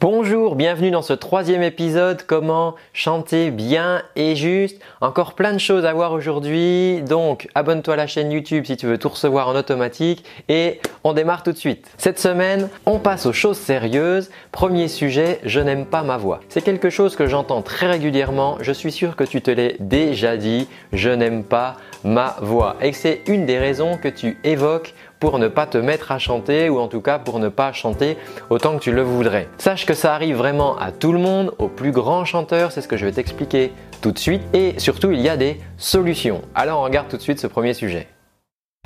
Bonjour, 0.00 0.54
bienvenue 0.54 0.92
dans 0.92 1.02
ce 1.02 1.12
troisième 1.12 1.64
épisode 1.64 2.22
Comment 2.22 2.76
chanter 2.92 3.50
bien 3.50 4.00
et 4.14 4.36
juste. 4.36 4.80
Encore 5.00 5.34
plein 5.34 5.52
de 5.52 5.58
choses 5.58 5.84
à 5.84 5.92
voir 5.92 6.12
aujourd'hui, 6.12 7.02
donc 7.02 7.48
abonne-toi 7.56 7.94
à 7.94 7.96
la 7.96 8.06
chaîne 8.06 8.30
YouTube 8.30 8.64
si 8.64 8.76
tu 8.76 8.86
veux 8.86 8.96
tout 8.96 9.08
recevoir 9.08 9.48
en 9.48 9.56
automatique 9.56 10.24
et 10.48 10.80
on 11.02 11.14
démarre 11.14 11.42
tout 11.42 11.50
de 11.50 11.56
suite. 11.56 11.90
Cette 11.98 12.20
semaine, 12.20 12.68
on 12.86 13.00
passe 13.00 13.26
aux 13.26 13.32
choses 13.32 13.58
sérieuses. 13.58 14.30
Premier 14.52 14.86
sujet, 14.86 15.40
je 15.42 15.58
n'aime 15.58 15.84
pas 15.84 16.04
ma 16.04 16.16
voix. 16.16 16.38
C'est 16.48 16.62
quelque 16.62 16.90
chose 16.90 17.16
que 17.16 17.26
j'entends 17.26 17.62
très 17.62 17.88
régulièrement, 17.88 18.56
je 18.60 18.70
suis 18.70 18.92
sûr 18.92 19.16
que 19.16 19.24
tu 19.24 19.42
te 19.42 19.50
l'es 19.50 19.74
déjà 19.80 20.36
dit, 20.36 20.68
je 20.92 21.10
n'aime 21.10 21.42
pas 21.42 21.74
ma 22.04 22.36
voix. 22.40 22.76
Et 22.82 22.92
c'est 22.92 23.22
une 23.26 23.46
des 23.46 23.58
raisons 23.58 23.98
que 24.00 24.06
tu 24.06 24.38
évoques 24.44 24.94
pour 25.20 25.38
ne 25.38 25.48
pas 25.48 25.66
te 25.66 25.78
mettre 25.78 26.12
à 26.12 26.18
chanter 26.18 26.68
ou 26.68 26.78
en 26.78 26.88
tout 26.88 27.00
cas 27.00 27.18
pour 27.18 27.38
ne 27.38 27.48
pas 27.48 27.72
chanter 27.72 28.16
autant 28.50 28.76
que 28.76 28.82
tu 28.82 28.92
le 28.92 29.02
voudrais. 29.02 29.48
Sache 29.58 29.86
que 29.86 29.94
ça 29.94 30.14
arrive 30.14 30.36
vraiment 30.36 30.78
à 30.78 30.92
tout 30.92 31.12
le 31.12 31.18
monde, 31.18 31.54
aux 31.58 31.68
plus 31.68 31.92
grands 31.92 32.24
chanteurs, 32.24 32.72
c'est 32.72 32.80
ce 32.80 32.88
que 32.88 32.96
je 32.96 33.06
vais 33.06 33.12
t'expliquer 33.12 33.72
tout 34.00 34.12
de 34.12 34.18
suite 34.18 34.42
et 34.54 34.78
surtout 34.78 35.10
il 35.10 35.20
y 35.20 35.28
a 35.28 35.36
des 35.36 35.60
solutions. 35.76 36.42
Alors 36.54 36.80
on 36.80 36.84
regarde 36.84 37.08
tout 37.08 37.16
de 37.16 37.22
suite 37.22 37.40
ce 37.40 37.46
premier 37.46 37.74
sujet. 37.74 38.08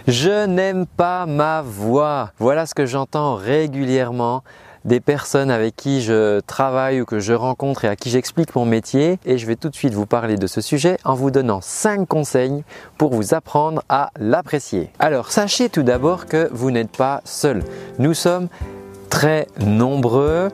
Je 0.09 0.47
n'aime 0.47 0.87
pas 0.87 1.27
ma 1.27 1.63
voix. 1.63 2.33
Voilà 2.39 2.67
ce 2.67 2.75
que 2.75 2.87
j'entends 2.87 3.37
régulièrement 3.37 4.43
des 4.85 5.01
personnes 5.01 5.51
avec 5.51 5.77
qui 5.77 6.03
je 6.03 6.41
travaille 6.41 7.01
ou 7.01 7.05
que 7.05 7.21
je 7.21 7.33
rencontre 7.33 7.85
et 7.85 7.89
à 7.89 7.97
qui 7.97 8.11
j'explique 8.11 8.55
mon 8.55 8.65
métier. 8.65 9.19
Et 9.25 9.39
je 9.39 9.47
vais 9.47 9.57
tout 9.57 9.69
de 9.69 9.75
suite 9.75 9.95
vous 9.95 10.07
parler 10.07 10.37
de 10.37 10.47
ce 10.47 10.61
sujet 10.61 10.99
en 11.05 11.15
vous 11.15 11.31
donnant 11.31 11.61
5 11.61 12.07
conseils 12.07 12.65
pour 12.99 13.15
vous 13.15 13.35
apprendre 13.35 13.83
à 13.89 14.11
l'apprécier. 14.19 14.91
Alors 14.99 15.31
sachez 15.31 15.69
tout 15.69 15.83
d'abord 15.83 16.27
que 16.27 16.49
vous 16.53 16.71
n'êtes 16.71 16.97
pas 16.97 17.21
seul. 17.25 17.63
Nous 17.99 18.15
sommes 18.15 18.49
très 19.11 19.47
nombreux 19.61 20.49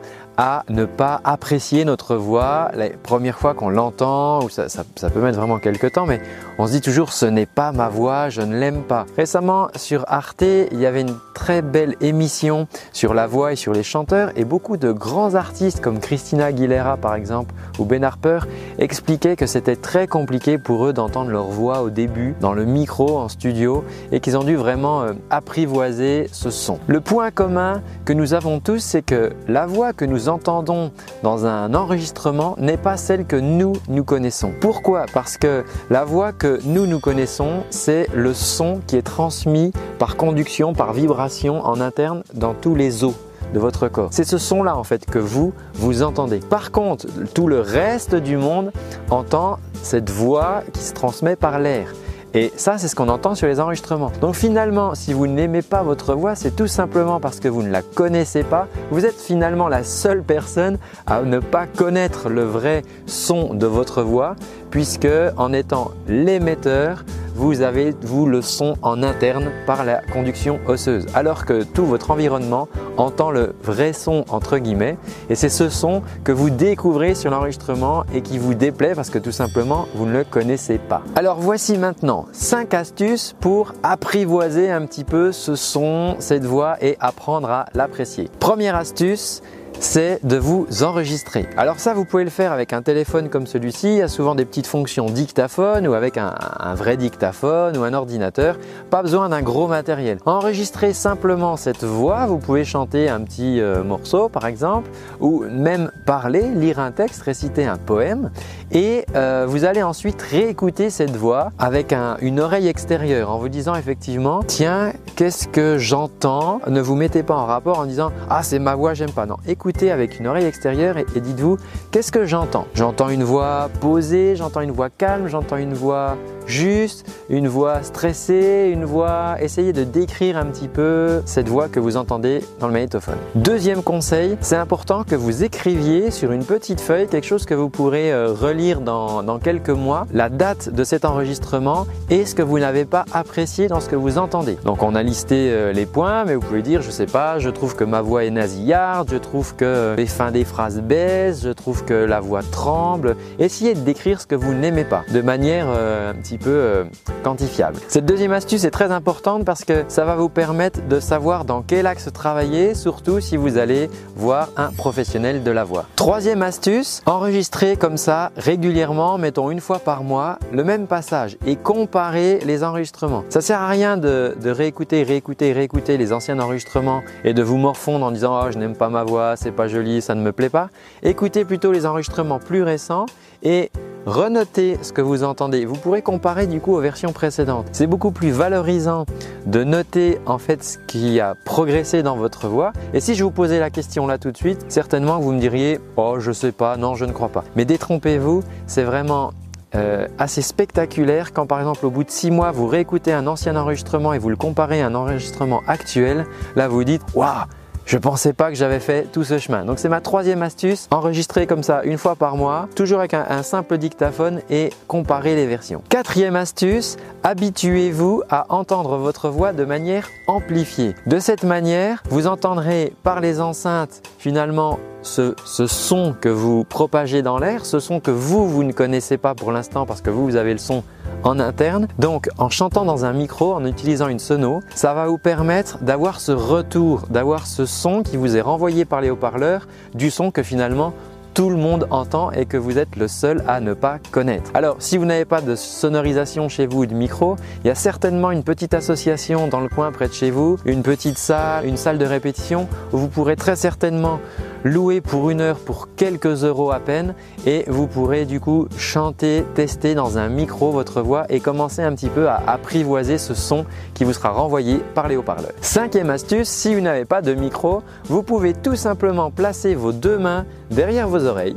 ne 0.69 0.85
pas 0.85 1.19
apprécier 1.23 1.83
notre 1.83 2.15
voix 2.15 2.71
la 2.73 2.89
première 2.89 3.37
fois 3.37 3.53
qu'on 3.53 3.69
l'entend, 3.69 4.43
ou 4.43 4.49
ça, 4.49 4.67
peut 5.13 5.21
mettre 5.21 5.37
vraiment 5.37 5.59
quelques 5.59 5.91
temps, 5.91 6.05
mais 6.05 6.21
on 6.57 6.67
se 6.67 6.71
dit 6.71 6.81
toujours 6.81 7.11
ce 7.11 7.25
n'est 7.25 7.45
pas 7.45 7.71
ma 7.71 7.89
voix, 7.89 8.29
je 8.29 8.41
ne 8.41 8.57
l'aime 8.57 8.83
pas. 8.83 9.05
Récemment 9.17 9.67
sur 9.75 10.05
Arte, 10.07 10.41
il 10.41 10.79
y 10.79 10.85
avait 10.85 11.01
une 11.01 11.15
très 11.33 11.61
belle 11.61 11.95
émission 11.99 12.67
sur 12.93 13.13
la 13.13 13.27
voix 13.27 13.53
et 13.53 13.55
sur 13.55 13.73
les 13.73 13.83
chanteurs, 13.83 14.31
et 14.37 14.45
beaucoup 14.45 14.77
de 14.77 14.91
grands 14.91 15.35
artistes 15.35 15.81
comme 15.81 15.99
Christina 15.99 16.45
Aguilera 16.45 16.95
par 16.97 17.15
exemple, 17.15 17.53
ou 17.77 17.85
Ben 17.85 18.03
Harper, 18.03 18.39
expliquaient 18.77 19.35
que 19.35 19.45
c'était 19.45 19.75
très 19.75 20.07
compliqué 20.07 20.57
pour 20.57 20.85
eux 20.85 20.93
d'entendre 20.93 21.31
leur 21.31 21.47
voix 21.47 21.81
au 21.81 21.89
début, 21.89 22.35
dans 22.39 22.53
le 22.53 22.65
micro, 22.65 23.17
en 23.17 23.27
studio, 23.27 23.83
et 24.11 24.19
qu'ils 24.19 24.37
ont 24.37 24.43
dû 24.43 24.55
vraiment 24.55 25.03
euh, 25.03 25.13
apprivoiser 25.29 26.29
ce 26.31 26.49
son. 26.49 26.79
Le 26.87 27.01
point 27.01 27.31
commun 27.31 27.81
que 28.05 28.13
nous 28.13 28.33
avons 28.33 28.59
tous, 28.59 28.79
c'est 28.79 29.01
que 29.01 29.31
la 29.47 29.65
voix 29.65 29.91
que 29.93 30.05
nous 30.05 30.28
entendons 30.29 30.91
dans 31.23 31.45
un 31.45 31.73
enregistrement 31.73 32.55
n'est 32.57 32.77
pas 32.77 32.95
celle 32.95 33.25
que 33.25 33.35
nous, 33.35 33.73
nous 33.87 34.03
connaissons. 34.03 34.53
Pourquoi? 34.61 35.05
Parce 35.13 35.37
que 35.37 35.65
la 35.89 36.05
voix 36.05 36.31
que 36.31 36.59
nous, 36.63 36.87
nous 36.87 36.99
connaissons, 36.99 37.63
c'est 37.69 38.07
le 38.13 38.33
son 38.33 38.79
qui 38.87 38.95
est 38.95 39.01
transmis 39.01 39.73
par 39.97 40.15
conduction, 40.15 40.73
par 40.73 40.93
vibration 40.93 41.65
en 41.65 41.81
interne 41.81 42.23
dans 42.33 42.53
tous 42.53 42.75
les 42.75 43.03
os 43.03 43.15
de 43.53 43.59
votre 43.59 43.87
corps. 43.87 44.09
C'est 44.11 44.23
ce 44.23 44.37
son-là 44.37 44.77
en 44.77 44.83
fait 44.83 45.05
que 45.05 45.19
vous, 45.19 45.53
vous 45.73 46.03
entendez. 46.03 46.39
Par 46.39 46.71
contre, 46.71 47.07
tout 47.33 47.47
le 47.47 47.61
reste 47.61 48.15
du 48.15 48.37
monde 48.37 48.71
entend 49.09 49.57
cette 49.81 50.09
voix 50.09 50.63
qui 50.73 50.81
se 50.81 50.93
transmet 50.93 51.35
par 51.35 51.59
l'air. 51.59 51.93
Et 52.33 52.53
ça, 52.55 52.77
c'est 52.77 52.87
ce 52.87 52.95
qu'on 52.95 53.09
entend 53.09 53.33
sur 53.33 53.47
les 53.47 53.59
enregistrements. 53.59 54.11
Donc 54.21 54.35
finalement, 54.35 54.93
si 54.93 55.13
vous 55.13 55.25
n'aimez 55.25 55.63
pas 55.63 55.81
votre 55.81 56.13
voix, 56.13 56.35
c'est 56.35 56.55
tout 56.55 56.67
simplement 56.67 57.19
parce 57.19 57.39
que 57.39 57.47
vous 57.47 57.63
ne 57.63 57.71
la 57.71 57.81
connaissez 57.81 58.43
pas. 58.43 58.67
Vous 58.91 59.05
êtes 59.05 59.19
finalement 59.19 59.67
la 59.67 59.83
seule 59.83 60.21
personne 60.21 60.77
à 61.07 61.21
ne 61.23 61.39
pas 61.39 61.65
connaître 61.65 62.29
le 62.29 62.43
vrai 62.43 62.83
son 63.07 63.55
de 63.55 63.65
votre 63.65 64.03
voix, 64.03 64.35
puisque 64.69 65.07
en 65.37 65.53
étant 65.53 65.91
l'émetteur, 66.07 67.03
vous 67.39 67.61
avez 67.61 67.95
vous 68.01 68.25
le 68.25 68.41
son 68.41 68.75
en 68.81 69.01
interne 69.01 69.49
par 69.65 69.85
la 69.85 70.01
conduction 70.11 70.59
osseuse, 70.67 71.05
alors 71.13 71.45
que 71.45 71.63
tout 71.63 71.85
votre 71.85 72.11
environnement 72.11 72.67
entend 72.97 73.31
le 73.31 73.55
vrai 73.63 73.93
son 73.93 74.25
entre 74.27 74.57
guillemets, 74.57 74.97
et 75.29 75.35
c'est 75.35 75.47
ce 75.47 75.69
son 75.69 76.01
que 76.25 76.33
vous 76.33 76.49
découvrez 76.49 77.15
sur 77.15 77.31
l'enregistrement 77.31 78.03
et 78.13 78.21
qui 78.21 78.37
vous 78.37 78.55
déplaît 78.55 78.93
parce 78.93 79.09
que 79.09 79.19
tout 79.19 79.31
simplement 79.31 79.85
vous 79.95 80.05
ne 80.05 80.11
le 80.11 80.23
connaissez 80.25 80.79
pas. 80.79 81.01
Alors 81.15 81.39
voici 81.39 81.77
maintenant 81.77 82.25
5 82.33 82.73
astuces 82.73 83.33
pour 83.39 83.73
apprivoiser 83.83 84.69
un 84.69 84.85
petit 84.85 85.05
peu 85.05 85.31
ce 85.31 85.55
son, 85.55 86.17
cette 86.19 86.43
voix 86.43 86.75
et 86.81 86.97
apprendre 86.99 87.49
à 87.49 87.67
l'apprécier. 87.73 88.29
Première 88.41 88.75
astuce, 88.75 89.41
c'est 89.79 90.19
de 90.25 90.37
vous 90.37 90.67
enregistrer. 90.83 91.45
Alors 91.55 91.79
ça, 91.79 91.93
vous 91.93 92.05
pouvez 92.05 92.23
le 92.23 92.29
faire 92.29 92.51
avec 92.51 92.73
un 92.73 92.81
téléphone 92.81 93.29
comme 93.29 93.47
celui-ci. 93.47 93.87
Il 93.87 93.97
y 93.97 94.01
a 94.01 94.07
souvent 94.07 94.35
des 94.35 94.45
petites 94.45 94.67
fonctions 94.67 95.05
dictaphone 95.05 95.87
ou 95.87 95.93
avec 95.93 96.17
un, 96.17 96.33
vrai 96.75 96.97
dictaphone 96.97 97.77
ou 97.77 97.83
un 97.83 97.93
ordinateur. 97.93 98.57
Pas 98.89 99.01
besoin 99.01 99.29
d'un 99.29 99.41
gros 99.41 99.67
matériel. 99.67 100.17
Enregistrez 100.25 100.93
simplement 100.93 101.55
cette 101.55 101.83
voix. 101.83 102.25
Vous 102.25 102.37
pouvez 102.37 102.65
chanter 102.65 103.09
un 103.09 103.21
petit 103.21 103.61
euh, 103.61 103.83
morceau 103.83 104.27
par 104.29 104.45
exemple 104.45 104.89
ou 105.19 105.45
même 105.49 105.91
parler, 106.05 106.43
lire 106.49 106.79
un 106.79 106.91
texte, 106.91 107.21
réciter 107.21 107.65
un 107.65 107.77
poème. 107.77 108.31
Et 108.71 109.05
euh, 109.15 109.45
vous 109.47 109.65
allez 109.65 109.81
ensuite 109.81 110.21
réécouter 110.21 110.89
cette 110.89 111.15
voix 111.15 111.49
avec 111.57 111.93
une 112.21 112.39
oreille 112.39 112.67
extérieure 112.67 113.31
en 113.31 113.39
vous 113.39 113.49
disant 113.49 113.75
effectivement, 113.75 114.43
tiens, 114.45 114.93
qu'est-ce 115.15 115.47
que 115.47 115.77
j'entends? 115.77 116.61
Ne 116.67 116.81
vous 116.81 116.95
mettez 116.95 117.23
pas 117.23 117.35
en 117.35 117.45
rapport 117.45 117.79
en 117.79 117.85
disant, 117.85 118.11
ah 118.29 118.43
c'est 118.43 118.59
ma 118.59 118.75
voix, 118.75 118.93
j'aime 118.93 119.11
pas. 119.11 119.25
Non, 119.25 119.37
écoutez 119.47 119.68
avec 119.91 120.19
une 120.19 120.27
oreille 120.27 120.45
extérieure 120.45 120.97
et, 120.97 121.05
dites-vous 121.19 121.57
qu'est-ce 121.91 122.11
que 122.11 122.25
j'entends? 122.25 122.65
J'entends 122.73 123.09
une 123.09 123.23
voix 123.23 123.69
posée, 123.79 124.35
j'entends 124.35 124.61
une 124.61 124.71
voix 124.71 124.89
calme, 124.89 125.27
j'entends 125.27 125.57
une 125.57 125.73
voix 125.73 126.17
juste, 126.47 127.05
une 127.29 127.47
voix 127.47 127.83
stressée, 127.83 128.71
une 128.73 128.83
voix. 128.83 129.35
Essayez 129.39 129.71
de 129.71 129.83
décrire 129.83 130.37
un 130.37 130.45
petit 130.45 130.67
peu 130.67 131.21
cette 131.25 131.47
voix 131.47 131.67
que 131.69 131.79
vous 131.79 131.97
entendez 131.97 132.43
dans 132.59 132.65
le 132.65 132.73
magnétophone. 132.73 133.17
Deuxième 133.35 133.83
conseil, 133.83 134.37
c'est 134.41 134.55
important 134.55 135.03
que 135.03 135.15
vous 135.15 135.43
écriviez 135.43 136.09
sur 136.09 136.31
une 136.31 136.43
petite 136.43 136.81
feuille 136.81 137.07
quelque 137.07 137.27
chose 137.27 137.45
que 137.45 137.53
vous 137.53 137.69
pourrez 137.69 138.11
euh, 138.11 138.33
relire 138.33 138.81
dans, 138.81 139.21
dans 139.21 139.37
quelques 139.37 139.69
mois, 139.69 140.07
la 140.11 140.29
date 140.29 140.69
de 140.69 140.83
cet 140.83 141.05
enregistrement 141.05 141.85
et 142.09 142.25
ce 142.25 142.33
que 142.33 142.41
vous 142.41 142.57
n'avez 142.57 142.85
pas 142.85 143.05
apprécié 143.13 143.67
dans 143.67 143.79
ce 143.79 143.87
que 143.87 143.95
vous 143.95 144.17
entendez. 144.17 144.57
Donc 144.65 144.81
on 144.81 144.95
a 144.95 145.03
listé 145.03 145.51
euh, 145.51 145.71
les 145.71 145.85
points, 145.85 146.25
mais 146.25 146.33
vous 146.33 146.41
pouvez 146.41 146.63
dire, 146.63 146.81
je 146.81 146.89
sais 146.89 147.05
pas, 147.05 147.37
je 147.37 147.51
trouve 147.51 147.75
que 147.75 147.83
ma 147.83 148.01
voix 148.01 148.25
est 148.25 148.31
nasillarde, 148.31 149.09
je 149.11 149.17
trouve 149.17 149.55
que 149.59 149.95
les 149.97 150.05
fins 150.05 150.31
des 150.31 150.45
phrases 150.45 150.79
baissent, 150.79 151.43
je 151.43 151.49
trouve 151.49 151.83
que 151.83 151.93
la 151.93 152.21
voix 152.21 152.43
tremble. 152.43 153.17
Essayez 153.39 153.73
de 153.73 153.81
décrire 153.81 154.21
ce 154.21 154.25
que 154.25 154.35
vous 154.35 154.53
n'aimez 154.53 154.85
pas 154.85 155.03
de 155.11 155.21
manière 155.21 155.65
euh, 155.67 156.11
un 156.11 156.13
petit 156.13 156.37
peu 156.37 156.49
euh, 156.49 156.85
quantifiable. 157.23 157.77
Cette 157.89 158.05
deuxième 158.05 158.31
astuce 158.31 158.63
est 158.63 158.71
très 158.71 158.91
importante 158.91 159.43
parce 159.43 159.65
que 159.65 159.83
ça 159.89 160.05
va 160.05 160.15
vous 160.15 160.29
permettre 160.29 160.87
de 160.87 161.01
savoir 161.01 161.43
dans 161.43 161.61
quel 161.61 161.87
axe 161.87 162.09
travailler, 162.13 162.73
surtout 162.73 163.19
si 163.19 163.35
vous 163.35 163.57
allez 163.57 163.89
voir 164.15 164.47
un 164.55 164.71
professionnel 164.71 165.43
de 165.43 165.51
la 165.51 165.65
voix. 165.65 165.85
Troisième 165.97 166.41
astuce, 166.41 167.01
enregistrer 167.05 167.75
comme 167.75 167.97
ça 167.97 168.31
régulièrement, 168.37 169.17
mettons 169.17 169.51
une 169.51 169.59
fois 169.59 169.79
par 169.79 170.03
mois, 170.03 170.39
le 170.53 170.63
même 170.63 170.87
passage 170.87 171.37
et 171.45 171.57
comparer 171.57 172.39
les 172.45 172.63
enregistrements. 172.63 173.25
Ça 173.27 173.41
sert 173.41 173.59
à 173.59 173.67
rien 173.67 173.97
de, 173.97 174.37
de 174.41 174.49
réécouter, 174.51 175.03
réécouter, 175.03 175.51
réécouter 175.51 175.97
les 175.97 176.13
anciens 176.13 176.39
enregistrements 176.39 177.01
et 177.25 177.33
de 177.33 177.43
vous 177.43 177.57
morfondre 177.57 178.05
en 178.05 178.11
disant 178.11 178.39
oh 178.41 178.51
je 178.51 178.57
n'aime 178.57 178.75
pas 178.75 178.87
ma 178.87 179.03
voix, 179.03 179.35
c'est 179.35 179.48
pas 179.51 179.67
joli, 179.67 180.01
ça 180.01 180.15
ne 180.15 180.21
me 180.21 180.31
plaît 180.31 180.49
pas. 180.49 180.69
Écoutez 181.03 181.45
plutôt 181.45 181.71
les 181.71 181.85
enregistrements 181.85 182.39
plus 182.39 182.63
récents 182.63 183.05
et 183.43 183.71
renotez 184.05 184.77
ce 184.81 184.91
que 184.93 185.01
vous 185.01 185.23
entendez. 185.23 185.65
Vous 185.65 185.75
pourrez 185.75 186.01
comparer 186.01 186.47
du 186.47 186.59
coup 186.59 186.75
aux 186.75 186.79
versions 186.79 187.13
précédentes. 187.13 187.67
C'est 187.71 187.87
beaucoup 187.87 188.11
plus 188.11 188.31
valorisant 188.31 189.05
de 189.45 189.63
noter 189.63 190.19
en 190.25 190.37
fait 190.37 190.63
ce 190.63 190.77
qui 190.87 191.19
a 191.19 191.35
progressé 191.45 192.03
dans 192.03 192.15
votre 192.15 192.47
voix. 192.47 192.73
Et 192.93 192.99
si 192.99 193.15
je 193.15 193.23
vous 193.23 193.31
posais 193.31 193.59
la 193.59 193.69
question 193.69 194.07
là 194.07 194.17
tout 194.17 194.31
de 194.31 194.37
suite, 194.37 194.65
certainement 194.67 195.19
vous 195.19 195.31
me 195.31 195.39
diriez 195.39 195.79
oh 195.97 196.19
je 196.19 196.31
sais 196.31 196.51
pas, 196.51 196.77
non 196.77 196.95
je 196.95 197.05
ne 197.05 197.11
crois 197.11 197.29
pas. 197.29 197.43
Mais 197.55 197.65
détrompez-vous, 197.65 198.43
c'est 198.67 198.83
vraiment 198.83 199.31
euh, 199.75 200.07
assez 200.17 200.41
spectaculaire 200.41 201.31
quand 201.31 201.45
par 201.45 201.59
exemple 201.59 201.85
au 201.85 201.91
bout 201.91 202.03
de 202.03 202.09
six 202.09 202.31
mois 202.31 202.51
vous 202.51 202.65
réécoutez 202.65 203.13
un 203.13 203.27
ancien 203.27 203.55
enregistrement 203.55 204.13
et 204.13 204.17
vous 204.17 204.29
le 204.29 204.35
comparez 204.35 204.81
à 204.81 204.87
un 204.87 204.95
enregistrement 204.95 205.61
actuel. 205.67 206.25
Là 206.55 206.67
vous 206.67 206.83
dites 206.83 207.03
waouh 207.13 207.45
je 207.89 207.97
pensais 207.97 208.33
pas 208.33 208.49
que 208.49 208.55
j'avais 208.55 208.79
fait 208.79 209.11
tout 209.11 209.23
ce 209.23 209.39
chemin. 209.39 209.65
Donc 209.65 209.79
c'est 209.79 209.89
ma 209.89 209.99
troisième 209.99 210.43
astuce, 210.43 210.87
enregistrer 210.91 211.47
comme 211.47 211.63
ça 211.63 211.81
une 211.83 211.97
fois 211.97 212.15
par 212.15 212.37
mois, 212.37 212.69
toujours 212.75 212.99
avec 212.99 213.15
un, 213.15 213.41
simple 213.41 213.79
dictaphone 213.79 214.41
et 214.51 214.69
comparer 214.87 215.35
les 215.35 215.47
versions. 215.47 215.81
Quatrième 215.89 216.35
astuce, 216.35 216.97
habituez-vous 217.23 218.21
à 218.29 218.45
entendre 218.49 218.97
votre 218.97 219.29
voix 219.29 219.53
de 219.53 219.65
manière 219.65 220.07
amplifiée. 220.27 220.93
De 221.07 221.17
cette 221.17 221.43
manière, 221.43 222.03
vous 222.09 222.27
entendrez 222.27 222.93
par 223.01 223.21
les 223.21 223.41
enceintes 223.41 224.03
finalement 224.19 224.77
ce, 225.01 225.33
son 225.45 226.13
que 226.19 226.29
vous 226.29 226.63
propagez 226.63 227.21
dans 227.21 227.37
l'air, 227.37 227.65
ce 227.65 227.79
son 227.79 227.99
que 227.99 228.11
vous, 228.11 228.47
vous 228.47 228.63
ne 228.63 228.71
connaissez 228.71 229.17
pas 229.17 229.35
pour 229.35 229.51
l'instant 229.51 229.85
parce 229.85 230.01
que 230.01 230.09
vous, 230.09 230.25
vous 230.25 230.35
avez 230.35 230.53
le 230.53 230.59
son 230.59 230.83
en 231.23 231.39
interne. 231.39 231.87
Donc 231.97 232.29
en 232.37 232.49
chantant 232.49 232.85
dans 232.85 233.05
un 233.05 233.13
micro, 233.13 233.53
en 233.53 233.65
utilisant 233.65 234.07
une 234.07 234.19
sono, 234.19 234.61
ça 234.75 234.93
va 234.93 235.07
vous 235.07 235.17
permettre 235.17 235.79
d'avoir 235.79 236.19
ce 236.19 236.31
retour, 236.31 237.03
d'avoir 237.09 237.47
ce 237.47 237.65
son 237.65 238.03
qui 238.03 238.17
vous 238.17 238.37
est 238.37 238.41
renvoyé 238.41 238.85
par 238.85 239.01
les 239.01 239.09
haut-parleurs 239.09 239.67
du 239.93 240.11
son 240.11 240.31
que 240.31 240.43
finalement 240.43 240.93
tout 241.39 241.49
le 241.49 241.55
monde 241.55 241.87
entend 241.89 242.31
et 242.31 242.45
que 242.45 242.57
vous 242.57 242.77
êtes 242.77 242.97
le 242.97 243.07
seul 243.07 243.45
à 243.47 243.61
ne 243.61 243.73
pas 243.73 243.99
connaître. 244.11 244.51
Alors, 244.53 244.75
si 244.79 244.97
vous 244.97 245.05
n'avez 245.05 245.23
pas 245.23 245.39
de 245.39 245.55
sonorisation 245.55 246.49
chez 246.49 246.67
vous 246.67 246.79
ou 246.79 246.85
de 246.85 246.93
micro, 246.93 247.37
il 247.63 247.67
y 247.67 247.69
a 247.69 247.75
certainement 247.75 248.31
une 248.31 248.43
petite 248.43 248.73
association 248.73 249.47
dans 249.47 249.61
le 249.61 249.69
coin 249.69 249.89
près 249.93 250.09
de 250.09 250.13
chez 250.13 250.31
vous, 250.31 250.57
une 250.65 250.83
petite 250.83 251.17
salle, 251.17 251.65
une 251.65 251.77
salle 251.77 251.97
de 251.97 252.03
répétition 252.03 252.67
où 252.91 252.97
vous 252.97 253.07
pourrez 253.07 253.37
très 253.37 253.55
certainement 253.55 254.19
louer 254.65 254.99
pour 254.99 255.29
une 255.29 255.39
heure 255.39 255.59
pour 255.59 255.87
quelques 255.95 256.43
euros 256.43 256.71
à 256.71 256.81
peine 256.81 257.13
et 257.45 257.63
vous 257.67 257.87
pourrez 257.87 258.25
du 258.25 258.41
coup 258.41 258.67
chanter, 258.77 259.45
tester 259.55 259.95
dans 259.95 260.17
un 260.17 260.27
micro 260.27 260.71
votre 260.71 261.01
voix 261.01 261.25
et 261.29 261.39
commencer 261.39 261.81
un 261.81 261.93
petit 261.95 262.09
peu 262.09 262.27
à 262.27 262.43
apprivoiser 262.47 263.17
ce 263.17 263.33
son 263.33 263.65
qui 263.93 264.03
vous 264.03 264.11
sera 264.11 264.31
renvoyé 264.31 264.79
par 264.93 265.07
les 265.07 265.15
haut-parleurs. 265.15 265.53
Cinquième 265.61 266.09
astuce, 266.09 266.49
si 266.49 266.75
vous 266.75 266.81
n'avez 266.81 267.05
pas 267.05 267.21
de 267.21 267.33
micro, 267.33 267.81
vous 268.09 268.23
pouvez 268.23 268.53
tout 268.53 268.75
simplement 268.75 269.31
placer 269.31 269.73
vos 269.75 269.93
deux 269.93 270.17
mains 270.17 270.45
derrière 270.71 271.07
vos 271.07 271.25
oreilles, 271.25 271.55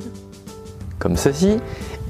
comme 0.98 1.16
ceci, 1.16 1.58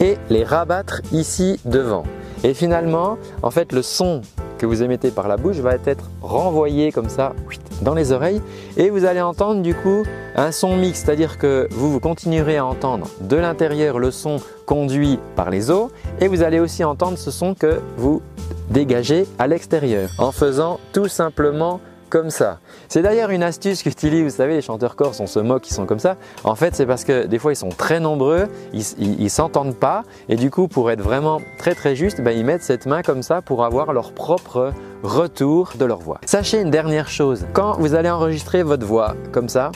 et 0.01 0.17
les 0.31 0.45
rabattre 0.45 1.01
ici 1.13 1.61
devant. 1.65 2.05
Et 2.45 2.55
finalement, 2.55 3.19
en 3.43 3.51
fait, 3.51 3.73
le 3.73 3.83
son 3.83 4.23
que 4.59 4.67
vous 4.67 4.83
émettez 4.83 5.11
par 5.11 5.29
la 5.29 5.37
bouche 5.37 5.57
va 5.57 5.75
être 5.87 6.11
renvoyé 6.21 6.93
comme 6.93 7.09
ça 7.09 7.35
dans 7.83 7.95
les 7.95 8.13
oreilles 8.13 8.41
et 8.77 8.91
vous 8.91 9.05
allez 9.05 9.21
entendre 9.21 9.61
du 9.61 9.75
coup 9.75 10.05
un 10.37 10.53
son 10.53 10.77
mixte, 10.77 11.05
c'est-à-dire 11.05 11.37
que 11.37 11.69
vous, 11.73 11.91
vous 11.91 11.99
continuerez 11.99 12.59
à 12.59 12.65
entendre 12.65 13.09
de 13.21 13.37
l'intérieur 13.37 13.99
le 13.99 14.13
son 14.13 14.37
conduit 14.67 15.19
par 15.35 15.51
les 15.51 15.71
os 15.71 15.91
et 16.21 16.29
vous 16.29 16.45
allez 16.45 16.61
aussi 16.61 16.85
entendre 16.85 17.19
ce 17.19 17.33
son 17.33 17.55
que 17.55 17.81
vous 17.97 18.23
dégagez 18.71 19.27
à 19.39 19.49
l'extérieur 19.49 20.11
en 20.19 20.31
faisant 20.31 20.79
tout 20.93 21.09
simplement 21.09 21.81
comme 22.13 22.29
ça. 22.29 22.59
C'est 22.91 23.01
d'ailleurs 23.01 23.31
une 23.31 23.43
astuce 23.43 23.83
qu'utilisent, 23.83 24.25
vous 24.25 24.37
savez, 24.37 24.57
les 24.57 24.61
chanteurs 24.61 24.97
corses, 24.97 25.19
on 25.19 25.27
se 25.27 25.39
moque, 25.39 25.67
ils 25.71 25.73
sont 25.73 25.87
comme 25.87 25.99
ça. 25.99 26.17
En 26.45 26.55
fait, 26.55 26.77
c'est 26.77 26.85
parce 26.85 27.05
que 27.05 27.25
des 27.25 27.39
fois, 27.39 27.53
ils 27.53 27.57
sont 27.57 27.71
très 27.71 28.01
nombreux, 28.01 28.49
ils, 28.75 29.31
s'entendent 29.31 29.77
pas, 29.77 30.03
et 30.29 30.37
du 30.37 30.51
coup, 30.51 30.69
pour 30.69 30.91
être 30.91 31.01
vraiment 31.01 31.41
très 31.57 31.75
très 31.75 31.97
juste, 31.97 32.21
ben, 32.21 32.37
ils 32.37 32.45
mettent 32.45 32.65
cette 32.65 32.85
main 32.85 33.01
comme 33.01 33.23
ça 33.23 33.41
pour 33.41 33.65
avoir 33.65 33.95
leur 33.95 34.13
propre 34.13 34.75
retour 35.03 35.73
de 35.79 35.87
leur 35.87 36.01
voix. 36.01 36.21
Sachez 36.27 36.61
une 36.61 36.71
dernière 36.71 37.09
chose, 37.09 37.47
quand 37.55 37.79
vous 37.79 37.95
allez 37.95 38.11
enregistrer 38.11 38.63
votre 38.63 38.85
voix 38.85 39.17
comme 39.33 39.49
ça, 39.49 39.73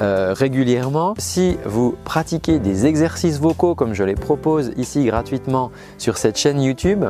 euh, 0.00 0.32
régulièrement. 0.32 1.14
Si 1.18 1.58
vous 1.64 1.96
pratiquez 2.04 2.58
des 2.58 2.86
exercices 2.86 3.40
vocaux 3.40 3.74
comme 3.74 3.94
je 3.94 4.04
les 4.04 4.14
propose 4.14 4.72
ici 4.76 5.04
gratuitement 5.04 5.70
sur 5.98 6.18
cette 6.18 6.38
chaîne 6.38 6.60
YouTube, 6.62 7.04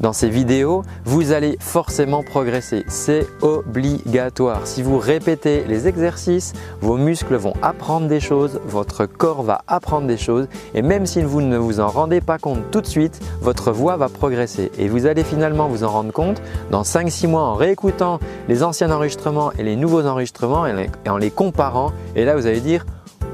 dans 0.00 0.12
ces 0.12 0.28
vidéos, 0.28 0.82
vous 1.04 1.32
allez 1.32 1.56
forcément 1.60 2.22
progresser. 2.22 2.84
C'est 2.88 3.26
obligatoire. 3.42 4.66
Si 4.66 4.82
vous 4.82 4.98
répétez 4.98 5.64
les 5.66 5.88
exercices, 5.88 6.52
vos 6.80 6.96
muscles 6.96 7.36
vont 7.36 7.54
apprendre 7.62 8.08
des 8.08 8.20
choses, 8.20 8.60
votre 8.66 9.06
corps 9.06 9.42
va 9.42 9.62
apprendre 9.66 10.06
des 10.06 10.18
choses 10.18 10.48
et 10.74 10.82
même 10.82 11.06
si 11.06 11.22
vous 11.22 11.40
ne 11.40 11.56
vous 11.56 11.80
en 11.80 11.88
rendez 11.88 12.20
pas 12.20 12.38
compte 12.38 12.70
tout 12.70 12.80
de 12.80 12.86
suite, 12.86 13.20
votre 13.40 13.72
voix 13.72 13.96
va 13.96 14.08
progresser 14.08 14.70
et 14.78 14.88
vous 14.88 15.06
allez 15.06 15.24
finalement 15.24 15.68
vous 15.68 15.84
en 15.84 15.88
rendre 15.88 16.12
compte 16.12 16.42
dans 16.70 16.82
5-6 16.82 17.28
mois 17.28 17.42
en 17.42 17.54
réécoutant 17.54 18.20
les 18.48 18.62
anciens 18.62 18.90
enregistrements 18.90 19.52
et 19.58 19.62
les 19.62 19.76
nouveaux 19.76 20.04
enregistrements 20.04 20.66
et 20.66 21.08
en 21.08 21.16
les 21.16 21.30
comparant 21.30 21.92
et 22.16 22.24
là, 22.24 22.34
vous 22.34 22.46
allez 22.46 22.60
dire 22.60 22.84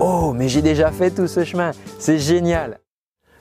Oh, 0.01 0.33
mais 0.35 0.49
j'ai 0.49 0.61
déjà 0.61 0.91
fait 0.91 1.11
tout 1.11 1.29
ce 1.29 1.45
chemin, 1.45 1.71
c'est 1.99 2.19
génial. 2.19 2.81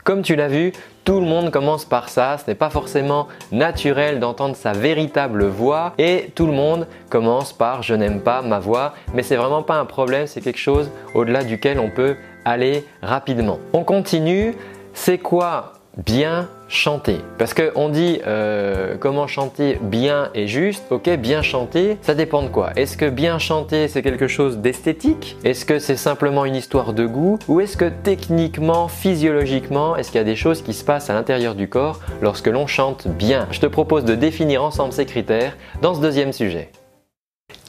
Comme 0.03 0.21
tu 0.21 0.35
l'as 0.35 0.47
vu, 0.47 0.71
tout 1.03 1.19
le 1.19 1.25
monde 1.25 1.51
commence 1.51 1.85
par 1.85 2.09
ça, 2.09 2.37
ce 2.37 2.49
n'est 2.49 2.55
pas 2.55 2.69
forcément 2.69 3.27
naturel 3.51 4.19
d'entendre 4.19 4.55
sa 4.55 4.71
véritable 4.71 5.45
voix. 5.45 5.93
Et 5.97 6.31
tout 6.35 6.45
le 6.45 6.53
monde 6.53 6.87
commence 7.09 7.53
par 7.53 7.83
je 7.83 7.93
n'aime 7.95 8.21
pas 8.21 8.41
ma 8.41 8.59
voix, 8.59 8.93
mais 9.13 9.23
c'est 9.23 9.35
vraiment 9.35 9.63
pas 9.63 9.75
un 9.75 9.85
problème, 9.85 10.27
c'est 10.27 10.41
quelque 10.41 10.59
chose 10.59 10.89
au-delà 11.13 11.43
duquel 11.43 11.79
on 11.79 11.89
peut 11.89 12.15
aller 12.45 12.85
rapidement. 13.01 13.59
On 13.73 13.83
continue, 13.83 14.55
c'est 14.93 15.17
quoi 15.17 15.73
bien 15.97 16.49
chanter. 16.71 17.17
Parce 17.37 17.53
qu'on 17.53 17.89
dit 17.89 18.19
euh, 18.25 18.95
comment 18.97 19.27
chanter 19.27 19.77
bien 19.81 20.29
et 20.33 20.47
juste. 20.47 20.85
Ok, 20.89 21.09
bien 21.17 21.41
chanter, 21.41 21.97
ça 22.01 22.15
dépend 22.15 22.41
de 22.41 22.47
quoi. 22.47 22.71
Est-ce 22.75 22.97
que 22.97 23.09
bien 23.09 23.37
chanter 23.37 23.87
c'est 23.87 24.01
quelque 24.01 24.27
chose 24.27 24.59
d'esthétique? 24.59 25.35
Est-ce 25.43 25.65
que 25.65 25.79
c'est 25.79 25.97
simplement 25.97 26.45
une 26.45 26.55
histoire 26.55 26.93
de 26.93 27.05
goût? 27.05 27.37
Ou 27.47 27.59
est-ce 27.59 27.77
que 27.77 27.91
techniquement, 28.03 28.87
physiologiquement, 28.87 29.97
est-ce 29.97 30.11
qu'il 30.11 30.19
y 30.19 30.21
a 30.21 30.25
des 30.25 30.35
choses 30.35 30.61
qui 30.61 30.73
se 30.73 30.85
passent 30.85 31.09
à 31.09 31.13
l'intérieur 31.13 31.55
du 31.55 31.67
corps 31.67 31.99
lorsque 32.21 32.47
l'on 32.47 32.67
chante 32.67 33.07
bien? 33.07 33.47
Je 33.51 33.59
te 33.59 33.67
propose 33.67 34.05
de 34.05 34.15
définir 34.15 34.63
ensemble 34.63 34.93
ces 34.93 35.05
critères 35.05 35.57
dans 35.81 35.93
ce 35.93 35.99
deuxième 35.99 36.31
sujet. 36.31 36.71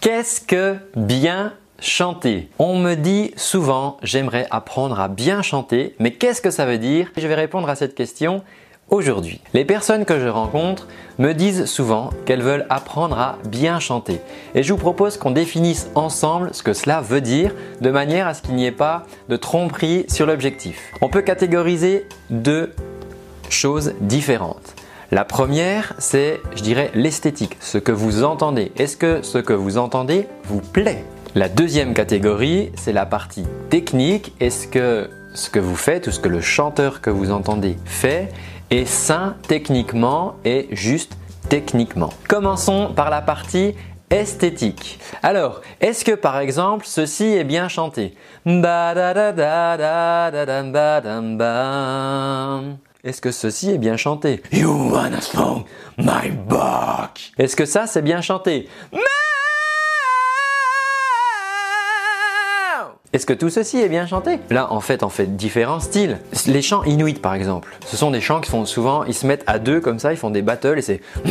Qu'est-ce 0.01 0.41
que 0.41 0.77
bien 0.95 1.55
chanter? 1.81 2.49
On 2.61 2.79
me 2.79 2.95
dit 2.95 3.33
souvent 3.37 3.97
j'aimerais 4.03 4.47
apprendre 4.51 5.01
à 5.01 5.09
bien 5.09 5.43
chanter, 5.43 5.97
mais 5.99 6.13
qu'est-ce 6.13 6.41
que 6.41 6.51
ça 6.51 6.67
veut 6.67 6.79
dire? 6.79 7.11
Je 7.17 7.27
vais 7.27 7.35
répondre 7.35 7.69
à 7.69 7.75
cette 7.75 7.97
question 7.97 8.43
aujourd'hui. 8.93 9.41
Les 9.55 9.65
personnes 9.65 10.05
que 10.05 10.21
je 10.21 10.29
rencontre 10.29 10.87
me 11.19 11.33
disent 11.33 11.65
souvent 11.65 12.11
qu'elles 12.25 12.43
veulent 12.43 12.67
apprendre 12.69 13.19
à 13.19 13.39
bien 13.49 13.81
chanter. 13.81 14.21
Et 14.55 14.63
je 14.63 14.73
vous 14.73 14.79
propose 14.79 15.17
qu'on 15.17 15.31
définisse 15.31 15.91
ensemble 15.95 16.51
ce 16.53 16.63
que 16.63 16.75
cela 16.75 17.01
veut 17.01 17.23
dire 17.23 17.55
de 17.81 17.91
manière 17.91 18.29
à 18.29 18.35
ce 18.35 18.43
qu'il 18.43 18.55
n'y 18.55 18.67
ait 18.67 18.71
pas 18.71 19.05
de 19.29 19.37
tromperie 19.37 20.05
sur 20.09 20.27
l'objectif. 20.27 20.93
On 21.01 21.09
peut 21.09 21.23
catégoriser 21.23 22.07
deux 22.31 22.73
choses 23.49 23.95
différentes. 24.01 24.75
La 25.11 25.25
première, 25.25 25.95
c'est, 25.99 26.41
je 26.55 26.63
dirais, 26.63 26.91
l'esthétique, 26.95 27.57
ce 27.61 27.79
que 27.79 27.93
vous 27.93 28.25
entendez. 28.25 28.73
Est-ce 28.77 28.97
que 28.97 29.23
ce 29.23 29.39
que 29.39 29.53
vous 29.53 29.77
entendez 29.77 30.27
vous 30.45 30.61
plaît? 30.61 31.05
La 31.35 31.49
deuxième 31.49 31.95
catégorie, 31.95 32.73
c'est 32.77 32.93
la 32.93 33.07
partie 33.07 33.45
technique. 33.71 34.35
Est-ce 34.41 34.69
que 34.69 35.09
ce 35.35 35.49
que 35.49 35.59
vous 35.59 35.77
faites 35.77 36.07
ou 36.07 36.11
ce 36.11 36.21
que 36.21 36.29
le 36.29 36.41
chanteur 36.43 37.01
que 37.01 37.11
vous 37.11 37.31
entendez 37.31 37.77
fait 37.85 38.29
est 38.73 38.87
sain 38.87 39.37
techniquement 39.47 40.37
et 40.47 40.69
juste 40.71 41.13
techniquement. 41.51 42.09
Commençons 42.27 42.95
par 42.97 43.11
la 43.11 43.21
partie 43.21 43.75
esthétique. 44.09 44.99
Alors, 45.23 45.61
est-ce 45.81 46.07
que 46.07 46.13
par 46.13 46.39
exemple 46.39 46.87
ceci 46.87 47.25
est 47.25 47.45
bien 47.45 47.69
chanté 47.69 48.15
Est-ce 48.47 48.57
que 53.21 53.31
ceci 53.31 53.71
est 53.71 53.79
bien 53.79 53.99
chanté 53.99 54.43
You 54.53 54.91
wanna 54.91 55.21
smoke 55.21 55.67
my 55.99 56.31
back 56.49 57.33
Est-ce 57.39 57.57
que 57.57 57.67
ça 57.67 57.87
c'est 57.87 58.03
bien 58.03 58.23
chanté 58.23 58.69
Est-ce 63.13 63.27
que 63.27 63.35
tout 63.35 63.51
ceci 63.51 63.79
est 63.79 63.91
bien 63.91 64.07
chanté? 64.07 64.39
Là, 64.49 64.73
en 64.73 64.81
fait, 64.81 65.03
on 65.03 65.11
fait 65.11 65.37
différents 65.37 65.81
styles. 65.81 66.17
Les 66.47 66.63
chants 66.63 66.83
inuits, 66.85 67.13
par 67.13 67.35
exemple, 67.35 67.77
ce 67.85 67.95
sont 67.95 68.11
des 68.11 68.23
chants 68.23 68.41
qui 68.41 68.51
font 68.51 68.65
souvent, 68.65 69.05
ils 69.05 69.13
se 69.13 69.27
mettent 69.27 69.45
à 69.47 69.59
deux 69.59 69.81
comme 69.81 69.99
ça, 69.99 70.15
ils 70.15 70.17
font 70.17 70.31
des 70.31 70.41
battles 70.41 70.79
et 70.79 70.83
c'est 70.83 71.03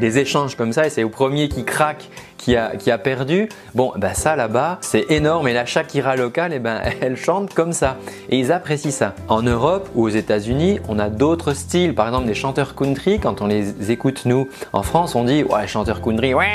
des 0.00 0.18
échanges 0.18 0.54
comme 0.54 0.72
ça 0.72 0.86
et 0.86 0.90
c'est 0.90 1.02
au 1.02 1.08
premier 1.08 1.48
qui 1.48 1.64
craque 1.64 2.08
qui 2.38 2.54
a, 2.54 2.76
qui 2.76 2.92
a 2.92 2.98
perdu. 2.98 3.48
Bon, 3.74 3.92
bah 3.96 4.14
ça 4.14 4.36
là-bas, 4.36 4.78
c'est 4.80 5.10
énorme 5.10 5.48
et 5.48 5.52
la 5.52 5.66
Shakira 5.66 6.14
locale, 6.14 6.52
eh 6.54 6.60
ben, 6.60 6.82
elle 7.00 7.16
chante 7.16 7.52
comme 7.52 7.72
ça 7.72 7.96
et 8.30 8.38
ils 8.38 8.52
apprécient 8.52 8.92
ça. 8.92 9.16
En 9.26 9.42
Europe 9.42 9.88
ou 9.96 10.04
aux 10.04 10.08
États-Unis, 10.08 10.78
on 10.88 11.00
a 11.00 11.08
d'autres 11.08 11.52
styles. 11.52 11.96
Par 11.96 12.06
exemple, 12.06 12.26
des 12.26 12.34
chanteurs 12.34 12.76
country, 12.76 13.18
quand 13.18 13.42
on 13.42 13.48
les 13.48 13.90
écoute 13.90 14.22
nous 14.24 14.48
en 14.72 14.84
France, 14.84 15.16
on 15.16 15.24
dit 15.24 15.42
ouais, 15.42 15.66
chanteur 15.66 16.00
country, 16.00 16.32
ouais 16.32 16.46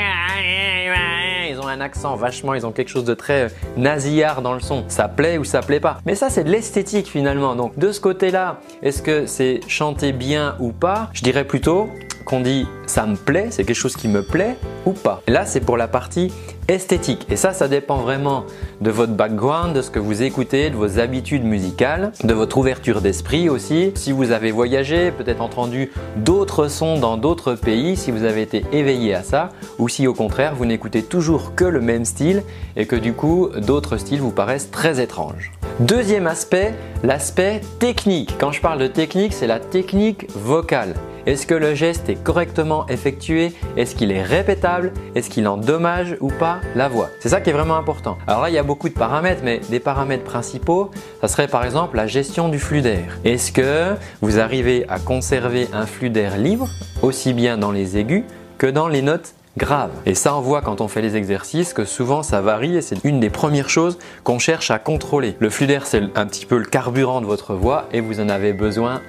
un 1.70 1.82
accent 1.82 2.16
vachement, 2.16 2.54
ils 2.54 2.66
ont 2.66 2.72
quelque 2.72 2.90
chose 2.90 3.06
de 3.06 3.14
très 3.14 3.46
euh, 3.46 3.50
nasillard 3.78 4.42
dans 4.42 4.54
le 4.54 4.60
son. 4.60 4.84
Ça 4.88 5.08
plaît 5.08 5.38
ou 5.38 5.44
ça 5.44 5.62
plaît 5.62 5.80
pas. 5.80 6.00
Mais 6.06 6.16
ça, 6.16 6.30
c'est 6.30 6.44
de 6.44 6.50
l'esthétique 6.50 7.08
finalement. 7.08 7.56
Donc 7.56 7.78
de 7.78 7.92
ce 7.92 8.00
côté-là, 8.00 8.60
est-ce 8.82 9.02
que 9.02 9.26
c'est 9.26 9.62
chanter 9.68 10.12
bien 10.12 10.56
ou 10.60 10.72
pas? 10.72 11.10
Je 11.14 11.22
dirais 11.22 11.46
plutôt 11.46 11.90
qu'on 12.26 12.42
dit 12.42 12.68
ça 12.86 13.06
me 13.06 13.16
plaît, 13.16 13.48
c'est 13.52 13.64
quelque 13.64 13.76
chose 13.76 13.96
qui 13.96 14.08
me 14.08 14.24
plaît 14.24 14.56
ou 14.86 14.94
pas. 14.94 15.22
là, 15.28 15.46
c'est 15.46 15.60
pour 15.60 15.78
la 15.78 15.88
partie 15.88 16.32
esthétique. 16.68 17.26
Et 17.30 17.36
ça, 17.36 17.52
ça 17.54 17.68
dépend 17.68 17.98
vraiment 17.98 18.46
de 18.82 18.92
votre 18.92 19.14
background, 19.14 19.76
de 19.76 19.82
ce 19.82 19.90
que 19.90 20.00
vous 20.00 20.22
écoutez, 20.24 20.70
de 20.70 20.76
vos 20.76 21.00
habitudes 21.00 21.44
musicales, 21.44 22.12
de 22.24 22.34
votre 22.34 22.58
ouverture 22.58 23.02
d'esprit 23.02 23.50
aussi. 23.50 23.92
Si 23.96 24.12
vous 24.12 24.32
avez 24.32 24.52
voyagé, 24.52 25.12
peut-être 25.12 25.42
entendu 25.42 25.92
d'autres 26.18 26.68
sons 26.68 27.00
dans 27.00 27.18
d'autres 27.18 27.56
pays, 27.56 27.98
si 27.98 28.12
vous 28.12 28.24
avez 28.24 28.44
été 28.44 28.64
éveillé 28.72 29.16
à 29.16 29.24
ça, 29.24 29.50
ou 29.80 29.90
si 29.90 30.08
au 30.08 30.14
contraire 30.14 30.56
vous 30.56 30.66
n'écoutez 30.66 31.04
toujours 31.04 31.56
que 31.56 31.66
le 31.66 31.82
même 31.82 32.06
style 32.06 32.44
et 32.76 32.86
que 32.86 32.96
du 32.96 33.14
coup 33.14 33.50
d'autres 33.58 33.98
styles 33.98 34.22
vous 34.22 34.32
paraissent 34.32 34.72
très 34.72 35.02
étranges. 35.02 35.52
Deuxième 35.80 36.28
aspect, 36.28 36.74
l'aspect 37.04 37.62
technique. 37.80 38.36
Quand 38.40 38.52
je 38.52 38.62
parle 38.62 38.80
de 38.80 38.88
technique, 38.88 39.34
c'est 39.34 39.48
la 39.48 39.60
technique 39.60 40.28
vocale. 40.36 40.94
Est-ce 41.30 41.46
que 41.46 41.54
le 41.54 41.76
geste 41.76 42.10
est 42.10 42.16
correctement 42.16 42.88
effectué? 42.88 43.52
Est-ce 43.78 43.94
qu'il 43.94 44.12
est 44.12 44.24
répétable? 44.24 44.92
Est-ce 45.14 45.30
qu'il 45.30 45.48
endommage 45.48 46.18
ou 46.22 46.30
pas 46.30 46.60
la 46.74 46.90
voix? 46.90 47.12
C'est 47.20 47.30
ça 47.30 47.40
qui 47.40 47.52
est 47.52 47.54
vraiment 47.54 47.76
important. 47.76 48.18
Alors 48.26 48.42
là, 48.42 48.50
il 48.50 48.56
y 48.56 48.58
a 48.58 48.64
beaucoup 48.64 48.90
de 48.90 48.96
paramètres, 48.96 49.42
mais 49.44 49.62
des 49.70 49.80
paramètres 49.80 50.24
principaux, 50.24 50.90
ça 51.22 51.28
serait 51.28 51.48
par 51.48 51.66
exemple 51.66 51.98
la 51.98 52.08
gestion 52.08 52.50
du 52.50 52.58
flux 52.58 52.82
d'air. 52.82 53.20
Est-ce 53.26 53.52
que 53.52 53.94
vous 54.24 54.40
arrivez 54.40 54.90
à 54.90 54.98
conserver 54.98 55.68
un 55.72 55.86
flux 55.86 56.10
d'air 56.10 56.36
libre, 56.36 56.68
aussi 57.04 57.34
bien 57.34 57.60
dans 57.60 57.72
les 57.72 57.96
aigus 57.96 58.24
que 58.58 58.66
dans 58.66 58.88
les 58.88 59.04
notes 59.04 59.36
graves? 59.56 59.92
Et 60.08 60.16
ça, 60.16 60.36
on 60.36 60.42
voit 60.42 60.64
quand 60.64 60.82
on 60.82 60.88
fait 60.88 61.04
les 61.04 61.16
exercices 61.16 61.76
que 61.76 61.86
souvent 61.86 62.24
ça 62.24 62.42
varie 62.42 62.76
et 62.76 62.82
c'est 62.82 63.04
une 63.04 63.20
des 63.20 63.30
premières 63.30 63.70
choses 63.70 64.00
qu'on 64.24 64.40
cherche 64.40 64.72
à 64.72 64.80
contrôler. 64.80 65.36
Le 65.38 65.52
flux 65.52 65.68
d'air, 65.68 65.86
c'est 65.86 66.02
un 66.16 66.26
petit 66.26 66.48
peu 66.48 66.58
le 66.58 66.66
carburant 66.66 67.22
de 67.22 67.28
votre 67.28 67.54
voix 67.54 67.86
et 67.94 68.02
vous 68.02 68.20
en 68.20 68.30
avez 68.30 68.52
besoin 68.52 69.02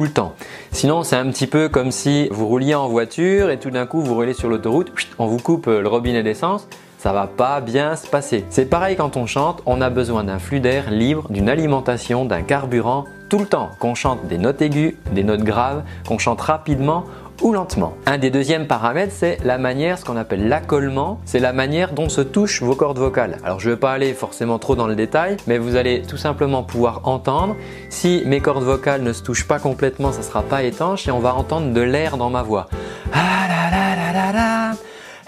le 0.00 0.08
temps. 0.08 0.34
Sinon, 0.70 1.02
c'est 1.02 1.16
un 1.16 1.28
petit 1.30 1.46
peu 1.46 1.68
comme 1.68 1.90
si 1.90 2.28
vous 2.30 2.46
rouliez 2.46 2.74
en 2.74 2.88
voiture 2.88 3.50
et 3.50 3.58
tout 3.58 3.70
d'un 3.70 3.86
coup 3.86 4.00
vous 4.00 4.14
roulez 4.14 4.34
sur 4.34 4.48
l'autoroute, 4.48 4.92
on 5.18 5.26
vous 5.26 5.38
coupe 5.38 5.66
le 5.66 5.86
robinet 5.86 6.22
d'essence, 6.22 6.68
ça 7.02 7.12
va 7.12 7.26
pas 7.26 7.60
bien 7.60 7.96
se 7.96 8.06
passer. 8.06 8.44
C'est 8.48 8.66
pareil 8.66 8.94
quand 8.94 9.16
on 9.16 9.26
chante, 9.26 9.60
on 9.66 9.80
a 9.80 9.90
besoin 9.90 10.22
d'un 10.22 10.38
flux 10.38 10.60
d'air 10.60 10.90
libre, 10.92 11.26
d'une 11.30 11.48
alimentation, 11.48 12.24
d'un 12.24 12.42
carburant 12.42 13.06
tout 13.28 13.38
le 13.38 13.46
temps. 13.46 13.70
Qu'on 13.80 13.96
chante 13.96 14.26
des 14.28 14.38
notes 14.38 14.62
aiguës, 14.62 14.94
des 15.10 15.24
notes 15.24 15.42
graves, 15.42 15.82
qu'on 16.06 16.18
chante 16.18 16.40
rapidement 16.40 17.04
lentement. 17.50 17.94
Un 18.06 18.18
des 18.18 18.30
deuxièmes 18.30 18.68
paramètres, 18.68 19.12
c'est 19.16 19.38
la 19.44 19.58
manière, 19.58 19.98
ce 19.98 20.04
qu'on 20.04 20.16
appelle 20.16 20.46
l'accollement, 20.46 21.18
c'est 21.24 21.40
la 21.40 21.52
manière 21.52 21.92
dont 21.92 22.08
se 22.08 22.20
touchent 22.20 22.62
vos 22.62 22.76
cordes 22.76 22.98
vocales. 22.98 23.38
Alors 23.42 23.58
je 23.58 23.68
ne 23.68 23.74
vais 23.74 23.80
pas 23.80 23.92
aller 23.92 24.14
forcément 24.14 24.60
trop 24.60 24.76
dans 24.76 24.86
le 24.86 24.94
détail, 24.94 25.38
mais 25.48 25.58
vous 25.58 25.74
allez 25.74 26.02
tout 26.02 26.16
simplement 26.16 26.62
pouvoir 26.62 27.00
entendre. 27.08 27.56
Si 27.88 28.22
mes 28.26 28.38
cordes 28.38 28.62
vocales 28.62 29.02
ne 29.02 29.12
se 29.12 29.24
touchent 29.24 29.48
pas 29.48 29.58
complètement, 29.58 30.12
ça 30.12 30.18
ne 30.18 30.24
sera 30.24 30.42
pas 30.42 30.62
étanche 30.62 31.08
et 31.08 31.10
on 31.10 31.18
va 31.18 31.34
entendre 31.34 31.72
de 31.72 31.80
l'air 31.80 32.16
dans 32.16 32.30
ma 32.30 32.42
voix. 32.42 32.68
Ah 33.12 33.48
la 33.48 34.74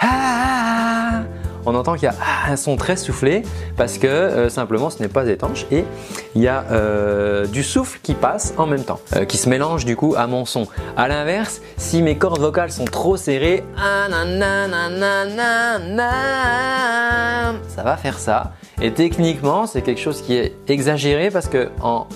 ah, 0.01 0.74
on 1.67 1.75
entend 1.75 1.95
qu'il 1.95 2.05
y 2.05 2.09
a 2.09 2.15
ah, 2.21 2.53
un 2.53 2.57
son 2.57 2.77
très 2.77 2.97
soufflé 2.97 3.43
parce 3.77 3.99
que 3.99 4.07
euh, 4.07 4.49
simplement 4.49 4.91
ce 4.91 5.03
n'est 5.03 5.09
pas 5.09 5.27
étanche 5.27 5.67
et 5.71 5.85
il 6.35 6.43
y 6.43 6.49
a 6.49 6.65
euh, 6.71 7.47
du 7.47 7.63
souffle 7.63 7.99
qui 8.03 8.15
passe 8.15 8.55
en 8.57 8.67
même 8.67 8.85
temps, 8.85 9.01
euh, 9.17 9.25
qui 9.25 9.37
se 9.37 9.49
mélange 9.49 9.85
du 9.85 9.97
coup 9.97 10.15
à 10.17 10.27
mon 10.27 10.45
son. 10.45 10.67
A 10.97 11.09
l'inverse, 11.09 11.61
si 11.77 12.03
mes 12.03 12.17
cordes 12.17 12.41
vocales 12.41 12.73
sont 12.73 12.85
trop 12.85 13.17
serrées, 13.17 13.65
ah, 13.79 14.09
ça 17.69 17.83
va 17.83 17.97
faire 17.97 18.19
ça. 18.19 18.53
Et 18.81 18.93
techniquement, 18.93 19.67
c'est 19.67 19.83
quelque 19.83 20.01
chose 20.01 20.23
qui 20.23 20.35
est 20.35 20.55
exagéré 20.69 21.31
parce 21.31 21.49
que 21.49 21.71
en 21.81 22.07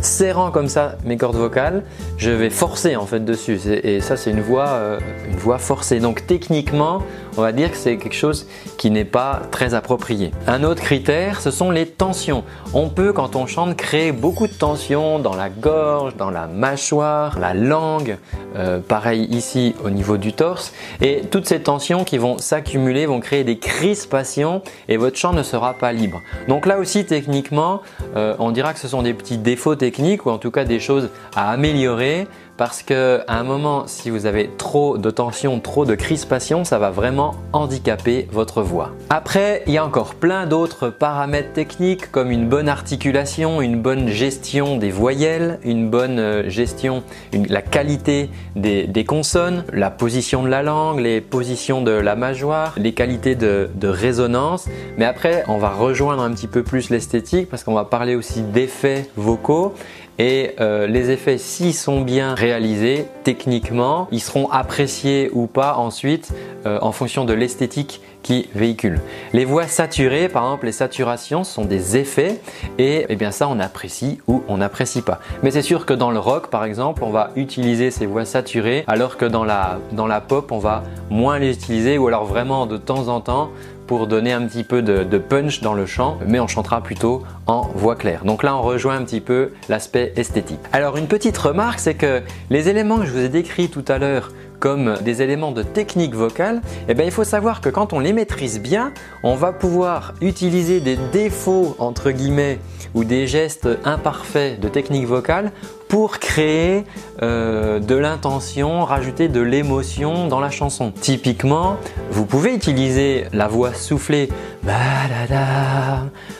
serrant 0.00 0.50
comme 0.50 0.68
ça 0.68 0.96
mes 1.04 1.16
cordes 1.16 1.36
vocales, 1.36 1.82
je 2.18 2.30
vais 2.30 2.50
forcer 2.50 2.96
en 2.96 3.06
fait 3.06 3.24
dessus. 3.24 3.58
Et 3.66 4.00
ça, 4.00 4.16
c'est 4.16 4.30
une 4.30 4.42
voix, 4.42 4.98
une 5.28 5.36
voix 5.36 5.58
forcée. 5.58 6.00
Donc 6.00 6.26
techniquement, 6.26 7.02
on 7.36 7.42
va 7.42 7.52
dire 7.52 7.70
que 7.70 7.76
c'est 7.76 7.96
quelque 7.96 8.14
chose 8.14 8.46
qui 8.78 8.90
n'est 8.90 9.04
pas 9.04 9.42
très 9.50 9.74
approprié. 9.74 10.32
Un 10.46 10.64
autre 10.64 10.82
critère, 10.82 11.40
ce 11.40 11.50
sont 11.50 11.70
les 11.70 11.86
tensions. 11.86 12.44
On 12.74 12.88
peut, 12.88 13.12
quand 13.12 13.36
on 13.36 13.46
chante, 13.46 13.76
créer 13.76 14.12
beaucoup 14.12 14.46
de 14.46 14.52
tensions 14.52 15.18
dans 15.18 15.34
la 15.34 15.48
gorge, 15.48 16.16
dans 16.16 16.30
la 16.30 16.46
mâchoire, 16.46 17.38
la 17.38 17.54
langue, 17.54 18.18
euh, 18.56 18.78
pareil 18.80 19.24
ici 19.30 19.74
au 19.84 19.90
niveau 19.90 20.16
du 20.16 20.32
torse. 20.32 20.72
Et 21.00 21.22
toutes 21.30 21.46
ces 21.46 21.60
tensions 21.60 22.04
qui 22.04 22.18
vont 22.18 22.38
s'accumuler 22.38 23.06
vont 23.06 23.20
créer 23.20 23.44
des 23.44 23.58
crispations 23.58 24.62
et 24.88 24.96
votre 24.96 25.16
chant 25.16 25.32
ne 25.32 25.42
sera 25.42 25.74
pas 25.74 25.92
libre. 25.92 26.22
Donc 26.48 26.66
là 26.66 26.78
aussi, 26.78 27.04
techniquement, 27.04 27.82
euh, 28.16 28.34
on 28.38 28.50
dira 28.50 28.72
que 28.72 28.78
ce 28.78 28.88
sont 28.88 29.02
des 29.02 29.14
petits 29.14 29.38
défauts 29.38 29.76
techniques 29.76 30.26
ou 30.26 30.30
en 30.30 30.38
tout 30.38 30.50
cas 30.50 30.64
des 30.64 30.80
choses 30.80 31.10
à 31.34 31.50
améliorer 31.50 32.26
parce 32.56 32.82
que 32.82 33.20
à 33.26 33.38
un 33.38 33.42
moment, 33.42 33.84
si 33.86 34.10
vous 34.10 34.26
avez 34.26 34.50
trop 34.56 34.98
de 34.98 35.10
tension, 35.10 35.60
trop 35.60 35.84
de 35.84 35.94
crispation, 35.94 36.64
ça 36.64 36.78
va 36.78 36.90
vraiment 36.90 37.34
handicaper 37.52 38.28
votre 38.32 38.62
voix. 38.62 38.90
Après, 39.10 39.62
il 39.66 39.72
y 39.72 39.78
a 39.78 39.84
encore 39.84 40.14
plein 40.14 40.46
d'autres 40.46 40.88
paramètres 40.88 41.52
techniques 41.52 42.10
comme 42.10 42.30
une 42.30 42.48
bonne 42.48 42.68
articulation, 42.68 43.60
une 43.60 43.80
bonne 43.80 44.08
gestion 44.08 44.76
des 44.76 44.90
voyelles, 44.90 45.58
une 45.64 45.90
bonne 45.90 46.18
euh, 46.18 46.48
gestion, 46.48 47.02
la 47.32 47.62
qualité 47.62 48.30
des, 48.54 49.04
consonnes, 49.04 49.64
la 49.72 49.90
position 49.90 50.42
de 50.42 50.48
la 50.48 50.62
langue, 50.62 51.00
les 51.00 51.20
positions 51.20 51.82
de 51.82 51.90
la 51.90 52.16
mâchoire, 52.16 52.74
les 52.76 52.92
qualités 52.92 53.34
de, 53.34 53.70
de 53.74 53.88
résonance. 53.88 54.66
Mais 54.98 55.04
après, 55.04 55.44
on 55.48 55.58
va 55.58 55.70
rejoindre 55.70 56.22
un 56.22 56.32
petit 56.32 56.48
peu 56.48 56.62
plus 56.62 56.90
l'esthétique 56.90 57.48
parce 57.48 57.64
qu'on 57.64 57.74
va 57.74 57.84
parler 57.84 58.16
aussi 58.16 58.42
d'effets 58.42 59.08
vocaux 59.16 59.74
et 60.18 60.52
euh, 60.60 60.86
les 60.86 61.10
effets, 61.10 61.38
s'ils 61.38 61.74
sont 61.74 62.00
bien 62.00 62.34
réalisés 62.34 63.06
techniquement, 63.24 64.08
ils 64.10 64.20
seront 64.20 64.48
appréciés 64.50 65.30
ou 65.32 65.46
pas 65.46 65.76
ensuite 65.76 66.32
euh, 66.64 66.78
en 66.80 66.92
fonction 66.92 67.24
de 67.24 67.34
l'esthétique 67.34 68.00
qui 68.22 68.48
véhicule. 68.54 69.00
Les 69.32 69.44
voix 69.44 69.68
saturées, 69.68 70.28
par 70.28 70.44
exemple, 70.44 70.66
les 70.66 70.72
saturations 70.72 71.44
sont 71.44 71.64
des 71.64 71.96
effets 71.96 72.40
et 72.76 73.06
eh 73.08 73.14
bien 73.14 73.30
ça 73.30 73.46
on 73.46 73.60
apprécie 73.60 74.18
ou 74.26 74.42
on 74.48 74.56
n'apprécie 74.56 75.02
pas. 75.02 75.20
Mais 75.44 75.52
c'est 75.52 75.62
sûr 75.62 75.86
que 75.86 75.94
dans 75.94 76.10
le 76.10 76.18
rock, 76.18 76.48
par 76.48 76.64
exemple, 76.64 77.04
on 77.04 77.10
va 77.10 77.30
utiliser 77.36 77.92
ces 77.92 78.04
voix 78.06 78.24
saturées 78.24 78.82
alors 78.88 79.16
que 79.16 79.26
dans 79.26 79.44
la, 79.44 79.78
dans 79.92 80.08
la 80.08 80.20
pop, 80.20 80.50
on 80.50 80.58
va 80.58 80.82
moins 81.08 81.38
les 81.38 81.52
utiliser 81.52 81.98
ou 81.98 82.08
alors 82.08 82.24
vraiment 82.24 82.66
de 82.66 82.76
temps 82.76 83.06
en 83.06 83.20
temps 83.20 83.50
pour 83.86 84.06
donner 84.06 84.32
un 84.32 84.46
petit 84.46 84.64
peu 84.64 84.82
de, 84.82 85.18
punch 85.18 85.60
dans 85.60 85.74
le 85.74 85.86
chant, 85.86 86.18
mais 86.26 86.40
on 86.40 86.46
chantera 86.46 86.82
plutôt 86.82 87.22
en 87.46 87.62
voix 87.62 87.96
claire. 87.96 88.24
Donc 88.24 88.42
là, 88.42 88.56
on 88.56 88.62
rejoint 88.62 88.96
un 88.96 89.04
petit 89.04 89.20
peu 89.20 89.52
l'aspect 89.68 90.12
esthétique. 90.16 90.60
Alors 90.72 90.96
une 90.96 91.06
petite 91.06 91.36
remarque, 91.38 91.78
c'est 91.78 91.94
que 91.94 92.22
les 92.50 92.68
éléments 92.68 92.98
que 92.98 93.06
je 93.06 93.12
vous 93.12 93.20
ai 93.24 93.28
décrits 93.28 93.68
tout 93.68 93.84
à 93.88 93.98
l'heure 93.98 94.30
comme 94.60 94.96
des 95.02 95.22
éléments 95.22 95.52
de 95.52 95.62
technique 95.62 96.14
vocale, 96.14 96.60
eh 96.88 96.94
bien, 96.94 97.04
il 97.04 97.10
faut 97.10 97.24
savoir 97.24 97.60
que 97.60 97.68
quand 97.68 97.92
on 97.92 97.98
les 97.98 98.12
maîtrise 98.12 98.60
bien, 98.60 98.92
on 99.22 99.34
va 99.34 99.52
pouvoir 99.52 100.14
utiliser 100.20 100.80
des 100.80 100.96
défauts 101.12 101.76
entre 101.78 102.10
guillemets 102.10 102.58
ou 102.94 103.04
des 103.04 103.26
gestes 103.26 103.68
imparfaits 103.84 104.58
de 104.58 104.68
technique 104.68 105.06
vocale 105.06 105.52
pour 105.88 106.18
créer 106.18 106.84
euh, 107.22 107.78
de 107.78 107.94
l'intention, 107.94 108.84
rajouter 108.84 109.28
de 109.28 109.40
l'émotion 109.40 110.26
dans 110.28 110.40
la 110.40 110.50
chanson. 110.50 110.92
Typiquement, 110.92 111.76
vous 112.10 112.24
pouvez 112.26 112.54
utiliser 112.54 113.26
la 113.32 113.48
voix 113.48 113.74
soufflée 113.74 114.28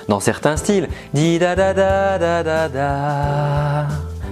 dans 0.08 0.20
certains 0.20 0.56
styles. 0.56 0.88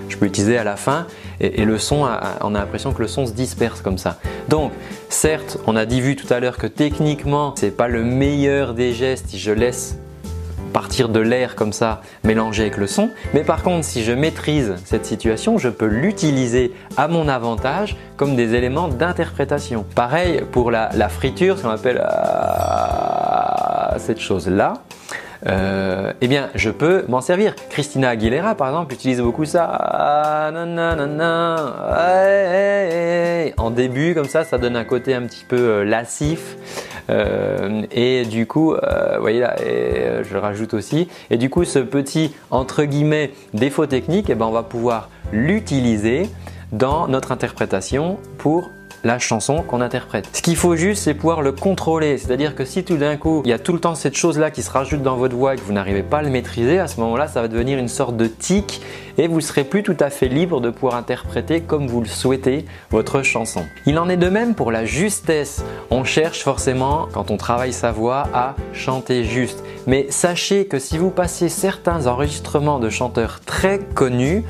Je 0.09 0.17
peux 0.17 0.27
utiliser 0.27 0.59
à 0.59 0.65
la 0.65 0.77
fin 0.77 1.07
et, 1.41 1.65
le 1.65 1.79
son, 1.79 2.07
on 2.41 2.55
a 2.55 2.59
l'impression 2.59 2.93
que 2.93 3.03
le 3.03 3.09
son 3.09 3.27
se 3.27 3.33
disperse 3.33 3.81
comme 3.81 3.99
ça. 3.99 4.19
Donc, 4.49 4.73
certes, 5.09 5.59
on 5.67 5.77
a 5.77 5.87
dit 5.87 6.01
vu 6.01 6.17
tout 6.17 6.33
à 6.33 6.41
l'heure 6.41 6.57
que 6.57 6.67
techniquement, 6.67 7.55
c'est 7.57 7.77
pas 7.77 7.89
le 7.89 8.05
meilleur 8.05 8.75
des 8.75 8.93
gestes 8.93 9.29
si 9.29 9.39
je 9.39 9.51
laisse 9.51 9.99
partir 10.75 11.09
de 11.09 11.21
l'air 11.21 11.55
comme 11.55 11.73
ça 11.73 12.03
mélangé 12.25 12.63
avec 12.63 12.77
le 12.77 12.89
son. 12.89 13.09
Mais 13.33 13.45
par 13.45 13.63
contre, 13.63 13.85
si 13.85 14.03
je 14.03 14.11
maîtrise 14.13 14.75
cette 14.85 15.07
situation, 15.07 15.57
je 15.57 15.69
peux 15.69 15.87
l'utiliser 15.87 16.73
à 16.97 17.07
mon 17.07 17.29
avantage 17.29 17.97
comme 18.17 18.35
des 18.35 18.55
éléments 18.55 18.89
d'interprétation. 18.89 19.87
Pareil 19.95 20.43
pour 20.51 20.73
la, 20.73 21.09
friture, 21.09 21.57
ce 21.59 21.63
qu'on 21.63 21.71
appelle 21.71 22.05
euh, 22.05 23.99
cette 23.99 24.21
chose-là. 24.21 24.75
Euh, 25.47 26.13
eh 26.21 26.29
bien, 26.29 26.51
je 26.55 26.71
peux 26.71 27.05
m'en 27.09 27.21
servir. 27.21 27.55
Christina 27.71 28.11
Aguilera, 28.11 28.55
par 28.55 28.69
exemple, 28.69 28.95
utilise 28.95 29.21
beaucoup 29.21 29.45
ça. 29.45 29.65
Ah, 29.65 30.51
en 33.57 33.71
début, 33.71 34.15
comme 34.15 34.29
ça, 34.29 34.45
ça 34.45 34.59
donne 34.59 34.77
un 34.77 34.85
côté 34.85 35.15
un 35.15 35.23
petit 35.23 35.45
peu 35.47 35.59
euh, 35.59 35.85
lascif. 35.85 36.57
Euh, 37.11 37.83
et 37.93 38.25
du 38.25 38.47
coup, 38.47 38.73
vous 38.73 39.21
voyez 39.21 39.41
là, 39.41 39.55
je 39.59 40.37
rajoute 40.37 40.73
aussi. 40.73 41.09
Et 41.31 41.37
du 41.37 41.51
coup, 41.51 41.65
ce 41.65 41.79
petit 41.79 42.35
entre 42.51 42.85
guillemets 42.85 43.33
défaut 43.53 43.87
technique, 43.87 44.31
eh 44.31 44.35
ben, 44.35 44.47
on 44.47 44.53
va 44.53 44.63
pouvoir 44.63 45.11
l'utiliser 45.33 46.31
dans 46.73 47.07
notre 47.07 47.33
interprétation 47.33 48.19
pour 48.39 48.71
la 49.05 49.19
chanson 49.19 49.63
qu'on 49.63 49.81
interprète. 49.81 50.29
Ce 50.33 50.43
qu'il 50.43 50.57
faut 50.57 50.77
juste, 50.77 51.05
c'est 51.05 51.15
pouvoir 51.15 51.43
le 51.43 51.53
contrôler. 51.53 52.19
C'est-à-dire 52.19 52.55
que 52.55 52.65
si 52.65 52.83
tout 52.85 52.97
d'un 52.97 53.17
coup, 53.17 53.43
il 53.45 53.51
y 53.51 53.53
a 53.53 53.59
tout 53.59 53.73
le 53.73 53.79
temps 53.79 53.95
cette 53.95 54.17
chose-là 54.17 54.51
qui 54.51 54.63
se 54.63 54.71
rajoute 54.71 55.03
dans 55.03 55.17
votre 55.17 55.37
voix 55.37 55.55
et 55.55 55.57
que 55.57 55.63
vous 55.63 55.73
n'arrivez 55.73 56.03
pas 56.03 56.19
à 56.19 56.23
le 56.23 56.31
maîtriser, 56.31 56.79
à 56.79 56.87
ce 56.87 56.99
moment-là, 57.01 57.29
ça 57.29 57.43
va 57.43 57.49
devenir 57.49 57.79
une 57.79 57.89
sorte 57.89 58.17
de 58.17 58.27
tic 58.27 58.81
et 59.19 59.29
vous 59.29 59.41
serez 59.41 59.65
plus 59.65 59.83
tout 59.83 59.97
à 60.01 60.11
fait 60.11 60.29
libre 60.29 60.61
de 60.61 60.71
pouvoir 60.71 60.97
interpréter 60.97 61.61
comme 61.61 61.87
vous 61.87 62.01
le 62.01 62.07
souhaitez 62.07 62.65
votre 62.91 63.23
chanson. 63.23 63.65
Il 63.87 63.99
en 63.99 64.09
est 64.09 64.17
de 64.17 64.29
même 64.29 64.55
pour 64.55 64.73
la 64.73 64.85
justesse. 64.85 65.63
On 65.91 66.03
cherche 66.05 66.43
forcément, 66.43 67.09
quand 67.13 67.31
on 67.31 67.37
travaille 67.37 67.73
sa 67.73 67.93
voix, 67.93 68.27
à 68.33 68.57
chanter 68.73 69.25
juste. 69.25 69.63
Mais 69.87 70.07
sachez 70.09 70.67
que 70.67 70.79
si 70.79 70.99
vous 70.99 71.11
passez 71.11 71.49
certains 71.49 72.07
enregistrements 72.07 72.79
de 72.79 72.89
chanteurs 72.89 73.41
très 73.45 73.79
connus, 73.79 74.45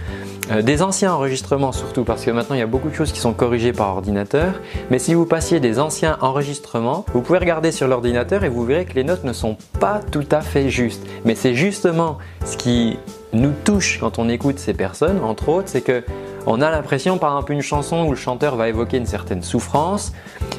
euh, 0.50 0.62
des 0.62 0.82
anciens 0.82 1.12
enregistrements 1.12 1.72
surtout 1.72 2.04
parce 2.04 2.24
que 2.24 2.30
maintenant 2.30 2.54
il 2.54 2.58
y 2.58 2.62
a 2.62 2.66
beaucoup 2.66 2.88
de 2.88 2.94
choses 2.94 3.12
qui 3.12 3.20
sont 3.20 3.32
corrigées 3.32 3.72
par 3.72 3.88
ordinateur. 3.88 4.60
Mais 4.90 4.98
si 4.98 5.14
vous 5.14 5.26
passiez 5.26 5.60
des 5.60 5.78
anciens 5.78 6.18
enregistrements 6.20 7.04
vous 7.14 7.20
pouvez 7.20 7.38
regarder 7.38 7.72
sur 7.72 7.88
l'ordinateur 7.88 8.44
et 8.44 8.48
vous 8.48 8.64
verrez 8.64 8.84
que 8.84 8.94
les 8.94 9.04
notes 9.04 9.24
ne 9.24 9.32
sont 9.32 9.56
pas 9.80 10.00
tout 10.10 10.26
à 10.30 10.40
fait 10.40 10.70
justes. 10.70 11.06
Mais 11.24 11.34
c'est 11.34 11.54
justement 11.54 12.18
ce 12.44 12.56
qui 12.56 12.98
nous 13.32 13.52
touche 13.64 13.98
quand 13.98 14.18
on 14.18 14.28
écoute 14.28 14.58
ces 14.58 14.74
personnes, 14.74 15.20
entre 15.24 15.48
autres, 15.48 15.68
c'est 15.68 15.80
que 15.80 16.04
on 16.46 16.60
a 16.60 16.70
l'impression, 16.70 17.18
par 17.18 17.30
exemple, 17.30 17.52
une 17.52 17.62
chanson 17.62 18.04
où 18.04 18.10
le 18.10 18.16
chanteur 18.16 18.56
va 18.56 18.68
évoquer 18.68 18.98
une 18.98 19.06
certaine 19.06 19.42
souffrance, 19.42 20.12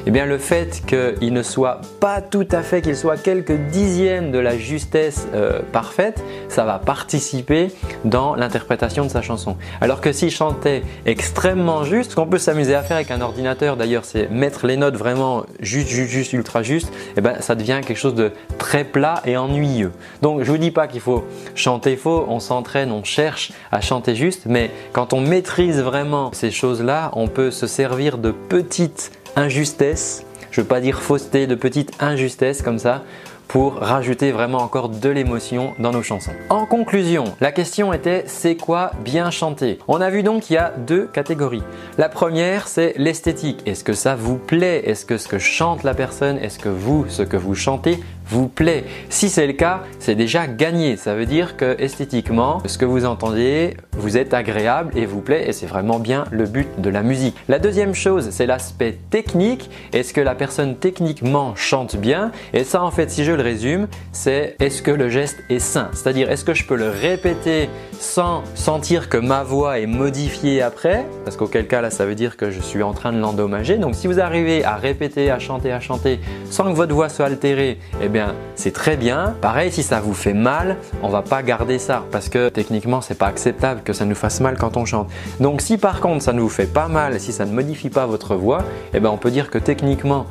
eh 0.06 0.10
bien 0.10 0.26
le 0.26 0.38
fait 0.38 0.82
qu'il 0.86 1.32
ne 1.32 1.42
soit 1.42 1.80
pas 2.00 2.20
tout 2.20 2.46
à 2.50 2.62
fait, 2.62 2.82
qu'il 2.82 2.96
soit 2.96 3.16
quelques 3.16 3.56
dixièmes 3.70 4.32
de 4.32 4.38
la 4.38 4.58
justesse 4.58 5.26
euh, 5.34 5.60
parfaite, 5.72 6.22
ça 6.48 6.64
va 6.64 6.78
participer 6.78 7.68
dans 8.04 8.34
l'interprétation 8.34 9.04
de 9.04 9.10
sa 9.10 9.22
chanson. 9.22 9.56
Alors 9.80 10.00
que 10.00 10.12
s'il 10.12 10.30
chantait 10.30 10.82
extrêmement 11.04 11.84
juste, 11.84 12.12
ce 12.12 12.16
qu'on 12.16 12.26
peut 12.26 12.38
s'amuser 12.38 12.74
à 12.74 12.82
faire 12.82 12.96
avec 12.96 13.10
un 13.10 13.20
ordinateur 13.20 13.76
d'ailleurs, 13.76 14.04
c'est 14.04 14.28
mettre 14.30 14.66
les 14.66 14.76
notes 14.76 14.96
vraiment 14.96 15.44
juste, 15.60 15.88
juste, 15.88 16.10
juste, 16.10 16.32
ultra 16.32 16.62
juste, 16.62 16.92
eh 17.16 17.20
bien 17.20 17.40
ça 17.40 17.54
devient 17.54 17.80
quelque 17.86 17.98
chose 17.98 18.14
de 18.14 18.32
très 18.58 18.84
plat 18.84 19.22
et 19.24 19.36
ennuyeux. 19.36 19.92
Donc 20.22 20.42
je 20.42 20.50
vous 20.50 20.58
dis 20.58 20.70
pas 20.70 20.88
qu'il 20.88 21.00
faut 21.00 21.24
chanter 21.54 21.96
faux, 21.96 22.26
on 22.28 22.40
s'entraîne, 22.40 22.90
on 22.92 23.04
cherche 23.04 23.52
à 23.70 23.80
chanter 23.80 24.14
juste, 24.14 24.46
mais 24.46 24.70
quand 24.92 25.12
on 25.12 25.20
maîtrise 25.20 25.75
vraiment 25.82 26.30
ces 26.32 26.50
choses-là, 26.50 27.10
on 27.14 27.28
peut 27.28 27.50
se 27.50 27.66
servir 27.66 28.18
de 28.18 28.30
petites 28.30 29.12
injustesses, 29.36 30.24
je 30.50 30.60
ne 30.60 30.64
veux 30.64 30.68
pas 30.68 30.80
dire 30.80 31.00
fausseté, 31.00 31.46
de 31.46 31.54
petites 31.54 31.92
injustesses 32.00 32.62
comme 32.62 32.78
ça 32.78 33.02
pour 33.48 33.76
rajouter 33.76 34.32
vraiment 34.32 34.58
encore 34.58 34.88
de 34.88 35.08
l'émotion 35.08 35.72
dans 35.78 35.92
nos 35.92 36.02
chansons. 36.02 36.32
En 36.50 36.66
conclusion, 36.66 37.24
la 37.40 37.52
question 37.52 37.92
était 37.92 38.24
c'est 38.26 38.56
quoi 38.56 38.90
bien 39.04 39.30
chanter? 39.30 39.78
On 39.86 40.00
a 40.00 40.10
vu 40.10 40.22
donc 40.22 40.42
qu'il 40.42 40.54
y 40.54 40.58
a 40.58 40.72
deux 40.76 41.06
catégories. 41.06 41.62
La 41.96 42.08
première, 42.08 42.66
c'est 42.68 42.94
l'esthétique. 42.96 43.62
Est-ce 43.66 43.84
que 43.84 43.92
ça 43.92 44.16
vous 44.16 44.36
plaît? 44.36 44.82
Est-ce 44.86 45.06
que 45.06 45.16
ce 45.16 45.28
que 45.28 45.38
chante 45.38 45.84
la 45.84 45.94
personne, 45.94 46.38
est-ce 46.38 46.58
que 46.58 46.68
vous, 46.68 47.06
ce 47.08 47.22
que 47.22 47.36
vous 47.36 47.54
chantez, 47.54 48.00
vous 48.28 48.48
plaît. 48.48 48.84
Si 49.08 49.28
c'est 49.28 49.46
le 49.46 49.52
cas, 49.52 49.82
c'est 49.98 50.14
déjà 50.14 50.46
gagné. 50.46 50.96
Ça 50.96 51.14
veut 51.14 51.26
dire 51.26 51.56
que 51.56 51.80
esthétiquement, 51.80 52.62
ce 52.66 52.78
que 52.78 52.84
vous 52.84 53.04
entendez 53.04 53.76
vous 53.98 54.18
êtes 54.18 54.34
agréable 54.34 54.92
et 54.96 55.06
vous 55.06 55.20
plaît 55.20 55.48
et 55.48 55.52
c'est 55.52 55.66
vraiment 55.66 55.98
bien 55.98 56.24
le 56.30 56.44
but 56.44 56.68
de 56.78 56.90
la 56.90 57.02
musique. 57.02 57.34
La 57.48 57.58
deuxième 57.58 57.94
chose, 57.94 58.28
c'est 58.30 58.46
l'aspect 58.46 58.98
technique. 59.10 59.70
Est-ce 59.92 60.12
que 60.12 60.20
la 60.20 60.34
personne 60.34 60.76
techniquement 60.76 61.54
chante 61.56 61.96
bien? 61.96 62.30
Et 62.52 62.64
ça 62.64 62.82
en 62.82 62.90
fait, 62.90 63.10
si 63.10 63.24
je 63.24 63.32
le 63.32 63.42
résume, 63.42 63.88
c'est 64.12 64.56
est-ce 64.60 64.82
que 64.82 64.90
le 64.90 65.08
geste 65.08 65.38
est 65.48 65.58
sain? 65.58 65.88
C'est-à-dire 65.92 66.30
est-ce 66.30 66.44
que 66.44 66.54
je 66.54 66.64
peux 66.64 66.76
le 66.76 66.90
répéter 66.90 67.70
sans 68.00 68.42
sentir 68.54 69.08
que 69.08 69.16
ma 69.16 69.42
voix 69.42 69.78
est 69.78 69.86
modifiée 69.86 70.62
après 70.62 71.06
Parce 71.24 71.36
qu'auquel 71.36 71.66
cas 71.66 71.80
là, 71.80 71.90
ça 71.90 72.06
veut 72.06 72.14
dire 72.14 72.36
que 72.36 72.50
je 72.50 72.60
suis 72.60 72.82
en 72.82 72.92
train 72.92 73.12
de 73.12 73.18
l'endommager. 73.18 73.78
Donc 73.78 73.94
si 73.94 74.06
vous 74.06 74.20
arrivez 74.20 74.64
à 74.64 74.76
répéter, 74.76 75.30
à 75.30 75.38
chanter, 75.38 75.72
à 75.72 75.80
chanter 75.80 76.20
sans 76.50 76.64
que 76.64 76.76
votre 76.76 76.94
voix 76.94 77.08
soit 77.08 77.26
altérée, 77.26 77.78
eh 78.02 78.10
c'est 78.54 78.72
très 78.72 78.96
bien. 78.96 79.34
Pareil, 79.40 79.70
si 79.70 79.82
ça 79.82 80.00
vous 80.00 80.14
fait 80.14 80.34
mal, 80.34 80.76
on 81.02 81.08
va 81.08 81.22
pas 81.22 81.42
garder 81.42 81.78
ça 81.78 82.04
parce 82.10 82.28
que 82.28 82.48
techniquement 82.48 83.00
c'est 83.00 83.18
pas 83.18 83.26
acceptable 83.26 83.82
que 83.82 83.92
ça 83.92 84.04
nous 84.04 84.14
fasse 84.14 84.40
mal 84.40 84.56
quand 84.56 84.76
on 84.76 84.84
chante. 84.84 85.10
Donc 85.40 85.60
si 85.60 85.78
par 85.78 86.00
contre 86.00 86.22
ça 86.22 86.32
ne 86.32 86.40
vous 86.40 86.48
fait 86.48 86.66
pas 86.66 86.88
mal, 86.88 87.20
si 87.20 87.32
ça 87.32 87.44
ne 87.44 87.52
modifie 87.52 87.90
pas 87.90 88.06
votre 88.06 88.36
voix, 88.36 88.64
eh 88.94 89.00
ben 89.00 89.10
on 89.10 89.18
peut 89.18 89.30
dire 89.30 89.50
que 89.50 89.58
techniquement 89.58 90.26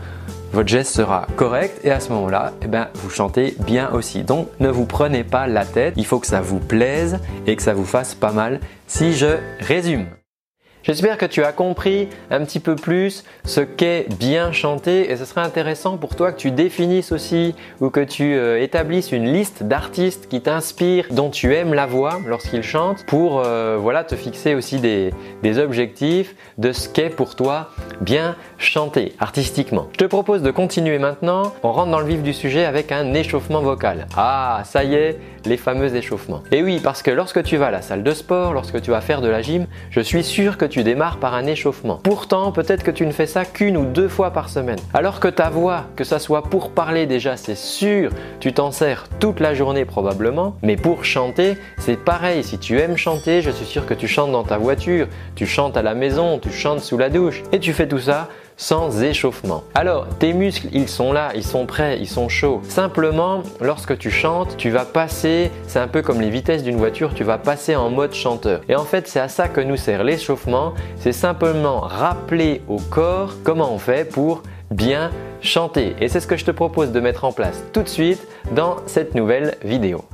votre 0.55 0.69
geste 0.69 0.95
sera 0.95 1.27
correct 1.35 1.81
et 1.83 1.91
à 1.91 1.99
ce 1.99 2.13
moment-là, 2.13 2.53
eh 2.61 2.67
ben, 2.67 2.87
vous 2.95 3.09
chantez 3.09 3.55
bien 3.59 3.91
aussi. 3.91 4.23
Donc 4.23 4.47
ne 4.61 4.69
vous 4.69 4.85
prenez 4.85 5.25
pas 5.25 5.47
la 5.47 5.65
tête, 5.65 5.95
il 5.97 6.05
faut 6.05 6.19
que 6.19 6.27
ça 6.27 6.39
vous 6.39 6.59
plaise 6.59 7.19
et 7.45 7.57
que 7.57 7.61
ça 7.61 7.73
vous 7.73 7.83
fasse 7.83 8.15
pas 8.15 8.31
mal. 8.31 8.61
Si 8.87 9.13
je 9.13 9.35
résume. 9.59 10.05
J'espère 10.85 11.17
que 11.17 11.25
tu 11.25 11.43
as 11.43 11.51
compris 11.51 12.09
un 12.29 12.45
petit 12.45 12.59
peu 12.59 12.75
plus 12.75 13.23
ce 13.43 13.59
qu'est 13.59 14.05
bien 14.19 14.51
chanter 14.51 15.09
et 15.09 15.17
ce 15.17 15.25
serait 15.25 15.41
intéressant 15.41 15.97
pour 15.97 16.15
toi 16.15 16.31
que 16.31 16.37
tu 16.37 16.51
définisses 16.51 17.11
aussi 17.11 17.55
ou 17.81 17.89
que 17.89 18.01
tu 18.01 18.35
euh, 18.35 18.61
établisses 18.61 19.11
une 19.11 19.33
liste 19.33 19.63
d'artistes 19.63 20.27
qui 20.27 20.41
t'inspirent, 20.41 21.07
dont 21.09 21.31
tu 21.31 21.55
aimes 21.55 21.73
la 21.73 21.87
voix 21.87 22.19
lorsqu'ils 22.27 22.61
chantent 22.61 23.03
pour 23.07 23.41
euh, 23.43 23.79
voilà, 23.81 24.03
te 24.03 24.13
fixer 24.13 24.53
aussi 24.53 24.77
des, 24.77 25.11
des 25.41 25.57
objectifs 25.57 26.35
de 26.59 26.71
ce 26.71 26.87
qu'est 26.87 27.09
pour 27.09 27.35
toi 27.35 27.71
bien 27.99 28.35
chanter 28.59 29.13
artistiquement. 29.19 29.87
Je 29.93 29.97
te 29.97 30.05
propose 30.05 30.43
de 30.43 30.51
continuer 30.51 30.99
maintenant. 30.99 31.51
On 31.63 31.71
rentre 31.71 31.89
dans 31.89 31.99
le 31.99 32.05
vif 32.05 32.21
du 32.21 32.33
sujet 32.33 32.63
avec 32.63 32.91
un 32.91 33.15
échauffement 33.15 33.61
vocal. 33.61 34.05
Ah, 34.15 34.61
ça 34.65 34.83
y 34.83 34.93
est, 34.93 35.17
les 35.45 35.57
fameux 35.57 35.95
échauffements. 35.95 36.43
Et 36.51 36.61
oui, 36.61 36.79
parce 36.83 37.01
que 37.01 37.09
lorsque 37.09 37.41
tu 37.41 37.57
vas 37.57 37.67
à 37.67 37.71
la 37.71 37.81
salle 37.81 38.03
de 38.03 38.11
sport, 38.11 38.53
lorsque 38.53 38.79
tu 38.81 38.91
vas 38.91 39.01
faire 39.01 39.21
de 39.21 39.29
la 39.29 39.41
gym, 39.41 39.65
je 39.89 39.99
suis 39.99 40.23
sûr 40.23 40.57
que 40.59 40.65
tu 40.65 40.74
démarres 40.83 41.17
par 41.17 41.33
un 41.33 41.45
échauffement. 41.45 41.99
Pourtant, 42.03 42.51
peut-être 42.51 42.83
que 42.83 42.91
tu 42.91 43.05
ne 43.05 43.11
fais 43.11 43.25
ça 43.25 43.45
qu'une 43.45 43.77
ou 43.77 43.85
deux 43.85 44.07
fois 44.07 44.31
par 44.31 44.49
semaine. 44.49 44.79
Alors 44.93 45.19
que 45.19 45.27
ta 45.27 45.49
voix, 45.49 45.85
que 45.95 46.03
ça 46.03 46.19
soit 46.19 46.43
pour 46.43 46.71
parler 46.71 47.05
déjà, 47.05 47.37
c'est 47.37 47.57
sûr, 47.57 48.11
tu 48.39 48.53
t'en 48.53 48.71
sers 48.71 49.07
toute 49.19 49.39
la 49.39 49.53
journée 49.53 49.85
probablement, 49.85 50.55
mais 50.61 50.75
pour 50.75 51.05
chanter, 51.05 51.57
c'est 51.77 51.97
pareil. 51.97 52.43
Si 52.43 52.57
tu 52.57 52.79
aimes 52.79 52.97
chanter, 52.97 53.41
je 53.41 53.51
suis 53.51 53.65
sûr 53.65 53.85
que 53.85 53.93
tu 53.93 54.07
chantes 54.07 54.31
dans 54.31 54.43
ta 54.43 54.57
voiture, 54.57 55.07
tu 55.35 55.45
chantes 55.45 55.77
à 55.77 55.81
la 55.81 55.93
maison, 55.93 56.39
tu 56.39 56.51
chantes 56.51 56.81
sous 56.81 56.97
la 56.97 57.09
douche 57.09 57.43
et 57.51 57.59
tu 57.59 57.73
fais 57.73 57.87
tout 57.87 57.99
ça 57.99 58.29
sans 58.57 59.03
échauffement. 59.03 59.63
Alors, 59.73 60.07
tes 60.19 60.33
muscles, 60.33 60.67
ils 60.71 60.87
sont 60.87 61.11
là, 61.13 61.31
ils 61.35 61.43
sont 61.43 61.65
prêts, 61.65 61.97
ils 61.99 62.07
sont 62.07 62.29
chauds. 62.29 62.61
Simplement, 62.67 63.43
lorsque 63.61 63.97
tu 63.97 64.11
chantes, 64.11 64.57
tu 64.57 64.69
vas 64.69 64.85
passer, 64.85 65.51
c'est 65.67 65.79
un 65.79 65.87
peu 65.87 66.01
comme 66.01 66.21
les 66.21 66.29
vitesses 66.29 66.63
d'une 66.63 66.77
voiture, 66.77 67.13
tu 67.13 67.23
vas 67.23 67.37
passer 67.37 67.75
en 67.75 67.89
mode 67.89 68.13
chanteur. 68.13 68.61
Et 68.69 68.75
en 68.75 68.85
fait, 68.85 69.07
c'est 69.07 69.19
à 69.19 69.27
ça 69.27 69.47
que 69.47 69.61
nous 69.61 69.77
sert 69.77 70.03
l'échauffement, 70.03 70.73
c'est 70.97 71.11
simplement 71.11 71.81
rappeler 71.81 72.61
au 72.67 72.77
corps 72.77 73.33
comment 73.43 73.71
on 73.73 73.79
fait 73.79 74.09
pour 74.09 74.43
bien 74.71 75.11
chanter. 75.41 75.95
Et 75.99 76.07
c'est 76.07 76.19
ce 76.19 76.27
que 76.27 76.37
je 76.37 76.45
te 76.45 76.51
propose 76.51 76.91
de 76.91 76.99
mettre 76.99 77.25
en 77.25 77.31
place 77.31 77.63
tout 77.73 77.83
de 77.83 77.89
suite 77.89 78.27
dans 78.51 78.77
cette 78.87 79.15
nouvelle 79.15 79.55
vidéo. 79.63 80.05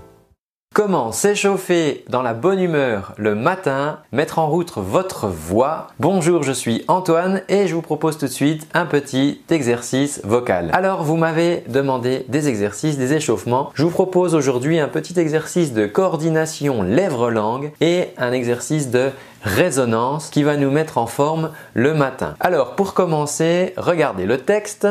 Comment 0.73 1.11
s'échauffer 1.11 2.05
dans 2.07 2.21
la 2.21 2.33
bonne 2.33 2.61
humeur 2.61 3.13
le 3.17 3.35
matin, 3.35 3.99
mettre 4.13 4.39
en 4.39 4.47
route 4.47 4.71
votre 4.77 5.27
voix? 5.27 5.89
Bonjour, 5.99 6.43
je 6.43 6.53
suis 6.53 6.85
Antoine 6.87 7.41
et 7.49 7.67
je 7.67 7.75
vous 7.75 7.81
propose 7.81 8.17
tout 8.17 8.27
de 8.27 8.31
suite 8.31 8.69
un 8.73 8.85
petit 8.85 9.41
exercice 9.49 10.21
vocal. 10.23 10.69
Alors, 10.71 11.03
vous 11.03 11.17
m'avez 11.17 11.65
demandé 11.67 12.25
des 12.29 12.47
exercices, 12.47 12.97
des 12.97 13.11
échauffements. 13.11 13.71
Je 13.73 13.83
vous 13.83 13.89
propose 13.89 14.33
aujourd'hui 14.33 14.79
un 14.79 14.87
petit 14.87 15.19
exercice 15.19 15.73
de 15.73 15.87
coordination 15.87 16.83
lèvres-langue 16.83 17.73
et 17.81 18.07
un 18.17 18.31
exercice 18.31 18.89
de 18.89 19.09
résonance 19.43 20.29
qui 20.29 20.43
va 20.43 20.55
nous 20.55 20.71
mettre 20.71 20.97
en 20.97 21.05
forme 21.05 21.51
le 21.73 21.93
matin. 21.93 22.35
Alors, 22.39 22.77
pour 22.77 22.93
commencer, 22.93 23.73
regardez 23.75 24.25
le 24.25 24.37
texte. 24.37 24.87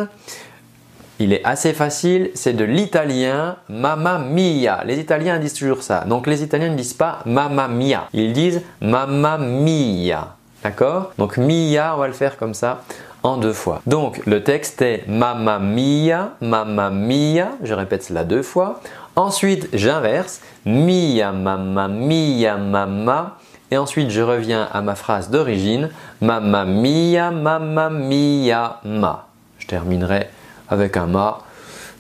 Il 1.23 1.35
est 1.35 1.45
assez 1.45 1.75
facile, 1.75 2.31
c'est 2.33 2.55
de 2.55 2.65
l'italien 2.65 3.57
mamma 3.69 4.19
mia. 4.19 4.83
Les 4.87 4.99
Italiens 4.99 5.39
disent 5.39 5.53
toujours 5.53 5.83
ça. 5.83 6.05
Donc 6.07 6.27
les 6.27 6.43
Italiens 6.43 6.71
ne 6.71 6.77
disent 6.77 6.95
pas 6.95 7.19
mamma 7.27 7.69
mia, 7.69 8.09
ils 8.15 8.33
disent 8.33 8.63
mamma 8.81 9.37
mia. 9.37 10.37
D'accord? 10.65 11.13
Donc 11.19 11.37
mia, 11.37 11.95
on 11.95 11.99
va 11.99 12.07
le 12.07 12.15
faire 12.15 12.39
comme 12.39 12.55
ça 12.55 12.85
en 13.23 13.37
deux 13.37 13.53
fois. 13.53 13.83
Donc 13.87 14.25
le 14.25 14.43
texte 14.43 14.81
est 14.81 15.07
mamma 15.09 15.59
mia, 15.59 16.31
mamma 16.41 16.89
mia. 16.89 17.51
Je 17.63 17.75
répète 17.75 18.03
cela 18.03 18.25
deux 18.25 18.43
fois. 18.43 18.81
Ensuite, 19.15 19.69
j'inverse 19.75 20.41
mia, 20.65 21.33
mamma 21.33 21.87
mia, 21.89 22.57
mamma. 22.57 23.37
Et 23.71 23.77
ensuite, 23.77 24.09
je 24.09 24.23
reviens 24.23 24.69
à 24.73 24.81
ma 24.81 24.95
phrase 24.95 25.29
d'origine 25.29 25.91
mamma 26.23 26.65
mia, 26.65 27.31
mamma 27.31 27.91
mia, 27.91 28.81
ma. 28.85 29.27
Je 29.59 29.67
terminerai 29.67 30.29
avec 30.71 30.97
un 30.97 31.07
ma. 31.07 31.41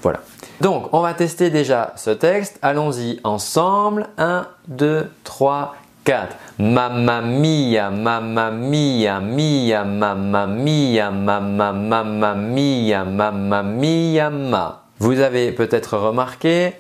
Voilà. 0.03 0.21
Donc, 0.61 0.89
on 0.93 1.01
va 1.01 1.15
tester 1.15 1.51
déjà 1.51 1.93
ce 1.97 2.11
texte. 2.11 2.59
Allons-y 2.63 3.21
ensemble. 3.25 4.09
1, 4.19 4.47
2, 4.69 5.11
3, 5.25 5.75
4. 6.05 6.37
Mamma 6.59 7.21
mia, 7.21 7.91
mamma 7.91 8.51
mia, 8.51 9.21
mia, 9.21 9.85
mamma 9.85 10.47
mia, 10.47 11.11
mamma, 11.11 11.73
mamma 11.73 12.35
mia, 12.35 13.05
mamma 13.05 13.63
mia, 13.63 14.31
ma. 14.31 14.85
Vous 14.99 15.21
avez 15.21 15.53
peut-être 15.53 15.97
remarqué, 15.97 16.75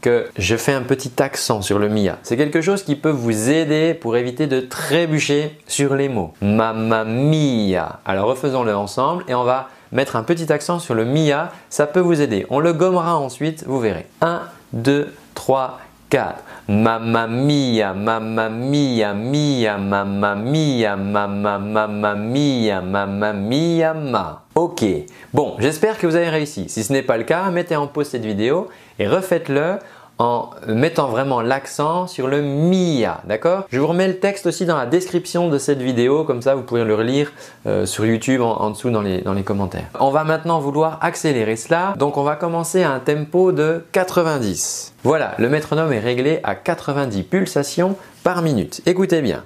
que 0.00 0.28
je 0.36 0.56
fais 0.56 0.72
un 0.72 0.82
petit 0.82 1.22
accent 1.22 1.62
sur 1.62 1.78
le 1.78 1.88
mia. 1.88 2.18
C'est 2.22 2.36
quelque 2.36 2.60
chose 2.60 2.82
qui 2.82 2.94
peut 2.94 3.10
vous 3.10 3.50
aider 3.50 3.94
pour 3.94 4.16
éviter 4.16 4.46
de 4.46 4.60
trébucher 4.60 5.58
sur 5.66 5.94
les 5.94 6.08
mots. 6.08 6.34
Mamma 6.42 7.04
mia. 7.04 8.00
Alors 8.04 8.28
refaisons-le 8.28 8.74
ensemble 8.76 9.24
et 9.28 9.34
on 9.34 9.44
va 9.44 9.68
mettre 9.94 10.16
un 10.16 10.22
petit 10.22 10.52
accent 10.52 10.78
sur 10.78 10.94
le 10.94 11.06
mia. 11.06 11.50
Ça 11.70 11.86
peut 11.86 12.00
vous 12.00 12.20
aider. 12.20 12.46
On 12.50 12.58
le 12.58 12.74
gommera 12.74 13.16
ensuite, 13.16 13.64
vous 13.66 13.80
verrez. 13.80 14.06
1, 14.20 14.42
2, 14.74 15.14
3, 15.34 15.80
4. 16.10 16.44
Mamma 16.68 17.26
mia, 17.26 17.92
mamma 17.92 18.48
mia, 18.48 19.12
mia, 19.12 19.76
mamma 19.76 20.34
mia, 20.34 20.96
mamma, 20.96 21.58
mamma 21.58 22.14
mia, 22.14 22.80
mamma 22.80 23.32
mia, 23.32 23.94
ma. 23.94 24.42
Ok, 24.54 24.84
bon, 25.32 25.56
j'espère 25.58 25.98
que 25.98 26.06
vous 26.06 26.16
avez 26.16 26.28
réussi. 26.28 26.68
Si 26.68 26.84
ce 26.84 26.92
n'est 26.92 27.02
pas 27.02 27.16
le 27.16 27.24
cas, 27.24 27.50
mettez 27.50 27.76
en 27.76 27.86
pause 27.86 28.08
cette 28.08 28.24
vidéo 28.24 28.68
et 28.98 29.06
refaites-le 29.06 29.78
en 30.18 30.50
mettant 30.66 31.08
vraiment 31.08 31.40
l'accent 31.40 32.06
sur 32.06 32.28
le 32.28 32.42
Mia, 32.42 33.20
d'accord? 33.24 33.64
Je 33.70 33.80
vous 33.80 33.86
remets 33.86 34.08
le 34.08 34.18
texte 34.18 34.46
aussi 34.46 34.64
dans 34.66 34.76
la 34.76 34.86
description 34.86 35.48
de 35.48 35.58
cette 35.58 35.80
vidéo, 35.82 36.24
comme 36.24 36.42
ça 36.42 36.54
vous 36.54 36.62
pourrez 36.62 36.84
le 36.84 36.94
relire 36.94 37.32
euh, 37.66 37.86
sur 37.86 38.06
YouTube 38.06 38.40
en, 38.40 38.70
dessous 38.70 38.90
dans 38.90 39.02
les, 39.02 39.20
dans 39.22 39.32
les 39.32 39.42
commentaires. 39.42 39.86
On 39.98 40.10
va 40.10 40.24
maintenant 40.24 40.60
vouloir 40.60 40.98
accélérer 41.02 41.56
cela, 41.56 41.94
donc 41.98 42.16
on 42.16 42.22
va 42.22 42.36
commencer 42.36 42.82
à 42.82 42.92
un 42.92 43.00
tempo 43.00 43.52
de 43.52 43.84
90. 43.92 44.94
Voilà, 45.02 45.34
le 45.38 45.48
métronome 45.48 45.92
est 45.92 46.00
réglé 46.00 46.40
à 46.44 46.54
90 46.54 47.22
pulsations 47.24 47.96
par 48.22 48.42
minute. 48.42 48.82
Écoutez 48.86 49.20
bien. 49.20 49.44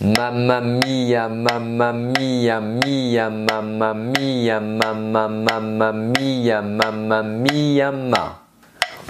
Mamma 0.00 0.60
mia, 0.60 1.26
mamma 1.28 1.92
mia, 1.92 2.60
mia, 2.60 3.30
mamma 3.30 3.94
mia, 3.94 4.60
mamma, 4.60 5.26
mamma 5.26 5.92
mia, 5.92 6.60
mamma 6.60 7.22
mia, 7.22 7.90
ma. 7.90 8.38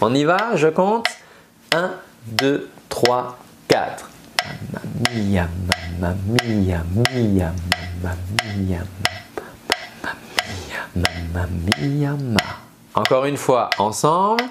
On 0.00 0.14
y 0.14 0.24
va, 0.24 0.54
je 0.54 0.68
compte? 0.68 1.10
1, 1.74 1.90
2, 2.26 2.68
3, 2.88 3.36
4. 3.68 4.08
Mamma 4.72 4.80
mia, 5.12 5.48
mamma 5.98 6.14
mia, 6.44 6.84
mia, 6.94 7.52
mamma 8.00 8.16
mia, 8.56 8.84
mamma 9.02 10.14
mia, 10.46 10.82
mamma 10.94 11.46
mia, 11.80 12.12
ma. 12.12 12.40
Encore 12.94 13.24
une 13.24 13.36
fois, 13.36 13.70
ensemble. 13.78 14.44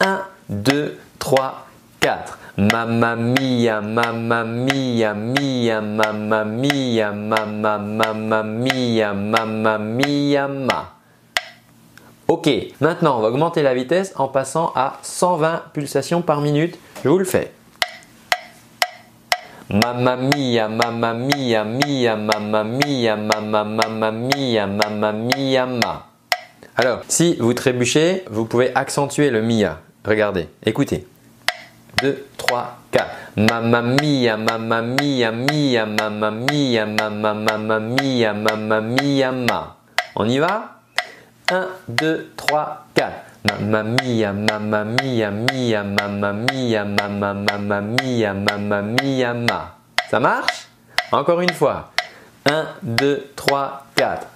1, 0.00 0.18
2, 0.48 0.98
3, 1.18 1.66
4. 2.00 2.38
Mamma 2.56 3.16
mia, 3.16 3.80
mamma 3.80 4.44
mia, 4.44 5.12
mia, 5.12 5.80
mamma 5.80 6.44
mia, 6.44 7.10
mamma, 7.10 7.78
mamma 7.78 8.42
mia, 8.44 9.12
mamma 9.12 9.78
mia, 9.78 10.46
ma. 10.46 10.94
Ok, 12.28 12.48
maintenant 12.80 13.18
on 13.18 13.22
va 13.22 13.28
augmenter 13.28 13.62
la 13.62 13.74
vitesse 13.74 14.12
en 14.16 14.28
passant 14.28 14.72
à 14.76 14.98
120 15.02 15.62
pulsations 15.72 16.22
par 16.22 16.40
minute. 16.40 16.78
Je 17.02 17.08
vous 17.08 17.18
le 17.18 17.24
fais. 17.24 17.52
Mamma 19.68 20.16
mia, 20.16 20.68
mamma 20.68 21.12
mia, 21.12 21.64
mia, 21.64 22.14
mamma 22.14 22.62
mia, 22.62 23.16
mamma, 23.16 23.64
mamma 23.64 24.12
mia, 24.12 24.66
mamma 24.68 25.12
mia, 25.12 25.66
ma. 25.66 26.06
Alors, 26.76 27.00
si 27.08 27.34
vous 27.40 27.52
trébuchez, 27.52 28.24
vous 28.30 28.44
pouvez 28.44 28.70
accentuer 28.76 29.30
le 29.30 29.42
mia. 29.42 29.80
Regardez, 30.04 30.48
écoutez. 30.64 31.04
2, 32.02 32.14
3, 32.36 32.76
4. 32.92 33.06
Mamma 33.36 33.82
mia, 33.82 34.36
mamma 34.36 34.82
mia, 34.82 35.32
mia, 35.32 35.86
mamma 35.86 36.30
mia, 36.30 36.86
mamma, 36.86 37.34
mamma 37.34 37.80
mia, 37.80 38.32
mamma 38.32 38.80
mia, 38.80 39.32
ma. 39.32 39.76
On 40.14 40.28
y 40.28 40.38
va? 40.38 40.80
1, 41.50 41.66
2, 41.88 42.30
3, 42.36 42.84
4. 42.94 43.12
Mamma 43.44 43.82
mia, 43.82 44.32
mamma 44.32 44.84
mia, 44.84 45.30
mia, 45.30 45.82
mamma 45.84 46.32
mia, 46.32 46.84
mamma, 46.84 47.34
mamma 47.34 47.80
mia, 47.80 48.34
mamma 48.34 48.82
mia, 48.82 49.34
ma. 49.34 49.76
Ça 50.10 50.20
marche? 50.20 50.68
Encore 51.12 51.40
une 51.40 51.52
fois. 51.52 51.90
1, 52.46 52.66
2, 52.82 53.32
3, 53.36 53.84
4. 53.96 54.26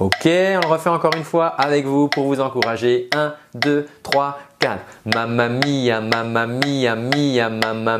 Ok, 0.00 0.26
on 0.26 0.60
le 0.60 0.66
refait 0.68 0.90
encore 0.90 1.10
une 1.16 1.24
fois 1.24 1.48
avec 1.48 1.84
vous 1.84 2.06
pour 2.06 2.26
vous 2.26 2.40
encourager. 2.40 3.08
1, 3.16 3.34
2, 3.54 3.88
3, 4.04 4.38
4. 4.60 4.78
Mamma 5.12 5.48
mia, 5.48 6.00
mia, 6.00 6.94
mia, 6.94 7.50
mamma 7.50 7.98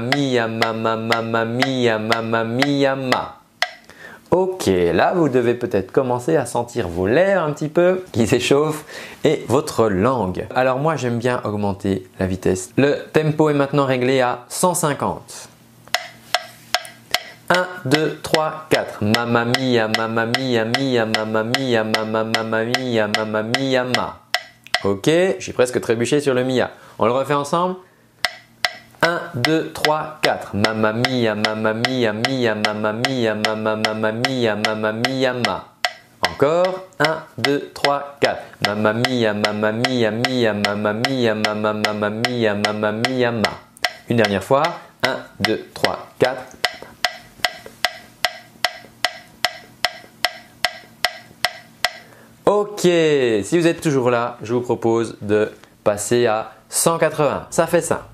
mia, 2.44 2.94
ma. 2.94 3.34
Ok, 4.30 4.66
là 4.66 5.12
vous 5.16 5.28
devez 5.28 5.54
peut-être 5.54 5.90
commencer 5.90 6.36
à 6.36 6.46
sentir 6.46 6.86
vos 6.86 7.08
lèvres 7.08 7.42
un 7.42 7.52
petit 7.52 7.68
peu 7.68 8.04
qui 8.12 8.28
s'échauffent 8.28 8.84
et 9.24 9.44
votre 9.48 9.88
langue. 9.88 10.46
Alors 10.54 10.78
moi 10.78 10.94
j'aime 10.94 11.18
bien 11.18 11.40
augmenter 11.42 12.06
la 12.20 12.26
vitesse. 12.26 12.70
Le 12.76 12.94
tempo 13.12 13.50
est 13.50 13.54
maintenant 13.54 13.86
réglé 13.86 14.20
à 14.20 14.44
150. 14.48 15.48
1, 17.50 17.66
2, 17.86 18.18
3, 18.22 18.66
4. 18.70 18.98
Mamma 19.00 19.44
mia, 19.46 19.88
mamma 19.88 20.26
mia, 20.26 20.64
mia, 20.66 21.06
mamma 21.06 21.44
mia, 21.44 21.82
mamma, 21.82 22.24
mamma 22.24 22.64
mia, 22.64 23.08
mamma 23.08 23.42
mia, 23.42 23.84
ma. 23.84 24.20
Ok, 24.84 25.06
j'ai 25.38 25.52
presque 25.52 25.80
trébuché 25.80 26.20
sur 26.20 26.34
le 26.34 26.44
mia. 26.44 26.70
On 26.98 27.06
le 27.06 27.12
refait 27.12 27.34
ensemble 27.34 27.76
1, 29.00 29.20
2, 29.34 29.72
3, 29.72 30.18
4. 30.22 30.54
Mamma 30.54 30.92
mia, 30.92 31.34
mamma 31.34 31.72
mia, 31.72 32.12
mia, 32.12 32.54
mamma 32.54 32.92
mia, 32.92 33.34
mamma, 33.34 33.76
mamma 33.76 34.12
mia, 34.12 34.56
mamma 34.56 34.92
mia, 34.92 35.32
ma. 35.32 35.64
Encore 36.28 36.86
1, 37.00 37.06
2, 37.38 37.70
3, 37.72 38.02
4. 38.20 38.36
Mamma 38.66 38.92
mia, 38.92 39.32
mamma 39.32 39.72
mia, 39.72 40.10
mia, 40.10 40.52
mamma 40.52 40.92
mia, 40.92 41.34
mamma, 41.34 41.72
mamma 41.72 42.10
mia, 42.10 42.54
mamma 42.54 42.92
mia, 42.92 43.32
ma. 43.32 43.50
Une 44.10 44.16
dernière 44.16 44.44
fois. 44.44 44.64
1, 45.06 45.16
2, 45.40 45.68
3, 45.74 45.98
4. 46.18 46.57
Ok, 52.50 52.80
si 52.80 53.58
vous 53.58 53.66
êtes 53.66 53.82
toujours 53.82 54.08
là, 54.08 54.38
je 54.42 54.54
vous 54.54 54.62
propose 54.62 55.18
de 55.20 55.52
passer 55.84 56.24
à 56.24 56.52
180. 56.70 57.48
Ça 57.50 57.66
fait 57.66 57.82
ça. 57.82 58.08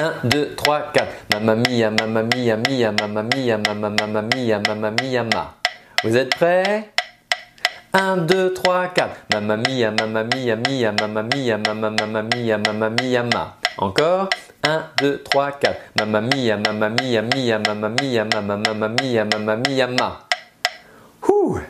1, 0.00 0.28
2, 0.28 0.54
3, 0.54 0.92
4. 0.92 1.08
Mamma 1.32 1.56
mia, 1.56 1.90
mamma 1.90 2.22
mia, 2.22 2.56
mia, 2.56 2.92
mamma 2.92 3.24
mia, 3.24 3.58
mamma, 3.58 3.90
mamma 3.90 4.22
mia, 4.32 4.60
mamma 4.60 4.92
mia, 4.92 5.24
ma. 5.24 5.54
Vous 6.04 6.16
êtes 6.16 6.36
prêts 6.36 6.88
1, 7.94 8.18
2, 8.18 8.54
3, 8.54 8.86
4. 8.94 9.10
Mamma 9.34 9.56
mia, 9.56 9.90
mamma 9.90 10.22
mia, 10.22 10.54
mia, 10.54 10.92
mamma 10.92 11.24
mia, 11.24 11.58
mamma, 11.58 11.90
mamma 11.90 12.22
mia, 12.22 12.58
mamma 12.58 12.90
mia, 12.90 13.24
ma. 13.24 13.56
Encore 13.78 14.28
1, 14.64 14.82
2, 15.00 15.22
3, 15.24 15.50
4. 15.50 15.80
Mamma 15.98 16.20
mia, 16.20 16.56
mamma 16.58 16.90
mia, 16.90 17.22
mia, 17.22 17.58
mamma 17.58 17.88
mia, 17.88 18.24
mamma, 18.24 18.56
mamma 18.56 18.88
mia, 18.88 19.24
mamma 19.24 19.56
mia, 19.56 19.88
ma. 19.88 20.28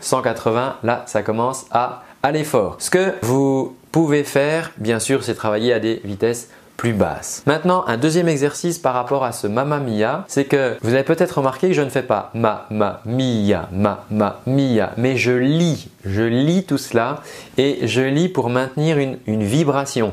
180, 0.00 0.76
là, 0.82 1.04
ça 1.06 1.22
commence 1.22 1.66
à 1.70 2.02
aller 2.22 2.44
fort. 2.44 2.76
Ce 2.78 2.90
que 2.90 3.14
vous 3.22 3.76
pouvez 3.90 4.24
faire, 4.24 4.72
bien 4.78 4.98
sûr, 4.98 5.22
c'est 5.24 5.34
travailler 5.34 5.72
à 5.72 5.80
des 5.80 6.00
vitesses 6.04 6.48
plus 6.76 6.92
basses. 6.92 7.42
Maintenant, 7.46 7.84
un 7.86 7.96
deuxième 7.96 8.28
exercice 8.28 8.78
par 8.78 8.94
rapport 8.94 9.24
à 9.24 9.32
ce 9.32 9.46
Mamma 9.46 9.78
Mia, 9.78 10.24
c'est 10.28 10.44
que 10.44 10.76
vous 10.82 10.94
avez 10.94 11.04
peut-être 11.04 11.38
remarqué 11.38 11.68
que 11.68 11.74
je 11.74 11.82
ne 11.82 11.90
fais 11.90 12.02
pas 12.02 12.30
ma, 12.34 12.66
ma, 12.70 13.00
mia, 13.04 13.68
ma, 13.72 14.04
ma, 14.10 14.40
mia, 14.46 14.90
mais 14.96 15.16
je 15.16 15.32
lis, 15.32 15.88
je 16.04 16.22
lis 16.22 16.64
tout 16.64 16.78
cela 16.78 17.20
et 17.58 17.86
je 17.86 18.02
lis 18.02 18.28
pour 18.28 18.50
maintenir 18.50 18.98
une, 18.98 19.18
vibration. 19.42 20.12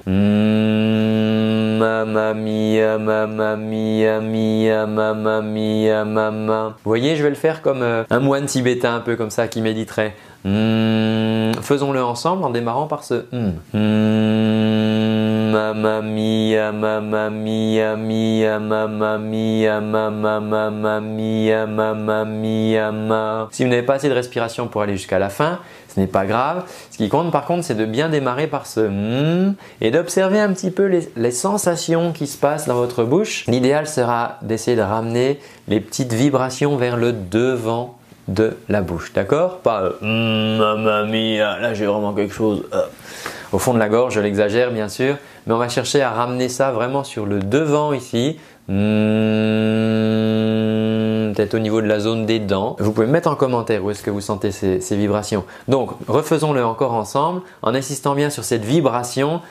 Mamma 1.80 2.34
mia, 2.34 2.98
mamma 2.98 3.56
mia, 3.56 4.20
mia, 4.20 4.86
mamma 4.86 5.42
mia, 5.42 6.04
mamma. 6.06 6.76
Vous 6.84 6.90
voyez, 6.90 7.16
je 7.16 7.24
vais 7.24 7.30
le 7.30 7.36
faire 7.36 7.62
comme 7.62 7.82
euh, 7.82 8.04
un 8.10 8.20
moine 8.20 8.46
tibétain, 8.46 8.96
un 8.96 9.00
peu 9.00 9.16
comme 9.16 9.30
ça, 9.30 9.48
qui 9.48 9.62
méditerait. 9.62 10.14
Hmm, 10.46 11.52
faisons-le 11.62 12.02
ensemble 12.02 12.44
en 12.46 12.50
démarrant 12.50 12.88
par 12.88 13.04
ce 13.04 13.26
hmm. 13.32 13.52
Hmm, 13.74 14.49
mamma 15.52 16.02
mia, 16.02 16.72
mamma 16.72 17.30
mia, 17.30 17.96
mia, 17.96 18.60
mamma 18.60 19.18
mia, 19.18 19.82
mamma. 21.66 23.48
Si 23.52 23.64
vous 23.64 23.70
n'avez 23.70 23.84
pas 23.84 23.96
assez 23.96 24.10
de 24.10 24.14
respiration 24.14 24.68
pour 24.68 24.82
aller 24.82 24.98
jusqu'à 24.98 25.20
la 25.20 25.30
fin, 25.30 25.60
ce 25.94 26.00
n'est 26.00 26.08
pas 26.08 26.26
grave. 26.26 26.64
Ce 26.92 26.98
qui 26.98 27.10
compte 27.10 27.32
par 27.32 27.46
contre, 27.46 27.64
c'est 27.64 27.76
de 27.76 27.86
bien 27.86 28.10
démarrer 28.10 28.48
par 28.48 28.68
ce 28.68 28.82
mm 28.82 29.56
et 29.82 29.92
d'observer 29.92 30.40
un 30.40 30.54
petit 30.54 30.72
peu 30.72 30.86
les, 30.86 31.32
sensations 31.32 32.12
qui 32.12 32.28
se 32.28 32.38
passent 32.38 32.68
dans 32.68 32.76
votre 32.76 33.04
bouche. 33.04 33.46
L'idéal 33.48 33.88
sera 33.88 34.38
d'essayer 34.42 34.78
de 34.78 34.82
ramener 34.82 35.40
les 35.68 35.80
petites 35.80 36.14
vibrations 36.14 36.78
vers 36.78 36.98
le 36.98 37.14
devant 37.14 37.98
de 38.28 38.58
la 38.68 38.82
bouche, 38.82 39.12
d'accord? 39.14 39.58
Pas 39.60 39.82
euh, 39.82 40.58
mamma 40.58 41.04
mia, 41.06 41.60
là 41.60 41.74
j'ai 41.74 41.86
vraiment 41.86 42.14
quelque 42.14 42.34
chose 42.34 42.64
euh, 42.74 42.82
au 43.52 43.58
fond 43.58 43.74
de 43.74 43.80
la 43.80 43.90
gorge, 43.90 44.14
je 44.14 44.20
l'exagère 44.20 44.72
bien 44.72 44.90
sûr, 44.90 45.16
mais 45.50 45.56
on 45.56 45.58
va 45.58 45.68
chercher 45.68 46.02
à 46.02 46.12
ramener 46.12 46.48
ça 46.48 46.72
vraiment 46.72 47.04
sur 47.04 47.26
le 47.26 47.40
devant 47.40 47.92
ici. 47.92 48.38
Mm 48.68 49.90
même 51.30 51.36
peut-être 51.36 51.54
au 51.54 51.60
niveau 51.60 51.82
de 51.82 51.88
la 51.88 52.00
zone 52.00 52.26
des 52.26 52.40
dents. 52.40 52.76
Vous 52.80 52.92
pouvez 52.92 53.08
mettre 53.08 53.30
en 53.30 53.36
commentaire 53.36 53.84
où 53.84 53.92
est-ce 53.92 54.04
que 54.04 54.10
vous 54.10 54.22
sentez 54.22 54.52
ces, 54.52 54.82
ces 54.82 54.96
vibrations. 54.96 55.44
Donc, 55.68 55.92
refaisons-le 56.08 56.66
encore 56.66 56.94
ensemble 56.94 57.42
en 57.62 57.76
insistant 57.76 58.16
bien 58.16 58.30
sur 58.30 58.44
cette 58.44 58.66
vibration. 58.66 59.42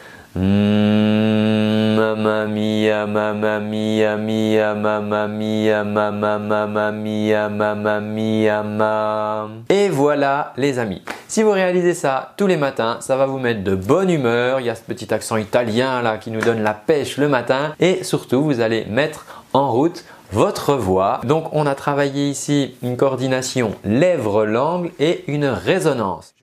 Et 9.68 9.88
voilà 9.88 10.52
les 10.56 10.78
amis. 10.78 11.02
Si 11.26 11.42
vous 11.42 11.50
réalisez 11.50 11.94
ça 11.94 12.34
tous 12.36 12.46
les 12.46 12.56
matins, 12.56 12.98
ça 13.00 13.16
va 13.16 13.26
vous 13.26 13.38
mettre 13.38 13.64
de 13.64 13.74
bonne 13.74 14.10
humeur. 14.10 14.60
Il 14.60 14.66
y 14.66 14.70
a 14.70 14.74
ce 14.74 14.82
petit 14.82 15.12
accent 15.12 15.36
italien 15.36 16.00
là 16.02 16.18
qui 16.18 16.30
nous 16.30 16.40
donne 16.40 16.62
la 16.62 16.74
pêche 16.74 17.16
le 17.18 17.28
matin. 17.28 17.74
Et 17.80 18.04
surtout, 18.04 18.42
vous 18.42 18.60
allez 18.60 18.84
mettre 18.86 19.26
en 19.52 19.72
route 19.72 20.04
votre 20.32 20.74
voix. 20.74 21.20
Donc 21.24 21.48
on 21.52 21.66
a 21.66 21.74
travaillé 21.74 22.28
ici 22.28 22.76
une 22.82 22.96
coordination 22.96 23.74
lèvres-langue 23.84 24.92
et 24.98 25.24
une 25.26 25.46
résonance. 25.46 26.34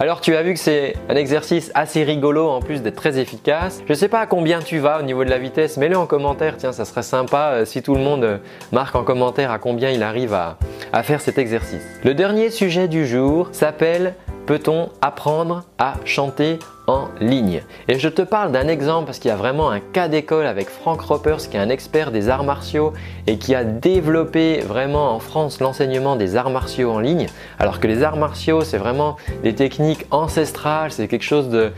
Alors 0.00 0.20
tu 0.20 0.36
as 0.36 0.42
vu 0.44 0.54
que 0.54 0.60
c'est 0.60 0.94
un 1.08 1.16
exercice 1.16 1.72
assez 1.74 2.04
rigolo 2.04 2.48
en 2.48 2.60
plus 2.60 2.82
d'être 2.82 2.94
très 2.94 3.18
efficace. 3.18 3.82
Je 3.84 3.92
ne 3.92 3.98
sais 3.98 4.06
pas 4.06 4.20
à 4.20 4.26
combien 4.26 4.60
tu 4.60 4.78
vas 4.78 5.00
au 5.00 5.02
niveau 5.02 5.24
de 5.24 5.30
la 5.30 5.38
vitesse, 5.38 5.76
mets-le 5.76 5.98
en 5.98 6.06
commentaire, 6.06 6.56
tiens 6.56 6.70
ça 6.70 6.84
serait 6.84 7.02
sympa 7.02 7.50
euh, 7.52 7.64
si 7.64 7.82
tout 7.82 7.96
le 7.96 8.00
monde 8.00 8.22
euh, 8.22 8.38
marque 8.70 8.94
en 8.94 9.02
commentaire 9.02 9.50
à 9.50 9.58
combien 9.58 9.90
il 9.90 10.04
arrive 10.04 10.34
à, 10.34 10.56
à 10.92 11.02
faire 11.02 11.20
cet 11.20 11.36
exercice. 11.36 11.82
Le 12.04 12.14
dernier 12.14 12.50
sujet 12.50 12.86
du 12.86 13.08
jour 13.08 13.48
s'appelle 13.50 14.14
Peut-on 14.48 14.88
apprendre 15.02 15.64
à 15.76 15.96
chanter 16.06 16.58
en 16.86 17.08
ligne 17.20 17.60
Et 17.86 17.98
je 17.98 18.08
te 18.08 18.22
parle 18.22 18.50
d'un 18.50 18.66
exemple 18.66 19.04
parce 19.04 19.18
qu'il 19.18 19.28
y 19.28 19.32
a 19.32 19.36
vraiment 19.36 19.70
un 19.70 19.78
cas 19.78 20.08
d'école 20.08 20.46
avec 20.46 20.70
Frank 20.70 20.98
Ropers 21.02 21.36
qui 21.50 21.58
est 21.58 21.60
un 21.60 21.68
expert 21.68 22.12
des 22.12 22.30
arts 22.30 22.44
martiaux 22.44 22.94
et 23.26 23.36
qui 23.36 23.54
a 23.54 23.62
développé 23.62 24.60
vraiment 24.60 25.14
en 25.14 25.18
France 25.18 25.60
l'enseignement 25.60 26.16
des 26.16 26.34
arts 26.34 26.48
martiaux 26.48 26.90
en 26.90 26.98
ligne. 26.98 27.26
Alors 27.58 27.78
que 27.78 27.86
les 27.86 28.02
arts 28.02 28.16
martiaux 28.16 28.62
c'est 28.62 28.78
vraiment 28.78 29.18
des 29.42 29.54
techniques 29.54 30.06
ancestrales, 30.10 30.92
c'est 30.92 31.08
quelque 31.08 31.26
chose 31.26 31.50
de, 31.50 31.70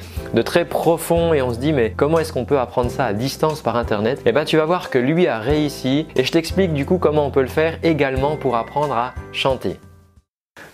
très 0.42 0.64
profond 0.64 1.34
et 1.34 1.42
on 1.42 1.52
se 1.52 1.58
dit 1.58 1.72
mais 1.72 1.92
comment 1.96 2.20
est-ce 2.20 2.32
qu'on 2.32 2.44
peut 2.44 2.60
apprendre 2.60 2.92
ça 2.92 3.04
à 3.04 3.12
distance 3.14 3.62
par 3.62 3.74
internet 3.74 4.20
Et 4.20 4.28
eh 4.28 4.32
bien 4.32 4.44
tu 4.44 4.58
vas 4.58 4.64
voir 4.64 4.90
que 4.90 4.98
lui 4.98 5.26
a 5.26 5.40
réussi 5.40 6.06
et 6.14 6.22
je 6.22 6.30
t'explique 6.30 6.72
du 6.72 6.86
coup 6.86 6.98
comment 6.98 7.26
on 7.26 7.32
peut 7.32 7.42
le 7.42 7.48
faire 7.48 7.80
également 7.82 8.36
pour 8.36 8.54
apprendre 8.54 8.94
à 8.94 9.14
chanter. 9.32 9.80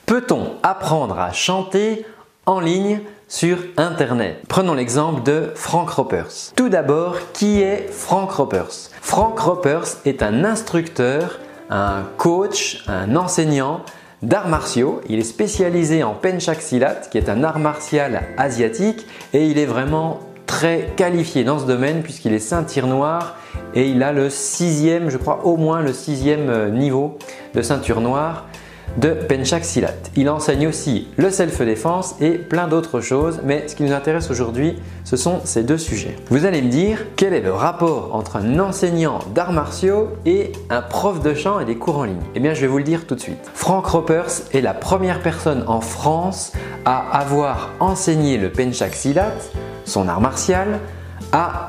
Peut-on 0.06 0.52
apprendre 0.62 1.18
à 1.18 1.32
chanter 1.32 2.06
en 2.46 2.60
ligne 2.60 3.00
sur 3.26 3.58
Internet? 3.76 4.40
Prenons 4.48 4.74
l'exemple 4.74 5.24
de 5.24 5.50
Frank 5.56 5.90
Ropers. 5.90 6.52
Tout 6.54 6.68
d'abord, 6.68 7.16
qui 7.32 7.60
est 7.60 7.88
Frank 7.90 8.30
Ropers? 8.30 8.90
Frank 9.00 9.36
Ropers 9.36 9.96
est 10.04 10.22
un 10.22 10.44
instructeur, 10.44 11.40
un 11.70 12.04
coach, 12.18 12.84
un 12.86 13.16
enseignant 13.16 13.80
d'arts 14.22 14.46
martiaux. 14.46 15.00
Il 15.08 15.18
est 15.18 15.24
spécialisé 15.24 16.04
en 16.04 16.14
Penchak 16.14 16.62
Silat, 16.62 17.00
qui 17.10 17.18
est 17.18 17.28
un 17.28 17.42
art 17.42 17.58
martial 17.58 18.22
asiatique, 18.38 19.08
et 19.32 19.44
il 19.46 19.58
est 19.58 19.66
vraiment 19.66 20.20
très 20.46 20.92
qualifié 20.96 21.42
dans 21.42 21.58
ce 21.58 21.64
domaine 21.64 22.04
puisqu'il 22.04 22.32
est 22.32 22.38
ceinture 22.38 22.86
noire 22.86 23.34
et 23.74 23.88
il 23.88 24.04
a 24.04 24.12
le 24.12 24.30
sixième, 24.30 25.10
je 25.10 25.16
crois 25.16 25.44
au 25.44 25.56
moins 25.56 25.82
le 25.82 25.92
sixième 25.92 26.48
euh, 26.48 26.70
niveau 26.70 27.18
de 27.54 27.62
ceinture 27.62 28.00
noire 28.00 28.44
de 28.96 29.10
Penchak 29.10 29.64
Silat. 29.64 29.94
Il 30.16 30.30
enseigne 30.30 30.66
aussi 30.68 31.08
le 31.16 31.30
self-défense 31.30 32.16
et 32.20 32.32
plein 32.32 32.68
d'autres 32.68 33.00
choses, 33.00 33.40
mais 33.44 33.68
ce 33.68 33.74
qui 33.74 33.82
nous 33.82 33.92
intéresse 33.92 34.30
aujourd'hui, 34.30 34.76
ce 35.04 35.16
sont 35.16 35.40
ces 35.44 35.62
deux 35.62 35.78
sujets. 35.78 36.16
Vous 36.30 36.46
allez 36.46 36.62
me 36.62 36.70
dire 36.70 37.04
quel 37.16 37.34
est 37.34 37.40
le 37.40 37.52
rapport 37.52 38.14
entre 38.14 38.36
un 38.36 38.58
enseignant 38.58 39.18
d'arts 39.34 39.52
martiaux 39.52 40.08
et 40.24 40.52
un 40.70 40.82
prof 40.82 41.22
de 41.22 41.34
chant 41.34 41.60
et 41.60 41.64
des 41.64 41.76
cours 41.76 41.98
en 41.98 42.04
ligne? 42.04 42.16
Eh 42.34 42.40
bien, 42.40 42.54
je 42.54 42.62
vais 42.62 42.66
vous 42.66 42.78
le 42.78 42.84
dire 42.84 43.06
tout 43.06 43.14
de 43.14 43.20
suite. 43.20 43.50
Frank 43.54 43.86
Ropers 43.86 44.30
est 44.52 44.60
la 44.60 44.74
première 44.74 45.20
personne 45.20 45.64
en 45.66 45.80
France 45.80 46.52
à 46.84 47.18
avoir 47.18 47.70
enseigné 47.80 48.38
le 48.38 48.50
Penchak 48.50 48.94
Silat, 48.94 49.34
son 49.84 50.08
art 50.08 50.20
martial, 50.20 50.80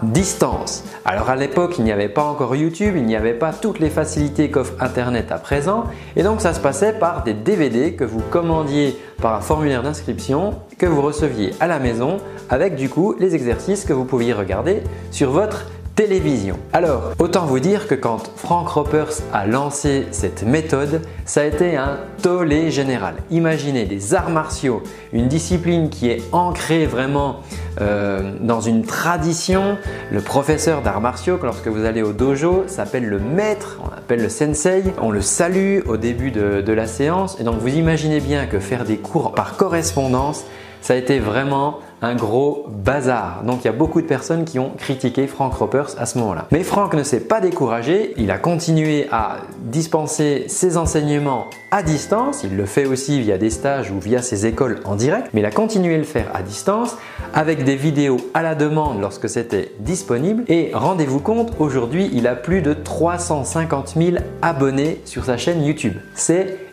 distance. 0.04 0.84
Alors 1.06 1.30
à 1.30 1.36
l'époque, 1.36 1.76
il 1.78 1.84
n'y 1.84 1.92
avait 1.92 2.10
pas 2.10 2.24
encore 2.24 2.56
YouTube, 2.56 2.96
il 2.96 3.06
n'y 3.06 3.16
avait 3.16 3.34
pas 3.34 3.54
toutes 3.54 3.80
les 3.80 3.90
facilités 3.90 4.50
qu'offre 4.52 4.74
Internet 4.80 5.32
à 5.32 5.38
présent, 5.38 5.86
et 6.16 6.24
donc 6.24 6.42
ça 6.42 6.54
se 6.54 6.60
passait 6.60 6.94
par 6.94 7.24
des 7.24 7.34
DVD 7.34 7.94
que 7.94 8.04
vous 8.04 8.22
commandiez 8.30 8.98
par 9.22 9.34
un 9.34 9.42
formulaire 9.42 9.84
d'inscription 9.84 10.56
que 10.78 10.86
vous 10.86 11.02
receviez 11.02 11.54
à 11.60 11.68
la 11.68 11.80
maison 11.80 12.18
avec 12.50 12.76
du 12.76 12.90
coup 12.90 13.16
les 13.20 13.36
exercices 13.36 13.84
que 13.84 13.94
vous 13.94 14.06
pouviez 14.06 14.34
regarder 14.34 14.84
sur 15.12 15.32
votre 15.32 15.66
télévision. 15.98 16.60
Alors, 16.74 17.14
autant 17.18 17.48
vous 17.48 17.60
dire 17.60 17.88
que 17.88 17.96
quand 17.96 18.32
Frank 18.36 18.70
Ropers 18.70 19.24
a 19.34 19.48
lancé 19.48 20.06
cette 20.12 20.44
méthode, 20.44 21.02
ça 21.26 21.42
a 21.42 21.46
été 21.46 21.76
un 21.76 21.98
tollé 22.22 22.70
général. 22.70 23.16
Imaginez 23.32 23.86
des 23.86 24.14
arts 24.14 24.30
martiaux, 24.30 24.84
une 25.12 25.28
discipline 25.28 25.90
qui 25.90 26.12
est 26.12 26.22
ancrée 26.32 26.86
vraiment 26.86 27.38
euh, 27.82 28.32
dans 28.42 28.62
une 28.62 28.84
tradition. 28.84 29.76
Le 30.12 30.22
professeur 30.22 30.84
d'arts 30.84 31.02
martiaux, 31.02 31.40
lorsque 31.42 31.68
vous 31.68 31.84
allez 31.84 32.04
au 32.04 32.14
dojo, 32.14 32.66
s'appelle 32.68 33.06
le 33.06 33.18
maître, 33.20 33.80
on 33.84 33.88
appelle 33.88 34.22
le 34.22 34.30
sensei. 34.30 34.84
On 35.02 35.10
le 35.10 35.22
salue 35.22 35.80
au 35.88 35.98
début 35.98 36.30
de 36.30 36.74
la 36.74 36.86
séance. 36.86 37.38
Et 37.40 37.44
donc 37.44 37.56
vous 37.56 37.76
imaginez 37.76 38.20
bien 38.20 38.46
que 38.46 38.60
faire 38.60 38.86
des 38.86 38.98
cours 38.98 39.34
par 39.34 39.58
correspondance, 39.58 40.46
ça 40.82 40.94
a 40.94 40.98
été 40.98 41.18
vraiment 41.18 41.80
un 42.02 42.16
gros 42.16 42.66
bazar. 42.70 43.44
Donc 43.44 43.60
il 43.64 43.66
y 43.66 43.70
a 43.70 43.74
beaucoup 43.74 44.02
de 44.02 44.08
personnes 44.08 44.46
qui 44.46 44.60
ont 44.60 44.72
critiqué 44.78 45.28
Frank 45.28 45.54
Ropers 45.54 45.96
à 45.98 46.06
ce 46.06 46.18
moment-là. 46.20 46.48
Mais 46.52 46.64
Frank 46.64 46.94
ne 46.94 47.04
s'est 47.04 47.22
pas 47.22 47.42
découragé, 47.42 48.14
il 48.18 48.32
a 48.32 48.38
continué 48.38 49.08
à 49.12 49.38
dispenser 49.60 50.46
ses 50.48 50.78
enseignements 50.78 51.46
à 51.72 51.84
distance, 51.84 52.44
il 52.44 52.56
le 52.56 52.66
fait 52.66 52.86
aussi 52.86 53.20
via 53.22 53.38
des 53.38 53.50
stages 53.50 53.92
ou 53.92 54.00
via 54.00 54.22
ses 54.22 54.46
écoles 54.46 54.80
en 54.86 54.96
direct, 54.96 55.30
mais 55.34 55.42
il 55.42 55.46
a 55.46 55.52
continué 55.52 55.96
à 55.96 55.98
le 55.98 56.04
faire 56.04 56.32
à 56.34 56.42
distance 56.42 56.96
avec 57.34 57.64
des 57.64 57.76
vidéos 57.76 58.18
à 58.34 58.42
la 58.42 58.56
demande 58.56 59.02
lorsque 59.02 59.28
c'était 59.28 59.72
disponible. 59.80 60.44
Et 60.48 60.72
rendez-vous 60.74 61.20
compte, 61.20 61.54
aujourd'hui 61.60 62.10
il 62.14 62.28
a 62.28 62.36
plus 62.36 62.62
de 62.62 62.74
350 62.74 63.96
000 63.98 64.18
abonnés 64.42 65.02
sur 65.06 65.26
sa 65.26 65.38
chaîne 65.38 65.64
YouTube. 65.64 65.96
C'est 66.14 66.67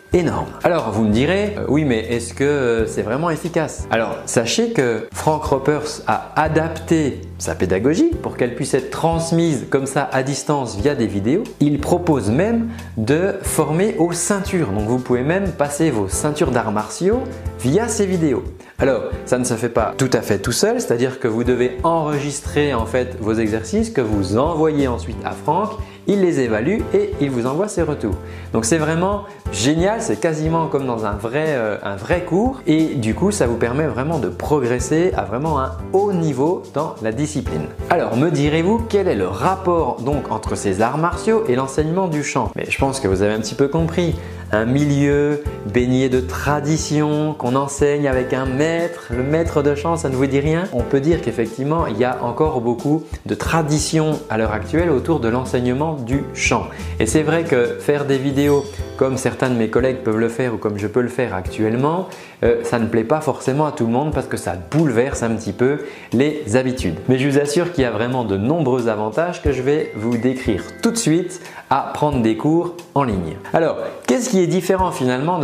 Alors 0.62 0.92
vous 0.92 1.03
me 1.03 1.11
direz, 1.11 1.57
euh, 1.59 1.64
oui 1.66 1.85
mais 1.85 1.98
est-ce 1.98 2.35
que 2.35 2.44
euh, 2.44 2.87
c'est 2.87 3.03
vraiment 3.03 3.31
efficace? 3.31 3.88
Alors 3.90 4.16
sachez 4.27 4.70
que 4.70 5.09
Frank 5.12 5.42
Ropers 5.42 6.03
a 6.07 6.31
adapté 6.40 7.20
sa 7.38 7.57
pédagogie 7.57 8.11
pour 8.22 8.37
qu'elle 8.37 8.55
puisse 8.55 8.74
être 8.74 8.90
transmise 8.90 9.66
comme 9.70 9.87
ça 9.87 10.09
à 10.12 10.22
distance 10.22 10.77
via 10.77 10.94
des 10.94 11.09
vidéos. 11.09 11.42
Il 11.59 11.81
propose 11.81 12.31
même 12.31 12.68
de 12.96 13.35
former 13.42 13.96
aux 13.98 14.12
ceintures. 14.12 14.68
Donc 14.68 14.87
vous 14.87 15.00
pouvez 15.00 15.22
même 15.22 15.50
passer 15.50 15.90
vos 15.90 16.07
ceintures 16.07 16.53
d'arts 16.53 16.70
martiaux 16.70 17.24
via 17.59 17.88
ces 17.88 18.07
vidéos. 18.07 18.44
Alors, 18.79 19.05
ça 19.24 19.38
ne 19.38 19.44
se 19.44 19.55
fait 19.55 19.68
pas 19.68 19.94
tout 19.96 20.11
à 20.12 20.20
fait 20.20 20.38
tout 20.38 20.53
seul, 20.53 20.81
c'est-à-dire 20.81 21.18
que 21.18 21.29
vous 21.29 21.44
devez 21.44 21.79
enregistrer 21.83 22.74
en 22.74 22.87
fait 22.87 23.16
vos 23.20 23.35
exercices 23.35 23.90
que 23.90 24.00
vous 24.00 24.37
envoyez 24.37 24.87
ensuite 24.88 25.16
à 25.24 25.31
Franck 25.31 25.72
il 26.07 26.21
les 26.21 26.40
évalue 26.40 26.81
et 26.93 27.12
il 27.21 27.31
vous 27.31 27.47
envoie 27.47 27.69
ses 27.69 27.83
retours. 27.83 28.14
Donc 28.53 28.64
c'est 28.64 28.79
vraiment 28.79 29.25
génial, 29.53 30.01
c'est 30.01 30.21
quasiment 30.21 30.67
comme 30.67 30.87
dans 30.87 31.07
un 31.07 31.12
vrai, 31.12 31.47
euh, 31.49 31.77
un 31.83 31.97
vrai 31.97 32.25
cours 32.25 32.61
et 32.67 32.95
du 32.95 33.14
coup 33.14 33.31
ça 33.31 33.47
vous 33.47 33.57
permet 33.57 33.87
vraiment 33.87 34.19
de 34.19 34.29
progresser 34.29 35.12
à 35.17 35.23
vraiment 35.23 35.61
un 35.61 35.73
haut 35.93 36.12
niveau 36.12 36.62
dans 36.75 36.95
la 37.03 37.12
discipline. 37.12 37.67
Alors 37.90 38.17
me 38.17 38.31
direz-vous 38.31 38.83
quel 38.88 39.09
est 39.09 39.14
le 39.14 39.29
rapport 39.29 40.01
donc 40.01 40.31
entre 40.31 40.57
ces 40.57 40.83
arts 40.83 40.99
martiaux 40.99 41.45
et 41.49 41.57
l'enseignement 41.57 42.09
du 42.09 42.23
chant? 42.23 42.51
Mais 42.57 42.67
je 42.69 42.79
pense 42.79 43.01
que 43.01 43.09
vous 43.09 43.23
avez 43.23 43.35
un 43.35 43.40
petit 43.40 43.55
peu 43.55 43.69
compris 43.69 44.14
un 44.55 44.67
milieu 44.67 45.43
baigné 45.67 46.09
de 46.09 46.21
tradition, 46.21 47.35
qu'on 47.35 47.57
enseigne 47.57 48.07
avec 48.07 48.33
un 48.33 48.47
maître. 48.47 49.09
Le 49.11 49.23
maître 49.23 49.62
de 49.62 49.75
chant, 49.75 49.97
ça 49.97 50.09
ne 50.09 50.14
vous 50.14 50.27
dit 50.27 50.38
rien 50.38 50.64
On 50.73 50.83
peut 50.83 51.01
dire 51.01 51.21
qu'effectivement, 51.21 51.87
il 51.87 51.99
y 51.99 52.05
a 52.05 52.23
encore 52.23 52.61
beaucoup 52.61 53.03
de 53.27 53.35
tradition 53.35 54.21
à 54.31 54.38
l'heure 54.38 54.53
actuelle 54.53 54.90
autour 54.90 55.19
de 55.19 55.29
l'enseignement 55.29 55.95
du 55.95 56.23
chant. 56.35 56.69
Et 57.01 57.07
c'est 57.07 57.23
vrai 57.23 57.43
que 57.43 57.79
faire 57.81 58.05
des 58.05 58.19
vidéos 58.19 58.64
comme 58.97 59.17
certains 59.17 59.51
de 59.51 59.57
mes 59.57 59.69
collègues 59.69 59.99
peuvent 60.05 60.19
le 60.19 60.29
faire 60.29 60.55
ou 60.55 60.57
comme 60.57 60.79
je 60.79 60.87
peux 60.87 61.01
le 61.01 61.09
faire 61.09 61.35
actuellement, 61.35 62.09
euh, 62.45 62.62
ça 62.62 62.79
ne 62.79 62.87
plaît 62.87 63.05
pas 63.05 63.21
forcément 63.21 63.67
à 63.67 63.73
tout 63.73 63.87
le 63.87 63.93
monde 63.93 64.12
parce 64.12 64.27
que 64.27 64.37
ça 64.37 64.55
bouleverse 64.71 65.23
un 65.23 65.31
petit 65.31 65.53
peu 65.53 65.81
les 66.12 66.57
habitudes. 66.57 66.97
Mais 67.09 67.19
je 67.19 67.29
vous 67.29 67.38
assure 67.38 67.73
qu'il 67.73 67.83
y 67.83 67.87
a 67.87 67.90
vraiment 67.90 68.25
de 68.25 68.37
nombreux 68.37 68.88
avantages 68.88 69.43
que 69.43 69.51
je 69.51 69.62
vais 69.62 69.90
vous 69.97 70.17
décrire 70.17 70.62
tout 70.81 70.90
de 70.90 70.97
suite 70.97 71.40
à 71.71 71.90
prendre 71.95 72.23
des 72.23 72.37
cours 72.37 72.77
en 72.95 73.03
ligne. 73.03 73.37
Alors, 73.53 73.79
qu'est-ce 74.07 74.31
qui 74.31 74.40
est 74.40 74.44
différent 74.47 74.91
finalement 74.91 75.41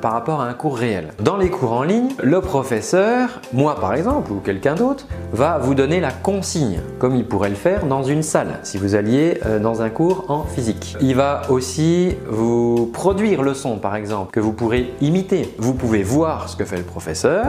par 0.00 0.12
rapport 0.12 0.40
à 0.40 0.46
un 0.46 0.54
cours 0.54 0.76
réel 0.76 1.08
Dans 1.20 1.36
les 1.36 1.50
cours 1.50 1.72
en 1.72 1.82
ligne, 1.82 2.10
le 2.22 2.40
professeur, 2.40 3.40
moi 3.52 3.76
par 3.80 3.94
exemple 3.94 4.32
ou 4.32 4.36
quelqu'un 4.36 4.74
d'autre, 4.74 5.06
va 5.32 5.58
vous 5.58 5.74
donner 5.74 6.00
la 6.00 6.12
consigne 6.12 6.80
comme 6.98 7.16
il 7.16 7.26
pourrait 7.26 7.50
le 7.50 7.56
faire 7.56 7.86
dans 7.86 8.02
une 8.02 8.22
salle 8.22 8.60
si 8.62 8.78
vous 8.78 8.94
alliez 8.94 9.40
euh, 9.44 9.58
dans 9.58 9.82
un 9.82 9.90
cours 9.90 10.26
en 10.28 10.44
physique. 10.44 10.96
Il 11.00 11.14
va 11.14 11.42
aussi 11.48 12.14
vous 12.28 12.86
produire 12.92 13.42
le 13.42 13.54
son 13.54 13.78
par 13.78 13.96
exemple 13.96 14.30
que 14.30 14.40
vous 14.40 14.52
pourrez 14.52 14.92
imiter. 15.00 15.52
Vous 15.58 15.74
pouvez 15.74 16.02
voir 16.02 16.12
voir 16.12 16.48
ce 16.48 16.54
que 16.54 16.64
fait 16.64 16.76
le 16.76 16.84
professeur 16.84 17.46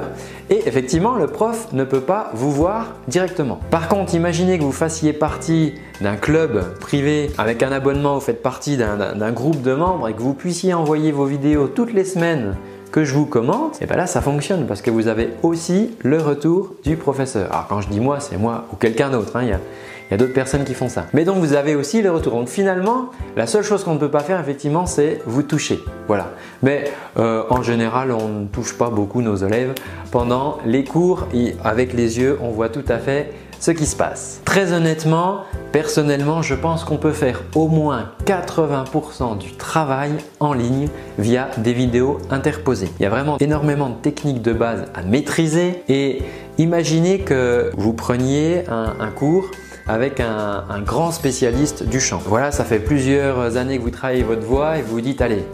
et 0.50 0.68
effectivement 0.68 1.16
le 1.16 1.28
prof 1.28 1.68
ne 1.74 1.84
peut 1.84 2.02
pas 2.02 2.32
vous 2.34 2.52
voir 2.52 2.96
directement. 3.08 3.60
Par 3.70 3.88
contre, 3.88 4.16
imaginez 4.16 4.58
que 4.58 4.64
vous 4.64 4.72
fassiez 4.72 5.14
partie 5.14 5.76
d'un 6.04 6.18
club 6.18 6.78
privé 6.80 7.32
avec 7.38 7.64
un 7.64 7.72
abonnement, 7.72 8.16
vous 8.16 8.22
faites 8.22 8.44
partie 8.44 8.78
d'un 8.78 9.32
groupe 9.32 9.62
de 9.62 9.74
membres 9.74 10.10
et 10.10 10.14
que 10.14 10.22
vous 10.22 10.34
puissiez 10.34 10.74
envoyer 10.74 11.12
vos 11.12 11.26
vidéos 11.26 11.68
toutes 11.68 11.94
les 11.94 12.04
semaines 12.04 12.56
que 12.92 13.06
je 13.06 13.16
vous 13.16 13.26
commente, 13.26 13.82
et 13.82 13.88
bien 13.88 13.96
là 13.96 14.06
ça 14.06 14.22
fonctionne 14.22 14.68
parce 14.68 14.84
que 14.84 14.92
vous 14.92 15.08
avez 15.08 15.30
aussi 15.42 15.96
le 16.04 16.18
retour 16.20 16.76
du 16.84 16.96
professeur. 16.96 17.52
Alors 17.52 17.68
quand 17.68 17.82
je 17.82 17.88
dis 17.88 18.00
moi, 18.00 18.20
c'est 18.20 18.38
moi 18.38 18.66
ou 18.72 18.76
quelqu'un 18.76 19.10
d'autre. 19.10 19.36
Hein, 19.36 19.44
il 19.44 20.12
y 20.12 20.14
a 20.14 20.18
d'autres 20.18 20.34
personnes 20.34 20.66
qui 20.66 20.76
font 20.76 20.90
ça. 20.90 21.06
Mais 21.14 21.24
donc 21.24 21.38
vous 21.38 21.54
avez 21.54 21.74
aussi 21.74 22.02
le 22.02 22.12
retour. 22.12 22.34
Donc 22.34 22.50
finalement, 22.50 23.10
la 23.36 23.48
seule 23.48 23.64
chose 23.64 23.84
qu'on 23.84 23.96
ne 23.96 24.00
peut 24.00 24.12
pas 24.12 24.20
faire 24.20 24.40
effectivement, 24.40 24.86
c'est 24.86 25.22
vous 25.26 25.42
toucher. 25.42 25.80
Voilà. 26.08 26.32
Mais 26.62 26.84
euh, 27.18 27.44
en 27.50 27.64
général, 27.64 28.12
on 28.12 28.28
ne 28.28 28.46
touche 28.46 28.78
pas 28.78 28.90
beaucoup 28.90 29.22
nos 29.22 29.38
élèves 29.38 29.74
pendant 30.12 30.60
les 30.66 30.84
cours. 30.84 31.28
Avec 31.64 31.94
les 31.94 32.20
yeux, 32.20 32.38
on 32.44 32.50
voit 32.50 32.70
tout 32.70 32.86
à 32.90 33.00
fait 33.00 33.32
ce 33.64 33.72
qui 33.72 33.86
se 33.86 33.96
passe. 33.96 34.42
Très 34.44 34.74
honnêtement, 34.74 35.46
personnellement, 35.72 36.42
je 36.42 36.54
pense 36.54 36.84
qu'on 36.84 36.98
peut 36.98 37.14
faire 37.14 37.44
au 37.56 37.70
moins 37.70 38.10
80% 38.26 39.38
du 39.38 39.54
travail 39.54 40.12
en 40.42 40.52
ligne 40.52 40.90
via 41.18 41.48
des 41.60 41.72
vidéos 41.72 42.18
interposées. 42.30 42.90
Il 43.00 43.04
y 43.04 43.06
a 43.06 43.10
vraiment 43.10 43.38
énormément 43.38 43.88
de 43.88 43.96
techniques 43.96 44.42
de 44.42 44.52
base 44.52 44.88
à 44.94 45.02
maîtriser 45.02 45.82
et 45.88 46.24
imaginez 46.58 47.20
que 47.20 47.72
vous 47.78 47.94
preniez 47.94 48.66
un 48.68 49.12
cours 49.16 49.50
avec 49.88 50.20
un, 50.20 50.82
grand 50.82 51.12
spécialiste 51.12 51.88
du 51.88 52.02
chant. 52.02 52.22
Voilà, 52.26 52.52
ça 52.52 52.66
fait 52.66 52.80
plusieurs 52.80 53.56
années 53.56 53.78
que 53.78 53.84
vous 53.84 53.92
travaillez 53.92 54.24
votre 54.24 54.46
voix 54.46 54.78
et 54.78 54.82
vous 54.82 54.96
vous 54.96 55.02
dites 55.02 55.22
allez, 55.22 55.46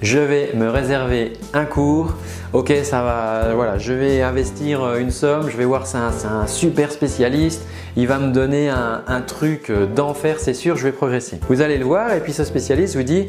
je 0.00 0.18
vais 0.18 0.50
me 0.54 0.68
réserver 0.68 1.34
un 1.54 1.64
cours. 1.64 2.14
Ok, 2.52 2.72
ça 2.82 3.02
va, 3.02 3.54
voilà, 3.54 3.78
je 3.78 3.92
vais 3.92 4.20
investir 4.20 4.96
une 4.96 5.10
somme, 5.10 5.48
je 5.48 5.56
vais 5.56 5.64
voir, 5.64 5.86
c'est 5.86 5.96
un, 5.96 6.46
super 6.46 6.92
spécialiste, 6.92 7.62
il 7.96 8.06
va 8.06 8.18
me 8.18 8.30
donner 8.30 8.68
un, 8.68 9.20
truc 9.26 9.72
d'enfer, 9.94 10.36
c'est 10.38 10.52
sûr, 10.52 10.76
je 10.76 10.84
vais 10.84 10.92
progresser. 10.92 11.40
Vous 11.48 11.62
allez 11.62 11.78
le 11.78 11.84
voir 11.84 12.12
et 12.12 12.20
puis 12.20 12.34
ce 12.34 12.44
spécialiste 12.44 12.96
vous 12.96 13.04
dit 13.04 13.28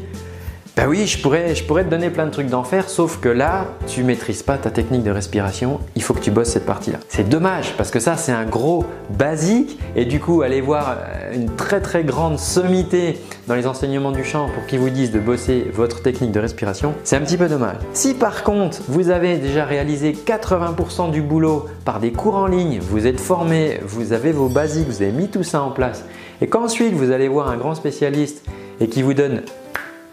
ben 0.76 0.88
oui, 0.88 1.06
je 1.06 1.22
pourrais, 1.22 1.54
je 1.54 1.62
pourrais 1.62 1.84
te 1.84 1.88
donner 1.88 2.10
plein 2.10 2.26
de 2.26 2.32
trucs 2.32 2.48
d'enfer, 2.48 2.88
sauf 2.90 3.20
que 3.20 3.28
là, 3.28 3.66
tu 3.86 4.02
maîtrises 4.02 4.42
pas 4.42 4.58
ta 4.58 4.70
technique 4.70 5.04
de 5.04 5.12
respiration, 5.12 5.78
il 5.94 6.02
faut 6.02 6.14
que 6.14 6.20
tu 6.20 6.32
bosses 6.32 6.48
cette 6.48 6.66
partie-là. 6.66 6.98
C'est 7.08 7.28
dommage 7.28 7.74
parce 7.76 7.92
que 7.92 8.00
ça, 8.00 8.16
c'est 8.16 8.32
un 8.32 8.44
gros 8.44 8.84
basique 9.16 9.78
et 9.94 10.04
du 10.04 10.18
coup, 10.18 10.42
aller 10.42 10.60
voir 10.60 10.96
euh, 10.98 11.32
une 11.32 11.54
très 11.54 11.80
très 11.80 12.02
grande 12.02 12.40
sommité 12.40 13.20
dans 13.46 13.54
les 13.54 13.68
enseignements 13.68 14.10
du 14.10 14.24
chant 14.24 14.48
pour 14.52 14.66
qu'ils 14.66 14.80
vous 14.80 14.90
disent 14.90 15.12
de 15.12 15.20
bosser 15.20 15.64
votre 15.72 16.02
technique 16.02 16.32
de 16.32 16.40
respiration, 16.40 16.92
c'est 17.04 17.14
un 17.14 17.20
petit 17.20 17.36
peu 17.36 17.48
dommage. 17.48 17.76
Si 17.92 18.14
par 18.14 18.42
contre, 18.42 18.78
vous 18.88 19.10
avez 19.10 19.36
déjà 19.36 19.64
réalisé 19.64 20.12
80% 20.12 21.12
du 21.12 21.22
boulot 21.22 21.66
par 21.84 22.00
des 22.00 22.10
cours 22.10 22.34
en 22.34 22.46
ligne, 22.46 22.80
vous 22.80 23.06
êtes 23.06 23.20
formé, 23.20 23.78
vous 23.84 24.12
avez 24.12 24.32
vos 24.32 24.48
basiques, 24.48 24.88
vous 24.88 25.02
avez 25.02 25.12
mis 25.12 25.28
tout 25.28 25.44
ça 25.44 25.62
en 25.62 25.70
place 25.70 26.04
et 26.40 26.48
qu'ensuite 26.48 26.94
vous 26.94 27.12
allez 27.12 27.28
voir 27.28 27.48
un 27.48 27.56
grand 27.58 27.76
spécialiste 27.76 28.44
et 28.80 28.88
qui 28.88 29.02
vous 29.02 29.14
donne 29.14 29.42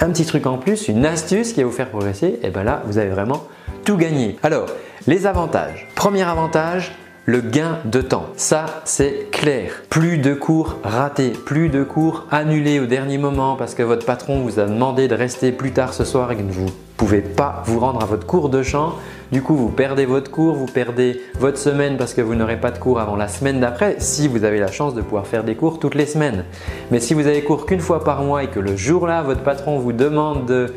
un 0.02 0.10
petit 0.10 0.26
truc 0.26 0.48
en 0.48 0.58
plus, 0.58 0.88
une 0.88 1.06
astuce 1.06 1.54
qui 1.54 1.62
va 1.62 1.68
vous 1.68 1.74
faire 1.74 1.90
progresser, 1.90 2.40
et 2.42 2.50
bien 2.50 2.64
là, 2.64 2.82
vous 2.86 2.98
avez 2.98 3.10
vraiment 3.10 3.44
tout 3.86 3.98
gagné. 3.98 4.38
Alors, 4.44 4.66
les 5.08 5.28
avantages. 5.28 5.88
Premier 5.96 6.24
avantage, 6.24 6.92
le 7.26 7.42
gain 7.42 7.78
de 7.86 8.02
temps. 8.02 8.26
Ça, 8.36 8.82
c'est 8.84 9.30
clair. 9.32 9.84
Plus 9.90 10.18
de 10.18 10.34
cours 10.34 10.78
ratés, 10.84 11.30
plus 11.30 11.70
de 11.70 11.84
cours 11.84 12.26
annulés 12.32 12.80
au 12.80 12.88
dernier 12.88 13.20
moment 13.20 13.56
parce 13.56 13.76
que 13.76 13.84
votre 13.84 14.06
patron 14.06 14.42
vous 14.42 14.60
a 14.60 14.66
demandé 14.66 15.08
de 15.08 15.16
rester 15.16 15.52
plus 15.52 15.72
tard 15.72 15.94
ce 15.94 16.04
soir 16.04 16.32
et 16.32 16.36
que 16.36 16.42
vous 16.42 16.66
ne 16.66 16.72
pouvez 16.98 17.22
pas 17.22 17.62
vous 17.66 17.80
rendre 17.80 18.02
à 18.02 18.06
votre 18.06 18.26
cours 18.26 18.50
de 18.50 18.64
chant. 18.64 18.96
Du 19.32 19.42
coup, 19.42 19.56
vous 19.56 19.70
perdez 19.70 20.06
votre 20.06 20.30
cours, 20.30 20.56
vous 20.56 20.66
perdez 20.66 21.22
votre 21.40 21.58
semaine 21.58 21.96
parce 21.96 22.14
que 22.14 22.20
vous 22.20 22.36
n'aurez 22.36 22.60
pas 22.60 22.70
de 22.70 22.78
cours 22.78 23.00
avant 23.00 23.16
la 23.16 23.30
semaine 23.30 23.62
d'après, 23.62 23.96
si 24.00 24.28
vous 24.28 24.44
avez 24.44 24.60
la 24.60 24.70
chance 24.70 24.94
de 24.94 25.02
pouvoir 25.02 25.26
faire 25.26 25.46
des 25.46 25.56
cours 25.56 25.80
toutes 25.80 25.96
les 25.96 26.06
semaines. 26.06 26.44
Mais 26.92 27.00
si 27.00 27.14
vous 27.14 27.28
avez 27.28 27.42
cours 27.42 27.66
qu'une 27.66 27.80
fois 27.80 28.04
par 28.04 28.24
mois 28.24 28.44
et 28.44 28.48
que 28.48 28.60
le 28.60 28.76
jour-là, 28.76 29.22
votre 29.22 29.42
patron 29.42 29.80
vous 29.80 29.94
demande 29.94 30.48
de 30.48 30.74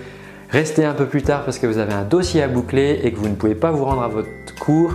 rester 0.50 0.84
un 0.84 0.92
peu 0.92 1.06
plus 1.06 1.22
tard 1.22 1.44
parce 1.44 1.58
que 1.58 1.66
vous 1.66 1.78
avez 1.78 1.94
un 1.94 2.04
dossier 2.04 2.44
à 2.44 2.48
boucler 2.48 3.00
et 3.02 3.10
que 3.10 3.18
vous 3.18 3.28
ne 3.28 3.34
pouvez 3.34 3.56
pas 3.56 3.72
vous 3.72 3.84
rendre 3.84 4.04
à 4.04 4.08
votre 4.08 4.28
cours, 4.60 4.94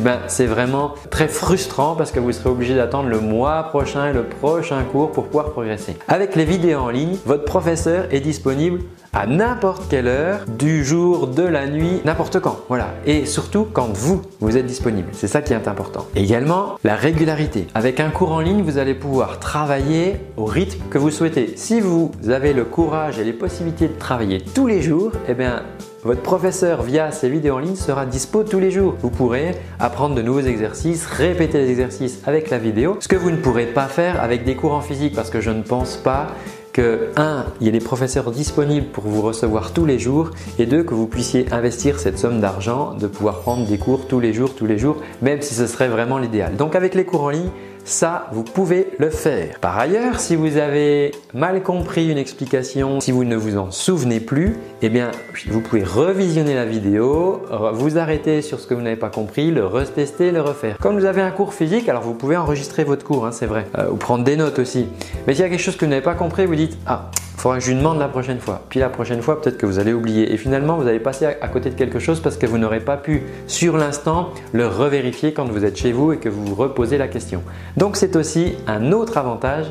eh 0.00 0.02
ben, 0.02 0.18
c'est 0.28 0.46
vraiment 0.46 0.94
très 1.10 1.28
frustrant 1.28 1.94
parce 1.94 2.10
que 2.10 2.20
vous 2.20 2.32
serez 2.32 2.48
obligé 2.48 2.74
d'attendre 2.74 3.10
le 3.10 3.20
mois 3.20 3.64
prochain 3.64 4.08
et 4.08 4.14
le 4.14 4.22
prochain 4.22 4.82
cours 4.84 5.12
pour 5.12 5.26
pouvoir 5.26 5.50
progresser. 5.50 5.94
Avec 6.08 6.36
les 6.36 6.46
vidéos 6.46 6.78
en 6.78 6.88
ligne, 6.88 7.18
votre 7.26 7.44
professeur 7.44 8.06
est 8.10 8.20
disponible 8.20 8.80
à 9.12 9.26
n'importe 9.26 9.90
quelle 9.90 10.06
heure 10.06 10.46
du 10.46 10.86
jour, 10.86 11.26
de 11.26 11.42
la 11.42 11.66
nuit, 11.66 12.00
n'importe 12.06 12.40
quand. 12.40 12.60
Voilà. 12.68 12.94
Et 13.04 13.26
surtout 13.26 13.66
quand 13.70 13.88
vous, 13.92 14.22
vous 14.40 14.56
êtes 14.56 14.64
disponible. 14.64 15.08
C'est 15.12 15.28
ça 15.28 15.42
qui 15.42 15.52
est 15.52 15.68
important. 15.68 16.06
Également, 16.16 16.78
la 16.82 16.96
régularité. 16.96 17.66
Avec 17.74 18.00
un 18.00 18.08
cours 18.08 18.32
en 18.32 18.40
ligne, 18.40 18.62
vous 18.62 18.78
allez 18.78 18.94
pouvoir 18.94 19.38
travailler 19.38 20.16
au 20.38 20.46
rythme 20.46 20.80
que 20.88 20.96
vous 20.96 21.10
souhaitez. 21.10 21.52
Si 21.56 21.78
vous 21.78 22.10
avez 22.30 22.54
le 22.54 22.64
courage 22.64 23.18
et 23.18 23.24
les 23.24 23.34
possibilités 23.34 23.88
de 23.88 23.98
travailler 23.98 24.40
tous 24.40 24.66
les 24.66 24.80
jours, 24.80 25.12
eh 25.28 25.34
bien, 25.34 25.62
votre 26.02 26.22
professeur 26.22 26.82
via 26.82 27.12
ses 27.12 27.28
vidéos 27.28 27.56
en 27.56 27.58
ligne 27.58 27.76
sera 27.76 28.06
dispo 28.06 28.42
tous 28.42 28.58
les 28.58 28.70
jours. 28.70 28.94
Vous 29.02 29.10
pourrez 29.10 29.54
apprendre 29.78 30.14
de 30.14 30.22
nouveaux 30.22 30.40
exercices, 30.40 31.04
répéter 31.04 31.58
les 31.58 31.70
exercices 31.70 32.20
avec 32.26 32.48
la 32.48 32.58
vidéo, 32.58 32.96
ce 33.00 33.08
que 33.08 33.16
vous 33.16 33.30
ne 33.30 33.36
pourrez 33.36 33.66
pas 33.66 33.86
faire 33.86 34.22
avec 34.22 34.44
des 34.44 34.56
cours 34.56 34.72
en 34.72 34.80
physique 34.80 35.14
parce 35.14 35.28
que 35.28 35.42
je 35.42 35.50
ne 35.50 35.62
pense 35.62 35.98
pas 35.98 36.28
que 36.72 37.10
1. 37.16 37.44
Il 37.60 37.66
y 37.66 37.68
ait 37.68 37.72
des 37.72 37.80
professeurs 37.80 38.30
disponibles 38.30 38.86
pour 38.86 39.04
vous 39.04 39.20
recevoir 39.20 39.72
tous 39.72 39.84
les 39.84 39.98
jours 39.98 40.30
et 40.58 40.64
2. 40.64 40.84
que 40.84 40.94
vous 40.94 41.06
puissiez 41.06 41.46
investir 41.52 41.98
cette 41.98 42.18
somme 42.18 42.40
d'argent 42.40 42.94
de 42.94 43.06
pouvoir 43.06 43.40
prendre 43.40 43.66
des 43.66 43.76
cours 43.76 44.06
tous 44.06 44.20
les 44.20 44.32
jours, 44.32 44.54
tous 44.54 44.66
les 44.66 44.78
jours, 44.78 44.96
même 45.20 45.42
si 45.42 45.54
ce 45.54 45.66
serait 45.66 45.88
vraiment 45.88 46.16
l'idéal. 46.16 46.56
Donc 46.56 46.76
avec 46.76 46.94
les 46.94 47.04
cours 47.04 47.24
en 47.24 47.30
ligne, 47.30 47.50
ça, 47.90 48.28
vous 48.30 48.44
pouvez 48.44 48.92
le 48.98 49.10
faire. 49.10 49.58
Par 49.60 49.76
ailleurs, 49.76 50.20
si 50.20 50.36
vous 50.36 50.56
avez 50.58 51.10
mal 51.34 51.62
compris 51.62 52.08
une 52.08 52.18
explication, 52.18 53.00
si 53.00 53.10
vous 53.10 53.24
ne 53.24 53.34
vous 53.34 53.58
en 53.58 53.72
souvenez 53.72 54.20
plus, 54.20 54.56
eh 54.80 54.88
bien, 54.88 55.10
vous 55.48 55.60
pouvez 55.60 55.82
revisionner 55.82 56.54
la 56.54 56.64
vidéo, 56.64 57.42
vous 57.72 57.98
arrêter 57.98 58.42
sur 58.42 58.60
ce 58.60 58.68
que 58.68 58.74
vous 58.74 58.80
n'avez 58.80 58.96
pas 58.96 59.10
compris, 59.10 59.50
le 59.50 59.66
retester, 59.66 60.30
le 60.30 60.40
refaire. 60.40 60.78
Comme 60.78 60.98
vous 60.98 61.04
avez 61.04 61.20
un 61.20 61.32
cours 61.32 61.52
physique, 61.52 61.88
alors 61.88 62.02
vous 62.02 62.14
pouvez 62.14 62.36
enregistrer 62.36 62.84
votre 62.84 63.04
cours, 63.04 63.26
hein, 63.26 63.32
c'est 63.32 63.46
vrai, 63.46 63.66
euh, 63.76 63.90
ou 63.90 63.96
prendre 63.96 64.22
des 64.22 64.36
notes 64.36 64.60
aussi. 64.60 64.86
Mais 65.26 65.34
s'il 65.34 65.42
y 65.42 65.46
a 65.46 65.50
quelque 65.50 65.60
chose 65.60 65.76
que 65.76 65.84
vous 65.84 65.90
n'avez 65.90 66.02
pas 66.02 66.14
compris, 66.14 66.46
vous 66.46 66.54
dites 66.54 66.78
Ah, 66.86 67.10
faudra 67.40 67.58
que 67.58 67.64
je 67.64 67.70
lui 67.70 67.78
demande 67.78 67.98
la 67.98 68.08
prochaine 68.08 68.38
fois. 68.38 68.62
Puis 68.68 68.80
la 68.80 68.88
prochaine 68.88 69.22
fois, 69.22 69.40
peut-être 69.40 69.56
que 69.56 69.66
vous 69.66 69.78
allez 69.78 69.92
oublier. 69.92 70.32
Et 70.32 70.36
finalement, 70.36 70.76
vous 70.76 70.86
allez 70.86 71.00
passer 71.00 71.26
à 71.26 71.48
côté 71.48 71.70
de 71.70 71.74
quelque 71.74 71.98
chose 71.98 72.20
parce 72.20 72.36
que 72.36 72.46
vous 72.46 72.58
n'aurez 72.58 72.80
pas 72.80 72.96
pu, 72.96 73.22
sur 73.46 73.76
l'instant, 73.76 74.30
le 74.52 74.66
revérifier 74.66 75.32
quand 75.32 75.46
vous 75.46 75.64
êtes 75.64 75.76
chez 75.76 75.92
vous 75.92 76.12
et 76.12 76.18
que 76.18 76.28
vous 76.28 76.44
vous 76.44 76.54
reposez 76.54 76.98
la 76.98 77.08
question. 77.08 77.42
Donc 77.76 77.96
c'est 77.96 78.14
aussi 78.16 78.54
un 78.66 78.92
autre 78.92 79.16
avantage 79.16 79.66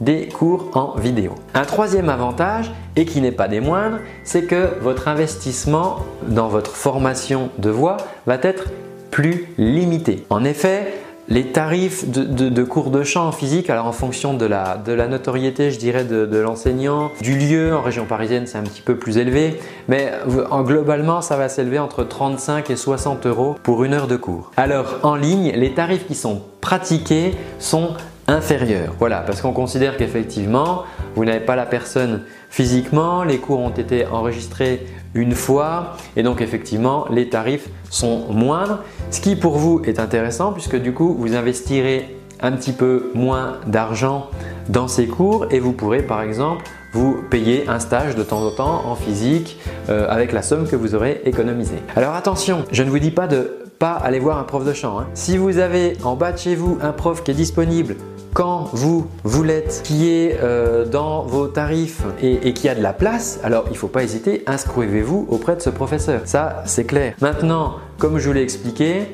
des 0.00 0.28
cours 0.28 0.70
en 0.74 0.98
vidéo. 0.98 1.34
Un 1.54 1.64
troisième 1.64 2.08
avantage, 2.08 2.70
et 2.96 3.06
qui 3.06 3.20
n'est 3.20 3.32
pas 3.32 3.48
des 3.48 3.60
moindres, 3.60 3.98
c'est 4.24 4.42
que 4.42 4.78
votre 4.80 5.08
investissement 5.08 6.00
dans 6.26 6.48
votre 6.48 6.72
formation 6.72 7.50
de 7.58 7.70
voix 7.70 7.96
va 8.26 8.36
être 8.42 8.64
plus 9.10 9.46
limité. 9.58 10.26
En 10.30 10.44
effet, 10.44 10.92
les 11.28 11.52
tarifs 11.52 12.08
de, 12.08 12.64
cours 12.64 12.90
de 12.90 13.02
chant 13.02 13.28
en 13.28 13.32
physique, 13.32 13.70
alors 13.70 13.86
en 13.86 13.92
fonction 13.92 14.34
de 14.34 14.46
la, 14.46 14.78
notoriété, 15.08 15.70
je 15.70 15.78
dirais, 15.78 16.04
de, 16.04 16.38
l'enseignant, 16.38 17.10
du 17.20 17.36
lieu, 17.36 17.74
en 17.74 17.82
région 17.82 18.04
parisienne, 18.04 18.46
c'est 18.46 18.58
un 18.58 18.62
petit 18.62 18.82
peu 18.82 18.96
plus 18.96 19.18
élevé, 19.18 19.58
mais 19.88 20.12
en, 20.50 20.62
globalement, 20.62 21.20
ça 21.20 21.36
va 21.36 21.48
s'élever 21.48 21.78
entre 21.78 22.04
35 22.04 22.70
et 22.70 22.76
60 22.76 23.26
euros 23.26 23.56
pour 23.62 23.84
une 23.84 23.94
heure 23.94 24.06
de 24.06 24.16
cours. 24.16 24.50
Alors 24.56 24.98
en 25.02 25.16
ligne, 25.16 25.52
les 25.54 25.72
tarifs 25.72 26.06
qui 26.06 26.14
sont 26.14 26.42
pratiqués 26.60 27.32
sont 27.58 27.94
inférieurs. 28.26 28.94
Voilà, 28.98 29.18
parce 29.18 29.40
qu'on 29.40 29.52
considère 29.52 29.96
qu'effectivement, 29.96 30.84
vous 31.14 31.24
n'avez 31.24 31.40
pas 31.40 31.56
la 31.56 31.66
personne 31.66 32.22
physiquement, 32.50 33.24
les 33.24 33.38
cours 33.38 33.60
ont 33.60 33.70
été 33.70 34.06
enregistrés 34.06 34.86
une 35.14 35.32
fois 35.32 35.96
et 36.16 36.22
donc 36.22 36.40
effectivement 36.40 37.06
les 37.10 37.28
tarifs 37.28 37.68
sont 37.90 38.26
moindres, 38.30 38.80
ce 39.10 39.20
qui 39.20 39.36
pour 39.36 39.56
vous 39.56 39.80
est 39.84 39.98
intéressant 39.98 40.52
puisque 40.52 40.76
du 40.76 40.92
coup 40.92 41.14
vous 41.18 41.34
investirez 41.34 42.16
un 42.40 42.52
petit 42.52 42.72
peu 42.72 43.10
moins 43.14 43.58
d'argent 43.66 44.28
dans 44.68 44.88
ces 44.88 45.06
cours 45.06 45.46
et 45.50 45.60
vous 45.60 45.72
pourrez 45.72 46.02
par 46.02 46.22
exemple 46.22 46.64
vous 46.92 47.22
payer 47.28 47.68
un 47.68 47.80
stage 47.80 48.14
de 48.14 48.22
temps 48.22 48.42
en 48.42 48.50
temps 48.50 48.82
en 48.86 48.94
physique 48.94 49.58
euh, 49.88 50.06
avec 50.08 50.32
la 50.32 50.42
somme 50.42 50.68
que 50.68 50.76
vous 50.76 50.94
aurez 50.94 51.22
économisée. 51.24 51.82
Alors 51.96 52.14
attention, 52.14 52.64
je 52.70 52.82
ne 52.82 52.90
vous 52.90 52.98
dis 52.98 53.10
pas 53.10 53.26
de 53.26 53.64
pas 53.78 53.92
aller 53.92 54.20
voir 54.20 54.38
un 54.38 54.44
prof 54.44 54.64
de 54.64 54.72
chant. 54.72 55.00
Hein. 55.00 55.06
Si 55.14 55.36
vous 55.36 55.58
avez 55.58 55.96
en 56.04 56.14
bas 56.14 56.32
de 56.32 56.38
chez 56.38 56.54
vous 56.54 56.78
un 56.80 56.92
prof 56.92 57.24
qui 57.24 57.32
est 57.32 57.34
disponible 57.34 57.96
quand 58.34 58.68
vous, 58.72 59.06
l'êtes, 59.44 59.82
qui 59.84 60.10
est 60.10 60.38
euh, 60.42 60.84
dans 60.84 61.22
vos 61.22 61.46
tarifs 61.46 62.02
et, 62.20 62.52
qui 62.52 62.68
a 62.68 62.74
de 62.74 62.82
la 62.82 62.92
place, 62.92 63.38
alors 63.44 63.64
il 63.68 63.72
ne 63.72 63.78
faut 63.78 63.88
pas 63.88 64.02
hésiter, 64.02 64.42
inscrivez-vous 64.46 65.28
auprès 65.30 65.54
de 65.54 65.62
ce 65.62 65.70
professeur. 65.70 66.22
Ça, 66.24 66.64
c'est 66.66 66.84
clair. 66.84 67.14
Maintenant, 67.20 67.76
comme 67.96 68.18
je 68.18 68.26
vous 68.26 68.34
l'ai 68.34 68.42
expliqué, 68.42 69.06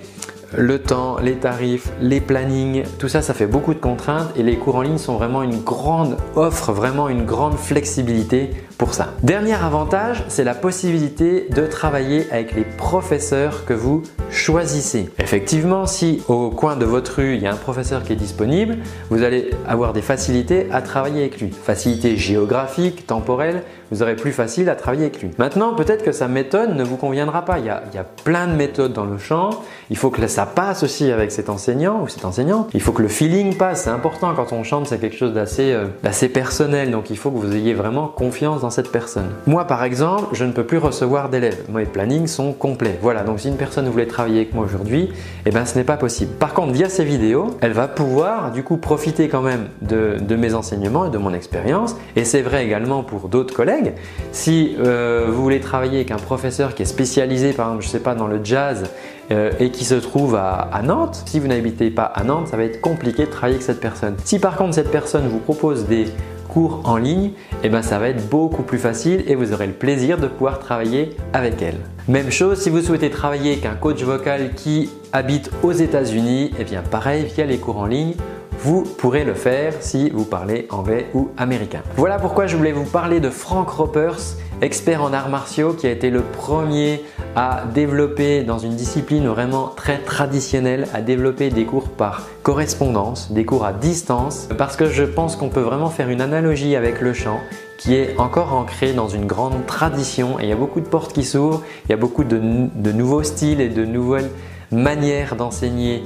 le 0.57 0.81
temps, 0.81 1.19
les 1.19 1.37
tarifs, 1.37 1.93
les 2.01 2.21
plannings, 2.21 2.83
tout 2.99 3.09
ça, 3.09 3.21
ça 3.21 3.35
fait 3.35 3.47
beaucoup 3.47 3.75
de 3.75 3.79
contraintes 3.79 4.31
et 4.37 4.43
les 4.43 4.57
cours 4.57 4.77
en 4.77 4.83
ligne 4.83 4.99
sont 4.99 5.17
vraiment 5.17 5.43
une 5.43 5.61
grande 5.61 6.17
offre, 6.35 6.73
vraiment 6.73 7.09
une 7.09 7.25
grande 7.25 7.57
flexibilité 7.57 8.51
pour 8.81 8.95
ça. 8.95 9.13
Dernier 9.23 9.63
avantage, 9.63 10.25
c'est 10.29 10.43
la 10.43 10.55
possibilité 10.55 11.47
de 11.55 11.67
travailler 11.67 12.27
avec 12.31 12.55
les 12.55 12.65
professeurs 12.65 13.67
que 13.67 13.75
vous 13.75 14.05
choisissez. 14.31 15.11
Effectivement, 15.19 15.85
si 15.85 16.23
au 16.29 16.49
coin 16.49 16.77
de 16.77 16.87
votre 16.87 17.17
rue, 17.17 17.35
il 17.35 17.43
y 17.43 17.47
a 17.47 17.53
un 17.53 17.57
professeur 17.57 18.03
qui 18.03 18.15
est 18.15 18.17
disponible, 18.17 18.79
vous 19.11 19.23
allez 19.23 19.51
avoir 19.69 19.93
des 19.93 20.01
facilités 20.01 20.67
à 20.73 20.81
travailler 20.81 21.21
avec 21.21 21.43
lui. 21.43 21.51
Facilité 21.51 22.17
géographique, 22.17 23.07
temporelle, 23.07 23.65
vous 23.91 24.03
aurez 24.03 24.17
plus 24.17 24.33
facile 24.33 24.69
à 24.69 24.77
travailler 24.77 25.07
avec 25.07 25.21
lui. 25.21 25.31
Maintenant, 25.39 25.75
peut-être 25.75 26.05
que 26.05 26.13
sa 26.13 26.29
méthode 26.29 26.77
ne 26.77 26.85
vous 26.85 26.97
conviendra 26.97 27.45
pas. 27.45 27.59
Il 27.59 27.65
y, 27.65 27.69
a, 27.69 27.83
plein 28.25 28.47
de 28.47 28.53
méthodes 28.53 28.93
dans 28.93 29.05
le 29.05 29.19
chant. 29.19 29.51
Il 29.91 29.97
faut 29.97 30.11
que 30.11 30.27
ça 30.27 30.47
passe 30.47 30.83
aussi 30.85 31.11
avec 31.11 31.33
cet 31.33 31.49
enseignant 31.49 32.03
ou 32.03 32.09
cette 32.09 32.25
enseignante. 32.25 32.71
Il 32.73 32.81
faut 32.81 32.93
que 32.93 33.03
le 33.03 33.09
feeling 33.09 33.57
passe. 33.57 33.85
C'est 33.85 33.91
important 33.91 34.33
quand 34.35 34.53
on 34.53 34.63
chante, 34.63 34.87
c'est 34.87 34.99
quelque 34.99 35.17
chose 35.17 35.33
d'assez 35.33 35.73
euh, 35.73 36.29
personnel. 36.33 36.93
Donc 36.93 37.11
il 37.11 37.17
faut 37.17 37.31
que 37.31 37.39
vous 37.39 37.55
ayez 37.55 37.75
vraiment 37.75 38.07
confiance 38.07 38.61
dans 38.61 38.70
cette 38.71 38.91
personne. 38.91 39.29
Moi, 39.47 39.67
par 39.67 39.85
exemple, 39.85 40.35
je 40.35 40.45
ne 40.45 40.53
peux 40.53 40.65
plus 40.65 40.79
recevoir 40.79 41.29
d'élèves. 41.29 41.65
Mes 41.69 41.85
plannings 41.85 42.27
sont 42.27 42.53
complets. 42.53 42.99
Voilà. 43.03 43.23
Donc 43.23 43.41
si 43.41 43.49
une 43.49 43.57
personne 43.57 43.89
voulait 43.89 44.07
travailler 44.07 44.41
avec 44.41 44.55
moi 44.55 44.65
aujourd'hui, 44.65 45.11
eh 45.47 45.51
ben 45.51 45.65
ce 45.65 45.77
n'est 45.77 45.85
pas 45.85 45.97
possible. 45.97 46.33
Par 46.33 46.55
contre, 46.55 46.73
via 46.73 46.89
ces 46.89 47.05
vidéos, 47.05 47.57
elle 47.61 47.73
va 47.73 47.89
pouvoir 47.89 48.53
du 48.53 48.63
coup 48.63 48.77
profiter 48.77 49.29
quand 49.29 49.43
même 49.43 49.69
de, 49.83 50.37
mes 50.37 50.55
enseignements 50.55 51.07
et 51.07 51.11
de 51.11 51.19
mon 51.19 51.35
expérience. 51.35 51.97
Et 52.17 52.25
c'est 52.25 52.43
vrai 52.43 52.65
également 52.65 53.03
pour 53.03 53.29
d'autres 53.29 53.55
collègues 53.55 53.93
si 54.33 54.77
euh, 54.79 55.27
vous 55.29 55.43
voulez 55.43 55.61
travailler 55.61 55.97
avec 55.97 56.11
un 56.11 56.17
professeur 56.17 56.75
qui 56.75 56.83
est 56.83 56.87
spécialisé, 56.87 57.53
par 57.53 57.69
exemple, 57.69 57.85
je 57.85 57.89
sais 57.89 58.01
pas, 58.01 58.15
dans 58.15 58.27
le 58.27 58.41
jazz 58.43 58.85
euh, 59.31 59.53
et 59.61 59.71
qui 59.71 59.85
se 59.85 59.95
trouve 59.95 60.35
à, 60.35 60.81
Nantes, 60.83 61.23
si 61.27 61.39
vous 61.39 61.47
n'habitez 61.47 61.91
pas 61.91 62.05
à 62.05 62.25
Nantes, 62.25 62.49
ça 62.49 62.57
va 62.57 62.65
être 62.65 62.81
compliqué 62.81 63.27
de 63.27 63.31
travailler 63.31 63.57
avec 63.57 63.65
cette 63.65 63.81
personne. 63.81 64.17
Si 64.25 64.41
par 64.41 64.57
contre 64.57 64.75
cette 64.75 64.91
personne 64.91 65.29
vous 65.29 65.39
propose 65.39 65.87
des 65.87 66.07
cours 66.53 66.83
en 66.85 66.97
ligne, 66.97 67.31
eh 67.63 67.69
ben 67.69 67.83
ça 67.83 67.99
va 67.99 68.09
être 68.09 68.29
beaucoup 68.29 68.63
plus 68.63 68.79
facile 68.79 69.23
et 69.27 69.35
vous 69.35 69.53
aurez 69.53 69.67
le 69.67 69.73
plaisir 69.73 70.19
de 70.19 70.27
pouvoir 70.27 70.59
travailler 70.59 71.17
avec 71.33 71.63
elle. 71.63 71.79
Même 72.11 72.33
chose 72.33 72.61
si 72.61 72.71
vous 72.71 72.83
souhaitez 72.83 73.09
travailler 73.09 73.53
avec 73.53 73.67
un 73.67 73.77
coach 73.77 74.03
vocal 74.03 74.55
qui 74.57 74.91
habite 75.13 75.53
aux 75.63 75.71
États-Unis, 75.71 76.47
et 76.47 76.63
eh 76.63 76.65
bien 76.65 76.83
pareil 76.83 77.25
via 77.33 77.47
les 77.47 77.59
cours 77.59 77.79
en 77.79 77.87
ligne, 77.87 78.15
vous 78.59 78.83
pourrez 78.83 79.23
le 79.23 79.35
faire 79.35 79.75
si 79.79 80.11
vous 80.11 80.25
parlez 80.25 80.67
anglais 80.71 81.07
ou 81.15 81.29
américain. 81.37 81.83
Voilà 81.95 82.19
pourquoi 82.19 82.49
je 82.49 82.57
voulais 82.57 82.73
vous 82.73 82.85
parler 82.85 83.21
de 83.21 83.31
Frank 83.31 83.69
Ropers, 83.69 84.19
expert 84.61 85.05
en 85.05 85.13
arts 85.13 85.29
martiaux 85.29 85.73
qui 85.73 85.87
a 85.87 85.93
été 85.93 86.11
le 86.11 86.23
premier 86.23 87.01
à 87.37 87.63
développer 87.73 88.43
dans 88.43 88.59
une 88.59 88.75
discipline 88.75 89.29
vraiment 89.29 89.69
très 89.69 89.99
traditionnelle, 89.99 90.89
à 90.93 91.03
développer 91.03 91.51
des 91.51 91.65
cours 91.65 91.91
par 91.91 92.27
correspondance, 92.43 93.31
des 93.31 93.45
cours 93.45 93.65
à 93.65 93.73
distance, 93.73 94.49
parce 94.59 94.75
que 94.75 94.87
je 94.87 95.05
pense 95.05 95.37
qu'on 95.37 95.49
peut 95.49 95.61
vraiment 95.61 95.91
faire 95.91 96.09
une 96.09 96.23
analogie 96.23 96.75
avec 96.75 97.01
le 97.01 97.13
chant 97.13 97.39
qui 97.81 97.95
est 97.95 98.19
encore 98.19 98.53
ancré 98.53 98.93
dans 98.93 99.09
une 99.09 99.27
grande 99.27 99.65
tradition. 99.67 100.39
Et 100.39 100.45
il 100.45 100.49
y 100.51 100.53
a 100.53 100.57
beaucoup 100.57 100.81
de 100.81 100.87
portes 100.87 101.15
qui 101.15 101.25
s'ouvrent, 101.25 101.63
il 101.87 101.91
y 101.91 101.95
a 101.95 101.97
beaucoup 101.97 102.25
de, 102.25 102.39
de 102.75 102.93
nouveaux 102.93 103.23
styles 103.23 103.63
et 103.63 103.71
de 103.71 103.87
nouvelles 103.87 104.31
manières 104.71 105.35
d'enseigner 105.35 106.03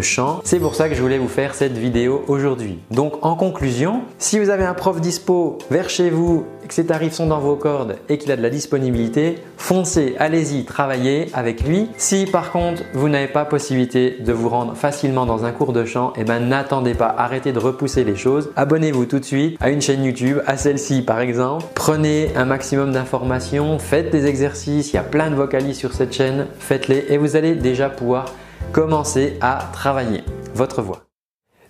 chant. 0.00 0.40
C'est 0.44 0.58
pour 0.58 0.74
ça 0.74 0.88
que 0.88 0.94
je 0.94 1.02
voulais 1.02 1.18
vous 1.18 1.28
faire 1.28 1.54
cette 1.54 1.76
vidéo 1.76 2.24
aujourd'hui. 2.28 2.78
Donc 2.90 3.24
en 3.24 3.36
conclusion, 3.36 4.02
si 4.18 4.38
vous 4.38 4.50
avez 4.50 4.64
un 4.64 4.74
prof 4.74 5.00
dispo 5.00 5.58
vers 5.70 5.90
chez 5.90 6.10
vous, 6.10 6.44
que 6.66 6.74
ses 6.74 6.86
tarifs 6.86 7.12
sont 7.12 7.26
dans 7.26 7.40
vos 7.40 7.56
cordes 7.56 7.96
et 8.08 8.18
qu'il 8.18 8.30
a 8.32 8.36
de 8.36 8.42
la 8.42 8.50
disponibilité, 8.50 9.38
foncez, 9.56 10.14
allez-y, 10.18 10.64
travaillez 10.64 11.26
avec 11.34 11.64
lui. 11.64 11.88
Si 11.96 12.26
par 12.26 12.52
contre 12.52 12.82
vous 12.94 13.08
n'avez 13.08 13.28
pas 13.28 13.44
possibilité 13.44 14.16
de 14.20 14.32
vous 14.32 14.48
rendre 14.48 14.74
facilement 14.74 15.26
dans 15.26 15.44
un 15.44 15.52
cours 15.52 15.72
de 15.72 15.84
chant, 15.84 16.12
eh 16.16 16.24
ben 16.24 16.40
n'attendez 16.40 16.94
pas, 16.94 17.14
arrêtez 17.16 17.52
de 17.52 17.58
repousser 17.58 18.04
les 18.04 18.16
choses. 18.16 18.50
Abonnez-vous 18.56 19.06
tout 19.06 19.18
de 19.18 19.24
suite 19.24 19.56
à 19.60 19.70
une 19.70 19.82
chaîne 19.82 20.04
YouTube, 20.04 20.38
à 20.46 20.56
celle-ci 20.56 21.02
par 21.02 21.20
exemple. 21.20 21.64
Prenez 21.74 22.30
un 22.36 22.44
maximum 22.44 22.92
d'informations, 22.92 23.78
faites 23.78 24.10
des 24.10 24.26
exercices, 24.26 24.92
il 24.92 24.96
y 24.96 24.98
a 24.98 25.02
plein 25.02 25.30
de 25.30 25.34
vocalistes 25.34 25.80
sur 25.80 25.92
cette 25.92 26.12
chaîne, 26.12 26.46
faites-les 26.58 27.06
et 27.08 27.18
vous 27.18 27.36
allez 27.36 27.54
déjà 27.54 27.88
pouvoir 27.88 28.26
commencer 28.70 29.38
à 29.40 29.68
travailler 29.72 30.22
votre 30.54 30.82
voix. 30.82 31.02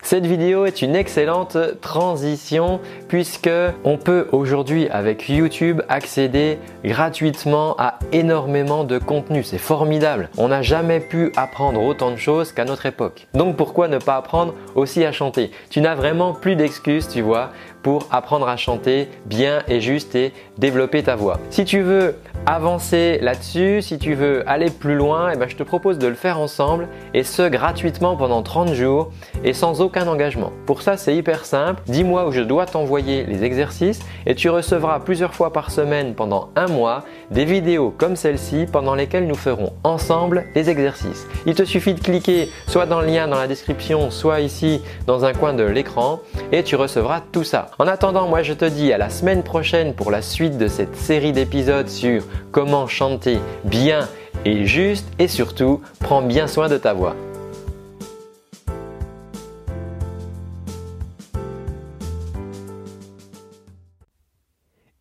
Cette 0.05 0.25
vidéo 0.25 0.65
est 0.65 0.81
une 0.81 0.97
excellente 0.97 1.57
transition 1.79 2.81
puisque 3.07 3.49
on 3.85 3.97
peut 3.97 4.27
aujourd'hui 4.33 4.89
avec 4.89 5.29
YouTube 5.29 5.81
accéder 5.87 6.59
gratuitement 6.83 7.75
à 7.79 7.99
énormément 8.11 8.83
de 8.83 8.99
contenu. 8.99 9.43
C'est 9.43 9.57
formidable. 9.57 10.29
On 10.37 10.49
n'a 10.49 10.61
jamais 10.61 10.99
pu 10.99 11.31
apprendre 11.37 11.81
autant 11.81 12.11
de 12.11 12.17
choses 12.17 12.51
qu'à 12.51 12.65
notre 12.65 12.85
époque. 12.85 13.27
Donc 13.33 13.55
pourquoi 13.55 13.87
ne 13.87 13.97
pas 13.97 14.17
apprendre 14.17 14.53
aussi 14.75 15.05
à 15.05 15.13
chanter? 15.13 15.51
Tu 15.69 15.79
n'as 15.79 15.95
vraiment 15.95 16.33
plus 16.33 16.57
d'excuses, 16.57 17.07
tu 17.07 17.21
vois, 17.21 17.51
pour 17.83 18.07
apprendre 18.09 18.47
à 18.47 18.57
chanter 18.57 19.09
bien 19.25 19.61
et 19.67 19.81
juste 19.81 20.15
et 20.15 20.33
développer 20.57 21.03
ta 21.03 21.15
voix. 21.15 21.39
Si 21.49 21.65
tu 21.65 21.81
veux 21.81 22.15
avancer 22.45 23.19
là-dessus, 23.21 23.81
si 23.81 23.97
tu 23.97 24.15
veux 24.15 24.47
aller 24.49 24.69
plus 24.69 24.95
loin, 24.95 25.31
eh 25.33 25.37
ben, 25.37 25.47
je 25.47 25.55
te 25.55 25.63
propose 25.63 25.97
de 25.97 26.07
le 26.07 26.15
faire 26.15 26.39
ensemble 26.39 26.87
et 27.13 27.23
ce 27.23 27.47
gratuitement 27.47 28.17
pendant 28.17 28.41
30 28.41 28.73
jours 28.73 29.11
et 29.43 29.53
sans 29.53 29.81
aucun 29.81 30.07
engagement. 30.07 30.51
Pour 30.65 30.81
ça, 30.81 30.97
c'est 30.97 31.15
hyper 31.15 31.45
simple. 31.45 31.81
Dis-moi 31.87 32.27
où 32.27 32.31
je 32.31 32.41
dois 32.41 32.65
t'envoyer 32.65 33.23
les 33.25 33.43
exercices 33.43 34.01
et 34.25 34.35
tu 34.35 34.49
recevras 34.49 34.99
plusieurs 34.99 35.33
fois 35.33 35.53
par 35.53 35.71
semaine 35.71 36.15
pendant 36.15 36.49
un 36.55 36.67
mois 36.67 37.03
des 37.31 37.45
vidéos 37.45 37.93
comme 37.97 38.15
celle-ci 38.15 38.65
pendant 38.71 38.95
lesquelles 38.95 39.27
nous 39.27 39.35
ferons 39.35 39.73
ensemble 39.83 40.45
les 40.55 40.69
exercices. 40.69 41.27
Il 41.45 41.55
te 41.55 41.63
suffit 41.63 41.93
de 41.93 41.99
cliquer 41.99 42.49
soit 42.67 42.85
dans 42.85 43.01
le 43.01 43.07
lien 43.07 43.27
dans 43.27 43.39
la 43.39 43.47
description, 43.47 44.11
soit 44.11 44.41
ici 44.41 44.81
dans 45.07 45.25
un 45.25 45.33
coin 45.33 45.53
de 45.53 45.63
l'écran 45.63 46.19
et 46.51 46.63
tu 46.63 46.75
recevras 46.75 47.21
tout 47.31 47.43
ça. 47.43 47.67
En 47.79 47.87
attendant, 47.87 48.27
moi 48.27 48.43
je 48.43 48.53
te 48.53 48.65
dis 48.65 48.93
à 48.93 48.99
la 48.99 49.09
semaine 49.09 49.41
prochaine 49.41 49.95
pour 49.95 50.11
la 50.11 50.21
suite 50.21 50.57
de 50.59 50.67
cette 50.67 50.95
série 50.95 51.33
d'épisodes 51.33 51.89
sur 51.89 52.23
comment 52.51 52.85
chanter 52.85 53.39
bien 53.63 54.07
et 54.45 54.65
juste 54.65 55.07
et 55.17 55.27
surtout 55.27 55.81
prends 55.99 56.21
bien 56.21 56.45
soin 56.45 56.69
de 56.69 56.77
ta 56.77 56.93
voix. 56.93 57.15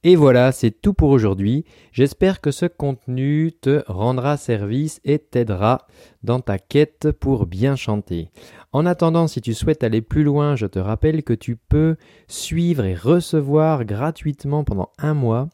Et 0.05 0.16
voilà, 0.16 0.51
c'est 0.51 0.73
tout 0.73 0.95
pour 0.95 1.11
aujourd'hui. 1.11 1.64
J'espère 1.93 2.41
que 2.41 2.51
ce 2.51 2.66
contenu 2.66 3.53
te 3.53 3.85
rendra 3.87 4.37
service 4.37 5.01
et 5.05 5.20
t'aidera 5.20 5.87
dans 6.25 6.41
ta 6.41 6.59
quête 6.59 7.12
pour 7.12 7.47
bien 7.47 7.77
chanter. 7.77 8.31
En 8.73 8.87
attendant, 8.87 9.27
si 9.27 9.43
tu 9.43 9.53
souhaites 9.53 9.85
aller 9.85 10.01
plus 10.01 10.25
loin, 10.25 10.57
je 10.57 10.66
te 10.66 10.79
rappelle 10.79 11.23
que 11.23 11.35
tu 11.35 11.57
peux 11.57 11.97
suivre 12.27 12.85
et 12.87 12.95
recevoir 12.95 13.85
gratuitement 13.85 14.64
pendant 14.64 14.91
un 14.99 15.12
mois 15.12 15.49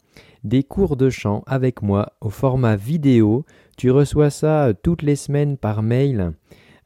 des 0.45 0.63
cours 0.63 0.97
de 0.97 1.11
chant 1.11 1.43
avec 1.49 1.83
moi 1.83 2.13
au 2.21 2.31
format 2.31 2.77
vidéo. 2.77 3.45
Tu 3.77 3.91
reçois 3.91 4.31
ça 4.31 4.73
toutes 4.85 5.03
les 5.03 5.17
semaines 5.17 5.57
par 5.57 5.83
mail 5.83 6.33